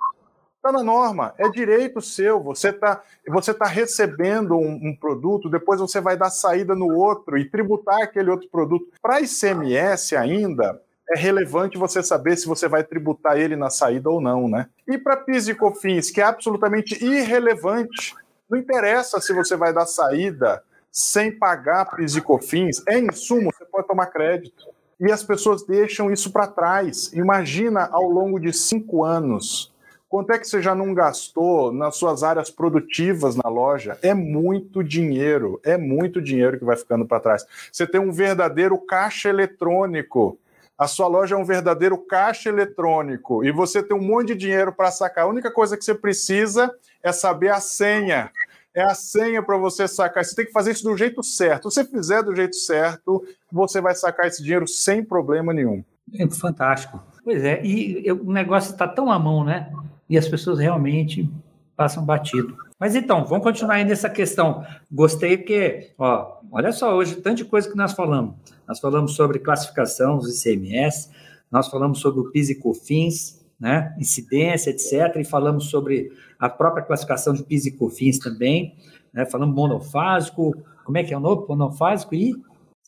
Está 0.58 0.72
na 0.72 0.84
norma, 0.84 1.34
é 1.40 1.50
direito 1.50 2.00
seu. 2.02 2.40
Você 2.44 2.70
está 2.70 3.02
você 3.28 3.52
tá 3.52 3.66
recebendo 3.66 4.56
um, 4.56 4.90
um, 4.90 4.96
produto, 4.96 5.50
depois 5.50 5.80
você 5.80 6.00
vai 6.00 6.16
dar 6.16 6.30
saída 6.30 6.76
no 6.76 6.96
outro 6.96 7.36
e 7.36 7.50
tributar 7.50 8.04
aquele 8.04 8.30
outro 8.30 8.48
produto. 8.48 8.86
Para 9.02 9.22
ICMS 9.22 10.16
ainda, 10.16 10.80
é 11.12 11.18
relevante 11.18 11.78
você 11.78 12.02
saber 12.02 12.38
se 12.38 12.48
você 12.48 12.68
vai 12.68 12.84
tributar 12.84 13.38
ele 13.38 13.56
na 13.56 13.70
saída 13.70 14.10
ou 14.10 14.22
não, 14.22 14.48
né? 14.48 14.68
E 14.88 14.98
para 14.98 15.18
PIS 15.18 15.50
e 15.50 15.56
COFINS, 15.56 16.10
que 16.10 16.22
é 16.22 16.24
absolutamente 16.24 17.04
irrelevante, 17.04 18.16
não 18.50 18.58
interessa 18.58 19.20
se 19.20 19.34
você 19.34 19.56
vai 19.56 19.74
dar 19.74 19.86
saída 19.86 20.64
sem 20.92 21.32
pagar 21.32 21.86
PIS 21.96 22.16
e 22.16 22.22
COFINS, 22.22 22.84
é 22.88 23.00
insumo, 23.00 23.52
você 23.54 23.66
pode 23.66 23.88
tomar 23.88 24.08
crédito. 24.08 24.68
E 25.00 25.12
as 25.12 25.24
pessoas 25.24 25.66
deixam 25.66 26.12
isso 26.12 26.32
para 26.32 26.48
trás. 26.48 27.12
Imagina 27.14 27.90
ao 27.92 28.10
longo 28.10 28.40
de 28.40 28.54
cinco 28.54 29.04
anos. 29.04 29.74
Quanto 30.08 30.32
é 30.32 30.38
que 30.38 30.46
você 30.46 30.62
já 30.62 30.76
não 30.76 30.94
gastou 30.94 31.72
nas 31.72 31.96
suas 31.96 32.22
áreas 32.22 32.50
produtivas 32.50 33.36
na 33.36 33.50
loja? 33.50 33.98
É 34.02 34.14
muito 34.14 34.84
dinheiro, 34.84 35.60
é 35.64 35.78
muito 35.78 36.22
dinheiro 36.22 36.60
que 36.60 36.66
vai 36.66 36.76
ficando 36.76 37.06
para 37.06 37.22
trás. 37.22 37.46
Você 37.72 37.88
tem 37.88 38.00
um 38.00 38.12
verdadeiro 38.12 38.78
caixa 38.78 39.30
eletrônico. 39.30 40.38
A 40.82 40.88
sua 40.88 41.06
loja 41.06 41.36
é 41.36 41.38
um 41.38 41.46
verdadeiro 41.46 41.96
caixa 41.96 42.50
eletrônico 42.50 43.46
e 43.46 43.52
você 43.52 43.84
tem 43.84 43.96
um 43.96 44.02
monte 44.02 44.30
de 44.30 44.36
dinheiro 44.36 44.74
para 44.74 44.90
sacar. 44.90 45.26
A 45.26 45.28
única 45.28 45.52
coisa 45.52 45.78
que 45.78 45.86
você 45.86 45.94
precisa 45.94 46.74
é 47.04 47.12
saber 47.12 47.50
a 47.50 47.60
senha 47.60 48.32
é 48.74 48.82
a 48.82 48.96
senha 48.96 49.44
para 49.44 49.58
você 49.58 49.88
sacar. 49.88 50.26
Você 50.26 50.36
tem 50.36 50.46
que 50.48 50.52
fazer 50.52 50.72
isso 50.72 50.84
do 50.84 50.98
jeito 50.98 51.22
certo. 51.22 51.70
Se 51.70 51.84
você 51.84 51.86
fizer 51.88 52.24
do 52.24 52.36
jeito 52.36 52.56
certo, 52.56 53.24
você 53.52 53.80
vai 53.80 53.94
sacar 53.94 54.26
esse 54.26 54.42
dinheiro 54.42 54.68
sem 54.68 55.06
problema 55.06 55.54
nenhum. 55.54 55.84
É 56.18 56.28
fantástico. 56.28 57.00
Pois 57.24 57.44
é, 57.44 57.64
e 57.64 58.12
o 58.12 58.32
negócio 58.32 58.72
está 58.72 58.88
tão 58.88 59.12
à 59.12 59.20
mão, 59.20 59.44
né? 59.44 59.72
E 60.10 60.18
as 60.18 60.28
pessoas 60.28 60.58
realmente 60.58 61.30
passam 61.76 62.04
batido. 62.04 62.58
Mas 62.82 62.96
então, 62.96 63.24
vamos 63.26 63.44
continuar 63.44 63.76
aí 63.76 63.86
nessa 63.86 64.10
questão. 64.10 64.66
Gostei 64.92 65.38
que, 65.38 65.92
ó, 66.00 66.40
olha 66.52 66.72
só, 66.72 66.96
hoje, 66.96 67.16
tanto 67.18 67.38
de 67.38 67.46
coisa 67.46 67.70
que 67.70 67.78
nós 67.78 67.94
falamos. 67.94 68.34
Nós 68.68 68.80
falamos 68.80 69.14
sobre 69.14 69.38
classificação 69.38 70.18
dos 70.18 70.44
ICMS, 70.44 71.12
nós 71.52 71.68
falamos 71.68 72.00
sobre 72.00 72.22
o 72.22 72.32
PIS 72.32 72.50
e 72.50 72.56
COFINS, 72.56 73.46
né, 73.60 73.96
incidência, 74.00 74.72
etc. 74.72 75.16
E 75.18 75.24
falamos 75.24 75.66
sobre 75.66 76.12
a 76.40 76.50
própria 76.50 76.84
classificação 76.84 77.36
de 77.36 77.44
PIS 77.44 77.68
e 77.68 77.78
COFINS 77.78 78.18
também, 78.18 78.76
né, 79.14 79.28
falamos 79.28 79.54
monofásico, 79.54 80.52
como 80.84 80.98
é 80.98 81.04
que 81.04 81.14
é 81.14 81.18
o 81.18 81.20
nome? 81.20 81.46
Monofásico 81.48 82.16
e... 82.16 82.34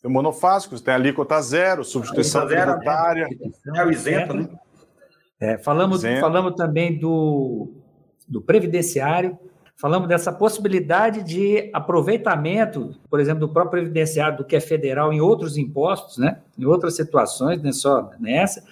Tem 0.02 0.12
monofásico, 0.12 0.82
tem 0.82 0.96
alíquota 0.96 1.40
zero, 1.40 1.84
substituição 1.84 2.48
zero, 2.48 2.66
né? 2.66 2.66
tributária. 2.78 3.28
É 3.76 3.86
o 3.86 3.92
isento, 3.92 4.34
né? 4.34 4.50
É, 5.40 5.58
falamos, 5.60 6.00
isento. 6.00 6.20
falamos 6.20 6.56
também 6.56 6.98
do, 6.98 7.72
do 8.28 8.42
previdenciário, 8.42 9.38
falamos 9.84 10.08
dessa 10.08 10.32
possibilidade 10.32 11.22
de 11.24 11.70
aproveitamento, 11.74 12.96
por 13.10 13.20
exemplo, 13.20 13.42
do 13.42 13.50
próprio 13.50 13.82
previdenciário, 13.82 14.38
do 14.38 14.46
que 14.46 14.56
é 14.56 14.62
federal, 14.62 15.12
em 15.12 15.20
outros 15.20 15.58
impostos, 15.58 16.18
né? 16.18 16.40
em 16.58 16.64
outras 16.64 16.96
situações, 16.96 17.62
não 17.62 17.70
é 17.70 17.74
só 17.74 18.10
nessa. 18.18 18.64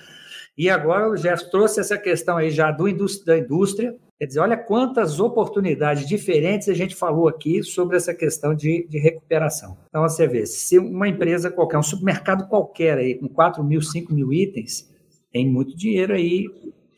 E 0.57 0.69
agora 0.69 1.09
o 1.09 1.17
Gerson 1.17 1.49
trouxe 1.49 1.81
essa 1.81 1.97
questão 1.97 2.37
aí 2.37 2.49
já 2.49 2.71
do 2.71 2.87
indústria, 2.87 3.35
da 3.35 3.45
indústria. 3.45 3.93
Quer 4.17 4.25
dizer, 4.25 4.39
olha 4.39 4.55
quantas 4.55 5.19
oportunidades 5.19 6.07
diferentes 6.07 6.69
a 6.69 6.73
gente 6.73 6.95
falou 6.95 7.27
aqui 7.27 7.61
sobre 7.61 7.97
essa 7.97 8.13
questão 8.13 8.55
de, 8.55 8.87
de 8.87 8.97
recuperação. 8.97 9.77
Então, 9.89 10.03
você 10.03 10.25
vê, 10.25 10.45
se 10.45 10.79
uma 10.79 11.09
empresa 11.09 11.51
qualquer, 11.51 11.77
um 11.77 11.83
supermercado 11.83 12.47
qualquer 12.47 12.97
aí, 12.97 13.15
com 13.15 13.27
4 13.27 13.61
mil, 13.61 13.81
5 13.81 14.13
mil 14.13 14.31
itens, 14.31 14.89
tem 15.29 15.45
muito 15.45 15.75
dinheiro 15.75 16.13
aí 16.13 16.45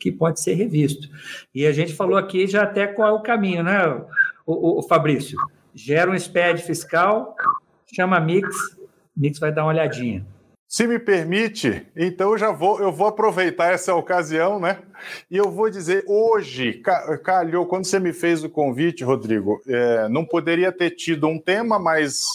que 0.03 0.11
pode 0.11 0.41
ser 0.41 0.55
revisto. 0.55 1.07
E 1.55 1.65
a 1.65 1.71
gente 1.71 1.93
falou 1.93 2.17
aqui 2.17 2.45
já 2.45 2.63
até 2.63 2.85
qual 2.85 3.07
é 3.07 3.11
o 3.13 3.21
caminho, 3.21 3.63
né, 3.63 3.87
o, 4.45 4.75
o, 4.75 4.79
o 4.79 4.83
Fabrício? 4.83 5.39
Gera 5.73 6.11
um 6.11 6.19
SPED 6.19 6.61
fiscal, 6.61 7.33
chama 7.95 8.19
Mix, 8.19 8.53
Mix 9.15 9.39
vai 9.39 9.53
dar 9.53 9.63
uma 9.63 9.69
olhadinha. 9.69 10.25
Se 10.67 10.85
me 10.87 10.99
permite, 10.99 11.85
então 11.95 12.31
eu 12.31 12.37
já 12.37 12.51
vou, 12.51 12.81
eu 12.81 12.91
vou 12.91 13.07
aproveitar 13.07 13.71
essa 13.71 13.95
ocasião, 13.95 14.59
né? 14.59 14.79
E 15.31 15.37
eu 15.37 15.49
vou 15.49 15.69
dizer, 15.69 16.03
hoje, 16.05 16.81
calhou, 17.23 17.65
quando 17.65 17.85
você 17.85 17.99
me 17.99 18.11
fez 18.11 18.43
o 18.43 18.49
convite, 18.49 19.03
Rodrigo, 19.03 19.61
é, 19.67 20.09
não 20.09 20.25
poderia 20.25 20.71
ter 20.71 20.89
tido 20.91 21.27
um 21.27 21.39
tema 21.39 21.79
mais, 21.79 22.25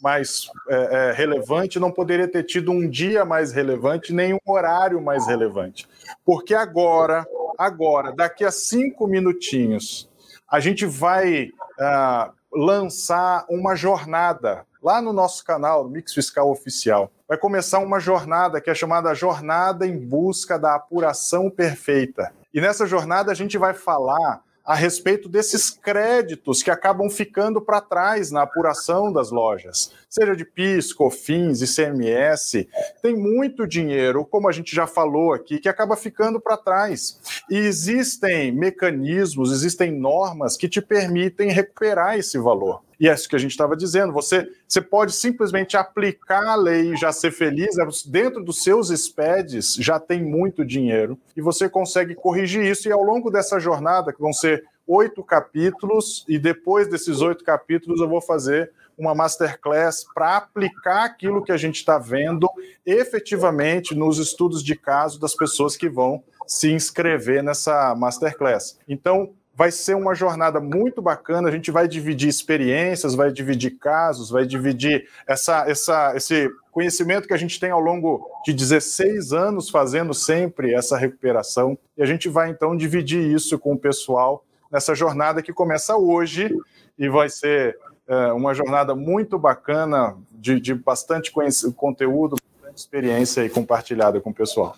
mais 0.00 0.48
é, 0.68 0.74
é, 1.10 1.12
relevante, 1.12 1.78
não 1.78 1.90
poderia 1.90 2.28
ter 2.28 2.44
tido 2.44 2.70
um 2.70 2.88
dia 2.88 3.24
mais 3.24 3.52
relevante, 3.52 4.12
nem 4.12 4.34
um 4.34 4.38
horário 4.46 5.00
mais 5.00 5.26
relevante. 5.26 5.88
Porque 6.24 6.54
agora, 6.54 7.26
agora, 7.58 8.12
daqui 8.12 8.44
a 8.44 8.50
cinco 8.50 9.06
minutinhos, 9.06 10.08
a 10.50 10.60
gente 10.60 10.86
vai 10.86 11.44
uh, 11.44 12.32
lançar 12.52 13.44
uma 13.48 13.74
jornada 13.74 14.64
lá 14.82 15.02
no 15.02 15.12
nosso 15.12 15.44
canal, 15.44 15.88
Mix 15.88 16.14
Fiscal 16.14 16.50
Oficial 16.50 17.10
vai 17.28 17.36
começar 17.36 17.78
uma 17.80 18.00
jornada 18.00 18.58
que 18.58 18.70
é 18.70 18.74
chamada 18.74 19.14
Jornada 19.14 19.86
em 19.86 19.98
Busca 19.98 20.58
da 20.58 20.74
Apuração 20.74 21.50
Perfeita. 21.50 22.32
E 22.54 22.60
nessa 22.60 22.86
jornada 22.86 23.30
a 23.30 23.34
gente 23.34 23.58
vai 23.58 23.74
falar 23.74 24.40
a 24.68 24.74
respeito 24.74 25.30
desses 25.30 25.70
créditos 25.70 26.62
que 26.62 26.70
acabam 26.70 27.08
ficando 27.08 27.58
para 27.58 27.80
trás 27.80 28.30
na 28.30 28.42
apuração 28.42 29.10
das 29.10 29.30
lojas, 29.30 29.94
seja 30.08 30.34
de 30.34 30.44
PIS, 30.44 30.92
COFINS, 30.92 31.62
ICMS. 31.62 32.68
Tem 33.02 33.14
muito 33.16 33.66
dinheiro, 33.66 34.24
como 34.24 34.48
a 34.48 34.52
gente 34.52 34.74
já 34.74 34.86
falou 34.86 35.32
aqui, 35.32 35.58
que 35.58 35.68
acaba 35.68 35.96
ficando 35.96 36.40
para 36.40 36.56
trás. 36.56 37.20
E 37.50 37.56
existem 37.56 38.50
mecanismos, 38.52 39.52
existem 39.52 39.92
normas 39.92 40.56
que 40.56 40.68
te 40.68 40.80
permitem 40.80 41.50
recuperar 41.50 42.18
esse 42.18 42.38
valor. 42.38 42.82
E 43.00 43.08
é 43.08 43.14
isso 43.14 43.28
que 43.28 43.36
a 43.36 43.38
gente 43.38 43.52
estava 43.52 43.76
dizendo. 43.76 44.12
Você, 44.12 44.48
você 44.66 44.80
pode 44.80 45.12
simplesmente 45.12 45.76
aplicar 45.76 46.44
a 46.44 46.56
lei 46.56 46.92
e 46.92 46.96
já 46.96 47.12
ser 47.12 47.30
feliz. 47.30 47.76
Né? 47.76 47.86
Dentro 48.06 48.42
dos 48.42 48.62
seus 48.62 48.88
SPEDs 48.88 49.74
já 49.76 50.00
tem 50.00 50.22
muito 50.22 50.64
dinheiro 50.64 51.16
e 51.36 51.40
você 51.40 51.68
consegue 51.68 52.14
corrigir 52.14 52.64
isso. 52.64 52.88
E 52.88 52.92
ao 52.92 53.02
longo 53.02 53.30
dessa 53.30 53.60
jornada, 53.60 54.12
que 54.12 54.20
vão 54.20 54.32
ser 54.32 54.64
oito 54.86 55.22
capítulos, 55.22 56.24
e 56.26 56.38
depois 56.38 56.88
desses 56.88 57.20
oito 57.20 57.44
capítulos 57.44 58.00
eu 58.00 58.08
vou 58.08 58.22
fazer 58.22 58.72
uma 58.98 59.14
masterclass 59.14 60.04
para 60.12 60.36
aplicar 60.36 61.04
aquilo 61.04 61.42
que 61.42 61.52
a 61.52 61.56
gente 61.56 61.76
está 61.76 61.98
vendo 61.98 62.48
efetivamente 62.84 63.94
nos 63.94 64.18
estudos 64.18 64.62
de 64.62 64.74
caso 64.74 65.20
das 65.20 65.34
pessoas 65.34 65.76
que 65.76 65.88
vão 65.88 66.22
se 66.46 66.72
inscrever 66.72 67.42
nessa 67.42 67.94
masterclass. 67.94 68.78
Então, 68.88 69.32
vai 69.58 69.72
ser 69.72 69.96
uma 69.96 70.14
jornada 70.14 70.60
muito 70.60 71.02
bacana. 71.02 71.48
A 71.48 71.50
gente 71.50 71.72
vai 71.72 71.88
dividir 71.88 72.28
experiências, 72.28 73.16
vai 73.16 73.32
dividir 73.32 73.72
casos, 73.72 74.30
vai 74.30 74.46
dividir 74.46 75.08
essa, 75.26 75.68
essa, 75.68 76.12
esse 76.14 76.48
conhecimento 76.70 77.26
que 77.26 77.34
a 77.34 77.38
gente 77.38 77.58
tem 77.58 77.72
ao 77.72 77.80
longo 77.80 78.24
de 78.44 78.52
16 78.52 79.32
anos 79.32 79.68
fazendo 79.68 80.14
sempre 80.14 80.72
essa 80.72 80.96
recuperação. 80.96 81.76
E 81.96 82.02
a 82.04 82.06
gente 82.06 82.28
vai 82.28 82.50
então 82.50 82.76
dividir 82.76 83.20
isso 83.20 83.58
com 83.58 83.72
o 83.72 83.78
pessoal 83.78 84.44
nessa 84.70 84.94
jornada 84.94 85.42
que 85.42 85.52
começa 85.52 85.96
hoje 85.96 86.54
e 86.96 87.08
vai 87.08 87.28
ser 87.28 87.76
é, 88.08 88.32
uma 88.32 88.54
jornada 88.54 88.94
muito 88.94 89.38
bacana, 89.38 90.16
de, 90.32 90.58
de 90.58 90.74
bastante 90.74 91.30
conteúdo, 91.76 92.36
bastante 92.54 92.78
experiência 92.78 93.42
aí 93.42 93.50
compartilhada 93.50 94.20
com 94.20 94.30
o 94.30 94.34
pessoal. 94.34 94.74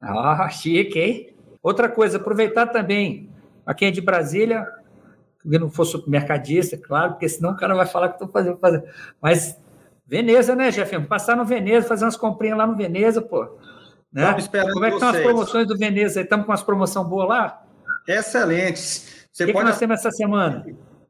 Ah, 0.00 0.48
chique, 0.50 0.98
hein? 0.98 1.34
Outra 1.62 1.88
coisa, 1.88 2.18
aproveitar 2.18 2.66
também 2.66 3.30
a 3.64 3.74
quem 3.74 3.88
é 3.88 3.90
de 3.90 4.00
Brasília, 4.00 4.68
que 5.42 5.58
não 5.58 5.70
for 5.70 5.84
supermercadista, 5.84 6.76
claro, 6.76 7.12
porque 7.12 7.28
senão 7.28 7.52
o 7.52 7.56
cara 7.56 7.74
vai 7.74 7.86
falar 7.86 8.08
que 8.08 8.14
estou 8.16 8.28
fazendo, 8.28 8.58
fazendo. 8.58 8.84
Mas 9.20 9.58
Veneza, 10.06 10.54
né, 10.54 10.70
Jeff? 10.70 11.00
Passar 11.06 11.36
no 11.36 11.44
Veneza, 11.44 11.88
fazer 11.88 12.04
umas 12.04 12.16
comprinhas 12.16 12.58
lá 12.58 12.66
no 12.66 12.76
Veneza, 12.76 13.20
pô. 13.20 13.58
Né? 14.12 14.34
Como 14.72 14.84
é 14.84 14.90
que 14.90 14.94
estão 14.96 15.08
as 15.08 15.20
promoções 15.20 15.66
do 15.66 15.76
Veneza? 15.76 16.20
Estamos 16.20 16.46
com 16.46 16.52
umas 16.52 16.62
promoções 16.62 17.08
boas 17.08 17.28
lá? 17.28 17.62
Excelentes. 18.06 19.26
Você 19.32 19.44
o 19.44 19.46
que, 19.46 19.52
pode... 19.52 19.64
que 19.64 19.70
nós 19.70 19.78
temos 19.78 19.98
essa 19.98 20.10
semana? 20.10 20.64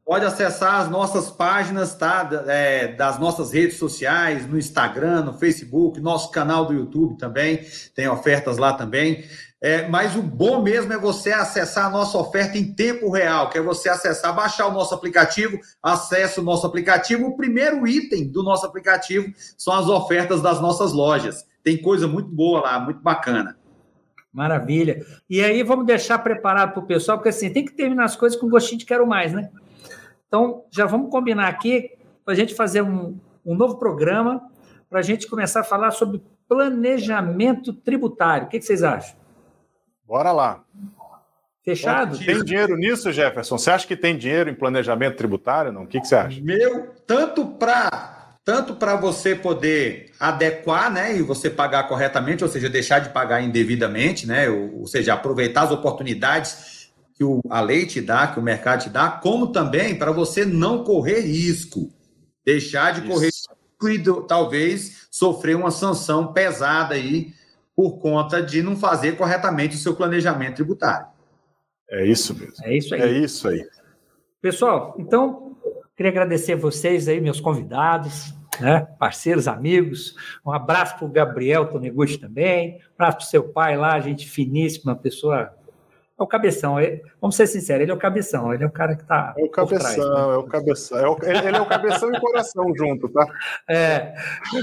Pode 0.07 0.23
acessar 0.23 0.75
as 0.75 0.89
nossas 0.89 1.29
páginas, 1.29 1.93
tá? 1.93 2.29
É, 2.47 2.93
das 2.93 3.19
nossas 3.19 3.51
redes 3.51 3.75
sociais, 3.75 4.47
no 4.47 4.57
Instagram, 4.57 5.25
no 5.25 5.33
Facebook, 5.33 5.99
nosso 5.99 6.31
canal 6.31 6.63
do 6.65 6.73
YouTube 6.73 7.17
também, 7.17 7.59
tem 7.93 8.07
ofertas 8.07 8.57
lá 8.57 8.71
também. 8.71 9.25
É, 9.59 9.85
mas 9.89 10.15
o 10.15 10.21
bom 10.21 10.61
mesmo 10.61 10.93
é 10.93 10.97
você 10.97 11.33
acessar 11.33 11.87
a 11.87 11.89
nossa 11.89 12.17
oferta 12.17 12.57
em 12.57 12.73
tempo 12.73 13.11
real, 13.11 13.49
que 13.49 13.57
é 13.57 13.61
você 13.61 13.89
acessar, 13.89 14.33
baixar 14.33 14.67
o 14.67 14.71
nosso 14.71 14.95
aplicativo, 14.95 15.59
acessa 15.83 16.39
o 16.39 16.43
nosso 16.43 16.65
aplicativo. 16.65 17.27
O 17.27 17.35
primeiro 17.35 17.85
item 17.85 18.31
do 18.31 18.41
nosso 18.43 18.65
aplicativo 18.65 19.27
são 19.57 19.73
as 19.73 19.89
ofertas 19.89 20.41
das 20.41 20.61
nossas 20.61 20.93
lojas. 20.93 21.45
Tem 21.61 21.81
coisa 21.81 22.07
muito 22.07 22.29
boa 22.29 22.61
lá, 22.61 22.79
muito 22.79 23.01
bacana. 23.01 23.57
Maravilha. 24.31 25.05
E 25.29 25.41
aí 25.41 25.63
vamos 25.63 25.85
deixar 25.85 26.19
preparado 26.19 26.71
para 26.71 26.81
o 26.81 26.87
pessoal, 26.87 27.17
porque 27.17 27.27
assim, 27.27 27.51
tem 27.51 27.65
que 27.65 27.73
terminar 27.73 28.05
as 28.05 28.15
coisas 28.15 28.39
com 28.39 28.47
gostinho 28.47 28.79
de 28.79 28.85
quero 28.85 29.05
mais, 29.05 29.33
né? 29.33 29.49
Então, 30.27 30.65
já 30.71 30.85
vamos 30.85 31.09
combinar 31.09 31.47
aqui 31.47 31.91
para 32.23 32.33
a 32.33 32.37
gente 32.37 32.53
fazer 32.53 32.81
um, 32.81 33.17
um 33.45 33.55
novo 33.55 33.77
programa, 33.77 34.41
para 34.89 34.99
a 34.99 35.03
gente 35.03 35.27
começar 35.27 35.61
a 35.61 35.63
falar 35.63 35.91
sobre 35.91 36.21
planejamento 36.47 37.73
tributário. 37.73 38.47
O 38.47 38.49
que, 38.49 38.59
que 38.59 38.65
vocês 38.65 38.83
acham? 38.83 39.15
Bora 40.05 40.31
lá. 40.31 40.63
Fechado? 41.63 42.17
Tem 42.17 42.43
dinheiro 42.43 42.77
nisso, 42.77 43.11
Jefferson? 43.11 43.57
Você 43.57 43.71
acha 43.71 43.85
que 43.85 43.95
tem 43.95 44.17
dinheiro 44.17 44.49
em 44.49 44.55
planejamento 44.55 45.17
tributário? 45.17 45.71
Não? 45.71 45.83
O 45.83 45.87
que, 45.87 45.99
que 45.99 46.07
você 46.07 46.15
acha? 46.15 46.41
Meu, 46.41 46.93
tanto 47.05 47.45
para 47.45 48.15
tanto 48.45 48.75
para 48.75 48.95
você 48.95 49.35
poder 49.35 50.13
adequar, 50.17 50.89
né, 50.89 51.17
e 51.17 51.21
você 51.21 51.49
pagar 51.49 51.85
corretamente, 51.89 52.45
ou 52.45 52.49
seja, 52.49 52.69
deixar 52.69 52.99
de 52.99 53.09
pagar 53.09 53.41
indevidamente, 53.41 54.25
né, 54.25 54.49
ou, 54.49 54.79
ou 54.79 54.87
seja, 54.87 55.13
aproveitar 55.13 55.63
as 55.63 55.71
oportunidades 55.71 56.76
que 57.17 57.23
o, 57.23 57.41
a 57.49 57.59
lei 57.61 57.87
te 57.87 57.99
dá, 57.99 58.27
que 58.27 58.39
o 58.39 58.43
mercado 58.43 58.83
te 58.83 58.89
dá, 58.89 59.09
como 59.09 59.51
também 59.51 59.97
para 59.97 60.11
você 60.11 60.45
não 60.45 60.83
correr 60.83 61.21
risco, 61.21 61.91
deixar 62.45 62.93
de 62.93 62.99
Isso. 62.99 63.09
correr 63.09 63.25
risco 63.25 63.89
e 63.89 64.27
talvez 64.27 65.07
sofrer 65.09 65.55
uma 65.55 65.71
sanção 65.71 66.31
pesada 66.31 66.93
aí 66.93 67.33
por 67.75 67.97
conta 67.97 68.41
de 68.41 68.61
não 68.61 68.75
fazer 68.75 69.17
corretamente 69.17 69.75
o 69.75 69.79
seu 69.79 69.95
planejamento 69.95 70.57
tributário. 70.57 71.07
É 71.89 72.05
isso 72.05 72.37
mesmo. 72.37 72.53
É 72.63 72.77
isso 72.77 72.93
aí. 72.93 73.01
É 73.01 73.11
isso 73.11 73.47
aí. 73.47 73.67
Pessoal, 74.39 74.95
então, 74.99 75.57
queria 75.95 76.11
agradecer 76.11 76.53
a 76.53 76.57
vocês 76.57 77.07
aí, 77.07 77.19
meus 77.19 77.39
convidados, 77.39 78.33
né, 78.59 78.81
parceiros, 78.99 79.47
amigos. 79.47 80.15
Um 80.45 80.51
abraço 80.51 80.97
para 80.97 81.05
o 81.05 81.11
Gabriel 81.11 81.65
Toneguchi 81.67 82.19
também. 82.19 82.75
Um 82.75 82.93
abraço 82.93 83.17
para 83.17 83.25
o 83.25 83.29
seu 83.29 83.49
pai 83.49 83.75
lá, 83.75 83.99
gente 83.99 84.27
finíssima, 84.27 84.95
pessoa 84.95 85.56
é 86.19 86.23
o 86.23 86.27
cabeção. 86.27 86.75
Vamos 87.21 87.35
ser 87.35 87.47
sinceros, 87.47 87.83
ele 87.83 87.91
é 87.91 87.93
o 87.93 87.97
cabeção, 87.97 88.53
ele 88.53 88.63
é 88.63 88.67
o 88.67 88.71
cara 88.71 88.95
que 88.95 89.03
está. 89.03 89.35
É 89.37 89.43
o 89.43 89.49
cabeção, 89.49 89.79
trás, 89.79 89.97
né? 89.97 90.33
é 90.33 90.37
o 90.37 90.43
cabeção. 90.43 90.97
É 90.97 91.07
o, 91.07 91.17
ele, 91.21 91.57
é 91.57 91.61
o 91.61 91.65
cabeção 91.65 92.11
e 92.11 92.19
coração 92.19 92.73
junto, 92.75 93.07
tá? 93.09 93.27
É, 93.69 94.15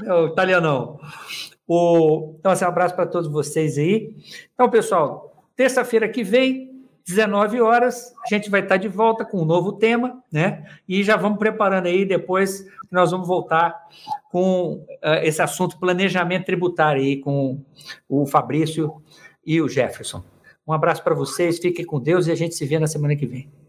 é 0.04 0.12
o 0.12 0.26
italianão. 0.26 0.98
O, 1.66 2.34
então, 2.38 2.52
assim, 2.52 2.64
um 2.64 2.68
abraço 2.68 2.94
para 2.94 3.06
todos 3.06 3.30
vocês 3.30 3.78
aí. 3.78 4.14
Então, 4.52 4.68
pessoal, 4.68 5.44
terça-feira 5.56 6.08
que 6.08 6.24
vem, 6.24 6.74
19 7.06 7.60
horas, 7.60 8.14
a 8.24 8.34
gente 8.34 8.50
vai 8.50 8.60
estar 8.60 8.76
de 8.76 8.88
volta 8.88 9.24
com 9.24 9.42
um 9.42 9.44
novo 9.44 9.72
tema, 9.72 10.22
né? 10.32 10.64
E 10.88 11.04
já 11.04 11.16
vamos 11.16 11.38
preparando 11.38 11.86
aí 11.86 12.04
depois 12.04 12.66
nós 12.90 13.10
vamos 13.10 13.28
voltar 13.28 13.88
com 14.30 14.84
uh, 15.02 15.20
esse 15.22 15.42
assunto 15.42 15.78
planejamento 15.78 16.46
tributário 16.46 17.02
aí 17.02 17.18
com 17.18 17.60
o 18.08 18.26
Fabrício 18.26 19.02
e 19.44 19.60
o 19.60 19.68
Jefferson. 19.68 20.22
Um 20.66 20.72
abraço 20.72 21.02
para 21.04 21.14
vocês, 21.14 21.58
fiquem 21.58 21.84
com 21.84 22.00
Deus 22.00 22.26
e 22.26 22.32
a 22.32 22.34
gente 22.34 22.54
se 22.54 22.64
vê 22.64 22.78
na 22.78 22.86
semana 22.86 23.14
que 23.14 23.26
vem. 23.26 23.63